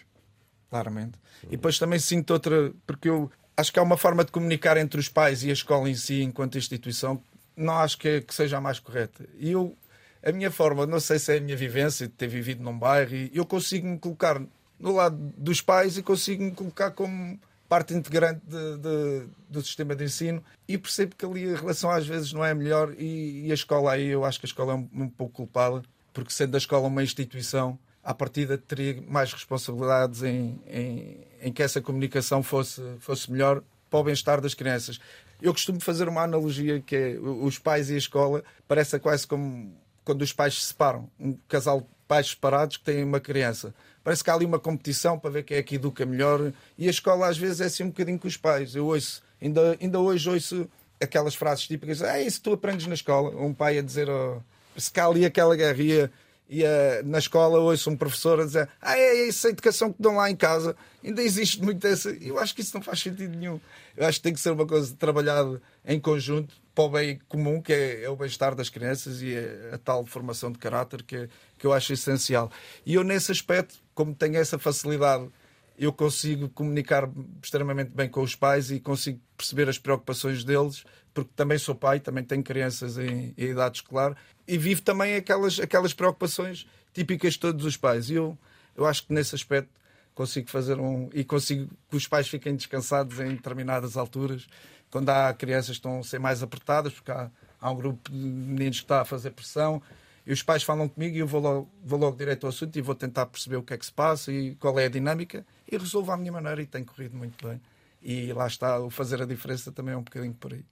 Claramente. 0.73 1.19
E 1.45 1.51
depois 1.51 1.77
também 1.77 1.99
sinto 1.99 2.31
outra, 2.31 2.73
porque 2.87 3.07
eu 3.07 3.31
acho 3.55 3.71
que 3.71 3.77
há 3.77 3.83
uma 3.83 3.95
forma 3.97 4.25
de 4.25 4.31
comunicar 4.31 4.75
entre 4.75 4.99
os 4.99 5.07
pais 5.07 5.43
e 5.43 5.51
a 5.51 5.53
escola 5.53 5.87
em 5.87 5.93
si, 5.93 6.23
enquanto 6.23 6.57
instituição, 6.57 7.21
não 7.55 7.75
acho 7.75 7.97
que, 7.99 8.07
é, 8.07 8.21
que 8.21 8.33
seja 8.33 8.57
a 8.57 8.61
mais 8.61 8.79
correta. 8.79 9.23
E 9.37 9.51
eu 9.51 9.77
a 10.25 10.31
minha 10.31 10.49
forma, 10.49 10.87
não 10.87 10.99
sei 10.99 11.19
se 11.19 11.33
é 11.33 11.37
a 11.37 11.41
minha 11.41 11.57
vivência 11.57 12.07
de 12.07 12.13
ter 12.13 12.27
vivido 12.27 12.63
num 12.63 12.77
bairro, 12.77 13.13
e 13.13 13.29
eu 13.33 13.45
consigo 13.45 13.85
me 13.85 13.99
colocar 13.99 14.41
no 14.79 14.95
lado 14.95 15.17
dos 15.37 15.61
pais 15.61 15.97
e 15.97 16.01
consigo 16.01 16.43
me 16.43 16.51
colocar 16.51 16.91
como 16.91 17.37
parte 17.69 17.93
integrante 17.93 18.41
de, 18.47 18.77
de, 18.77 19.27
do 19.49 19.61
sistema 19.61 19.95
de 19.95 20.05
ensino 20.05 20.43
e 20.67 20.77
percebo 20.77 21.15
que 21.15 21.25
ali 21.25 21.53
a 21.53 21.57
relação 21.57 21.91
às 21.91 22.07
vezes 22.07 22.31
não 22.31 22.43
é 22.43 22.53
melhor 22.53 22.93
e, 22.97 23.47
e 23.47 23.51
a 23.51 23.53
escola 23.53 23.93
aí 23.93 24.07
eu 24.07 24.23
acho 24.23 24.39
que 24.39 24.45
a 24.45 24.47
escola 24.47 24.73
é 24.73 24.75
um, 24.75 24.89
um, 24.93 25.09
pouco 25.09 25.33
culpada 25.37 25.81
porque 26.13 26.31
sendo 26.31 26.55
a 26.55 26.57
escola 26.57 26.87
uma 26.87 27.01
instituição 27.03 27.79
à 28.03 28.13
partida 28.13 28.57
teria 28.57 29.01
mais 29.07 29.31
responsabilidades 29.31 30.23
em, 30.23 30.59
em, 30.67 31.17
em 31.41 31.53
que 31.53 31.63
essa 31.63 31.81
comunicação 31.81 32.43
fosse, 32.43 32.81
fosse 32.99 33.31
melhor 33.31 33.63
para 33.89 33.99
o 33.99 34.03
bem-estar 34.03 34.41
das 34.41 34.53
crianças. 34.53 34.99
Eu 35.41 35.53
costumo 35.53 35.79
fazer 35.79 36.07
uma 36.09 36.23
analogia 36.23 36.81
que 36.81 36.95
é 36.95 37.17
os 37.19 37.57
pais 37.57 37.89
e 37.89 37.95
a 37.95 37.97
escola 37.97 38.43
parece 38.67 38.99
quase 38.99 39.25
como 39.25 39.73
quando 40.03 40.21
os 40.21 40.33
pais 40.33 40.55
se 40.55 40.67
separam, 40.67 41.09
um 41.19 41.37
casal 41.47 41.81
de 41.81 41.87
pais 42.07 42.27
separados 42.27 42.77
que 42.77 42.83
têm 42.83 43.03
uma 43.03 43.19
criança. 43.19 43.73
Parece 44.03 44.23
que 44.23 44.29
há 44.29 44.33
ali 44.33 44.45
uma 44.45 44.59
competição 44.59 45.17
para 45.17 45.29
ver 45.29 45.43
quem 45.43 45.57
é 45.57 45.63
que 45.63 45.75
educa 45.75 46.05
melhor. 46.05 46.51
E 46.77 46.87
a 46.87 46.91
escola 46.91 47.27
às 47.27 47.37
vezes 47.37 47.61
é 47.61 47.65
assim 47.65 47.83
um 47.83 47.87
bocadinho 47.87 48.19
com 48.19 48.27
os 48.27 48.35
pais. 48.35 48.75
Eu 48.75 48.87
ouço, 48.87 49.23
ainda, 49.41 49.77
ainda 49.79 49.99
hoje 49.99 50.29
ouço 50.29 50.69
aquelas 51.01 51.35
frases 51.35 51.67
típicas: 51.67 52.01
é 52.01 52.21
isso 52.21 52.41
tu 52.41 52.51
aprendes 52.51 52.85
na 52.85 52.95
escola. 52.95 53.29
Um 53.29 53.53
pai 53.53 53.77
a 53.77 53.81
dizer: 53.81 54.09
oh, 54.09 54.41
se 54.77 54.91
cá 54.91 55.07
ali 55.07 55.25
aquela 55.25 55.55
guerrilha. 55.55 56.11
E 56.49 56.63
uh, 56.63 56.67
na 57.05 57.19
escola 57.19 57.59
ouço 57.59 57.89
um 57.89 57.95
professor 57.95 58.39
a 58.39 58.45
dizer: 58.45 58.69
Ah, 58.81 58.97
é 58.97 59.27
essa 59.27 59.49
educação 59.49 59.91
que 59.91 60.01
dão 60.01 60.15
lá 60.15 60.29
em 60.29 60.35
casa. 60.35 60.75
Ainda 61.03 61.21
existe 61.21 61.61
muito 61.61 61.85
essa. 61.87 62.09
Eu 62.09 62.37
acho 62.37 62.53
que 62.53 62.61
isso 62.61 62.75
não 62.75 62.81
faz 62.83 62.99
sentido 62.99 63.35
nenhum. 63.35 63.59
Eu 63.95 64.05
acho 64.05 64.19
que 64.19 64.23
tem 64.23 64.33
que 64.33 64.39
ser 64.39 64.51
uma 64.51 64.65
coisa 64.65 64.93
trabalhada 64.95 65.61
em 65.85 65.99
conjunto 65.99 66.55
para 66.75 66.83
o 66.83 66.89
bem 66.89 67.19
comum, 67.27 67.61
que 67.61 67.71
é, 67.71 68.03
é 68.03 68.09
o 68.09 68.15
bem-estar 68.15 68.55
das 68.55 68.69
crianças 68.69 69.21
e 69.21 69.33
é 69.33 69.71
a 69.73 69.77
tal 69.77 70.05
formação 70.05 70.51
de 70.51 70.57
caráter 70.57 71.03
que, 71.03 71.29
que 71.57 71.65
eu 71.65 71.73
acho 71.73 71.93
essencial. 71.93 72.51
E 72.85 72.95
eu, 72.95 73.03
nesse 73.03 73.31
aspecto, 73.31 73.75
como 73.93 74.13
tenho 74.13 74.37
essa 74.37 74.57
facilidade, 74.57 75.29
eu 75.77 75.91
consigo 75.91 76.49
comunicar 76.49 77.09
extremamente 77.41 77.91
bem 77.91 78.09
com 78.09 78.21
os 78.21 78.35
pais 78.35 78.71
e 78.71 78.79
consigo 78.79 79.19
perceber 79.37 79.69
as 79.69 79.77
preocupações 79.77 80.43
deles, 80.43 80.83
porque 81.13 81.31
também 81.35 81.57
sou 81.57 81.75
pai, 81.75 81.99
também 81.99 82.23
tenho 82.23 82.43
crianças 82.43 82.97
em, 82.97 83.33
em 83.37 83.45
idade 83.49 83.77
escolar 83.77 84.15
e 84.47 84.57
vivo 84.57 84.81
também 84.81 85.15
aquelas, 85.15 85.59
aquelas 85.59 85.93
preocupações 85.93 86.67
típicas 86.93 87.33
de 87.33 87.39
todos 87.39 87.65
os 87.65 87.77
pais. 87.77 88.09
E 88.09 88.15
eu, 88.15 88.37
eu 88.75 88.85
acho 88.85 89.05
que 89.05 89.13
nesse 89.13 89.35
aspecto 89.35 89.69
consigo 90.13 90.49
fazer 90.49 90.79
um. 90.79 91.09
e 91.13 91.23
consigo 91.23 91.69
que 91.89 91.97
os 91.97 92.07
pais 92.07 92.27
fiquem 92.27 92.55
descansados 92.55 93.19
em 93.19 93.29
determinadas 93.29 93.97
alturas 93.97 94.47
quando 94.91 95.09
há 95.09 95.33
crianças 95.33 95.69
que 95.69 95.79
estão 95.79 95.99
a 95.99 96.03
ser 96.03 96.19
mais 96.19 96.43
apertadas, 96.43 96.93
porque 96.93 97.11
há, 97.11 97.31
há 97.59 97.71
um 97.71 97.75
grupo 97.75 98.11
de 98.11 98.15
meninos 98.15 98.77
que 98.77 98.83
está 98.83 99.01
a 99.01 99.05
fazer 99.05 99.31
pressão, 99.31 99.81
e 100.25 100.31
os 100.31 100.43
pais 100.43 100.61
falam 100.61 100.87
comigo 100.87 101.15
e 101.15 101.19
eu 101.19 101.27
vou 101.27 101.41
logo, 101.41 101.69
vou 101.83 101.99
logo 101.99 102.15
direto 102.15 102.45
ao 102.45 102.49
assunto 102.49 102.77
e 102.77 102.81
vou 102.81 102.93
tentar 102.93 103.25
perceber 103.25 103.57
o 103.57 103.63
que 103.63 103.73
é 103.73 103.77
que 103.77 103.85
se 103.85 103.91
passa 103.91 104.31
e 104.31 104.55
qual 104.55 104.79
é 104.79 104.85
a 104.85 104.89
dinâmica 104.89 105.43
e 105.69 105.75
resolvo 105.75 106.11
à 106.11 106.17
minha 106.17 106.31
maneira 106.31 106.61
e 106.61 106.67
tem 106.67 106.83
corrido 106.83 107.17
muito 107.17 107.45
bem. 107.45 107.59
E 108.03 108.31
lá 108.33 108.45
está, 108.45 108.79
o 108.79 108.89
fazer 108.89 109.21
a 109.21 109.25
diferença 109.25 109.71
também 109.71 109.95
é 109.95 109.97
um 109.97 110.03
bocadinho 110.03 110.33
por 110.35 110.53
aí. 110.53 110.63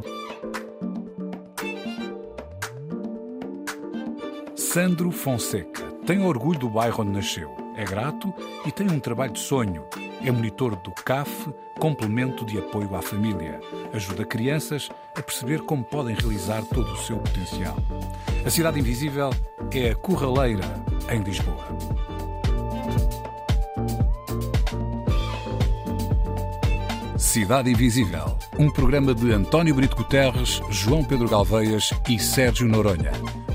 Sandro 4.74 5.12
Fonseca 5.12 5.84
tem 6.06 6.24
orgulho 6.24 6.58
do 6.58 6.70
bairro 6.70 7.02
onde 7.02 7.12
nasceu, 7.12 7.54
é 7.76 7.84
grato 7.84 8.34
e 8.66 8.72
tem 8.72 8.90
um 8.90 9.02
trabalho 9.02 9.34
de 9.34 9.40
sonho 9.40 9.84
é 10.24 10.32
monitor 10.32 10.78
do 10.78 10.92
CAF, 10.92 11.50
complemento 11.78 12.46
de 12.46 12.58
apoio 12.58 12.96
à 12.96 13.02
família. 13.02 13.60
Ajuda 13.92 14.24
crianças 14.24 14.88
a 15.14 15.22
perceber 15.22 15.62
como 15.64 15.84
podem 15.84 16.16
realizar 16.16 16.64
todo 16.64 16.90
o 16.90 16.98
seu 17.00 17.18
potencial. 17.18 17.76
A 18.46 18.50
Cidade 18.50 18.80
Invisível 18.80 19.32
é 19.74 19.90
a 19.90 19.96
Corraleira, 19.96 20.64
em 21.10 21.22
Lisboa. 21.22 21.66
Cidade 27.18 27.72
Invisível, 27.72 28.38
um 28.58 28.72
programa 28.72 29.14
de 29.14 29.34
António 29.34 29.76
Brito 29.76 29.98
Guterres, 29.98 30.62
João 30.70 31.04
Pedro 31.04 31.28
Galveias 31.28 31.92
e 32.08 32.20
Sérgio 32.20 32.68
Noronha, 32.68 33.12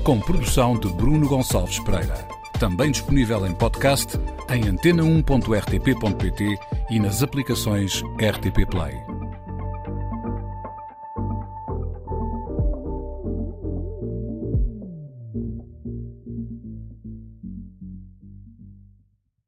com 0.07 0.19
produção 0.21 0.79
de 0.79 0.87
Bruno 0.87 1.27
Gonçalves 1.27 1.79
Pereira. 1.79 2.25
Também 2.57 2.91
disponível 2.91 3.45
em 3.45 3.53
podcast 3.53 4.17
em 4.49 4.61
antena1.rtp.pt 4.61 6.57
e 6.89 6.97
nas 6.97 7.21
aplicações 7.21 8.01
RTP 8.17 8.65
Play. 8.71 9.16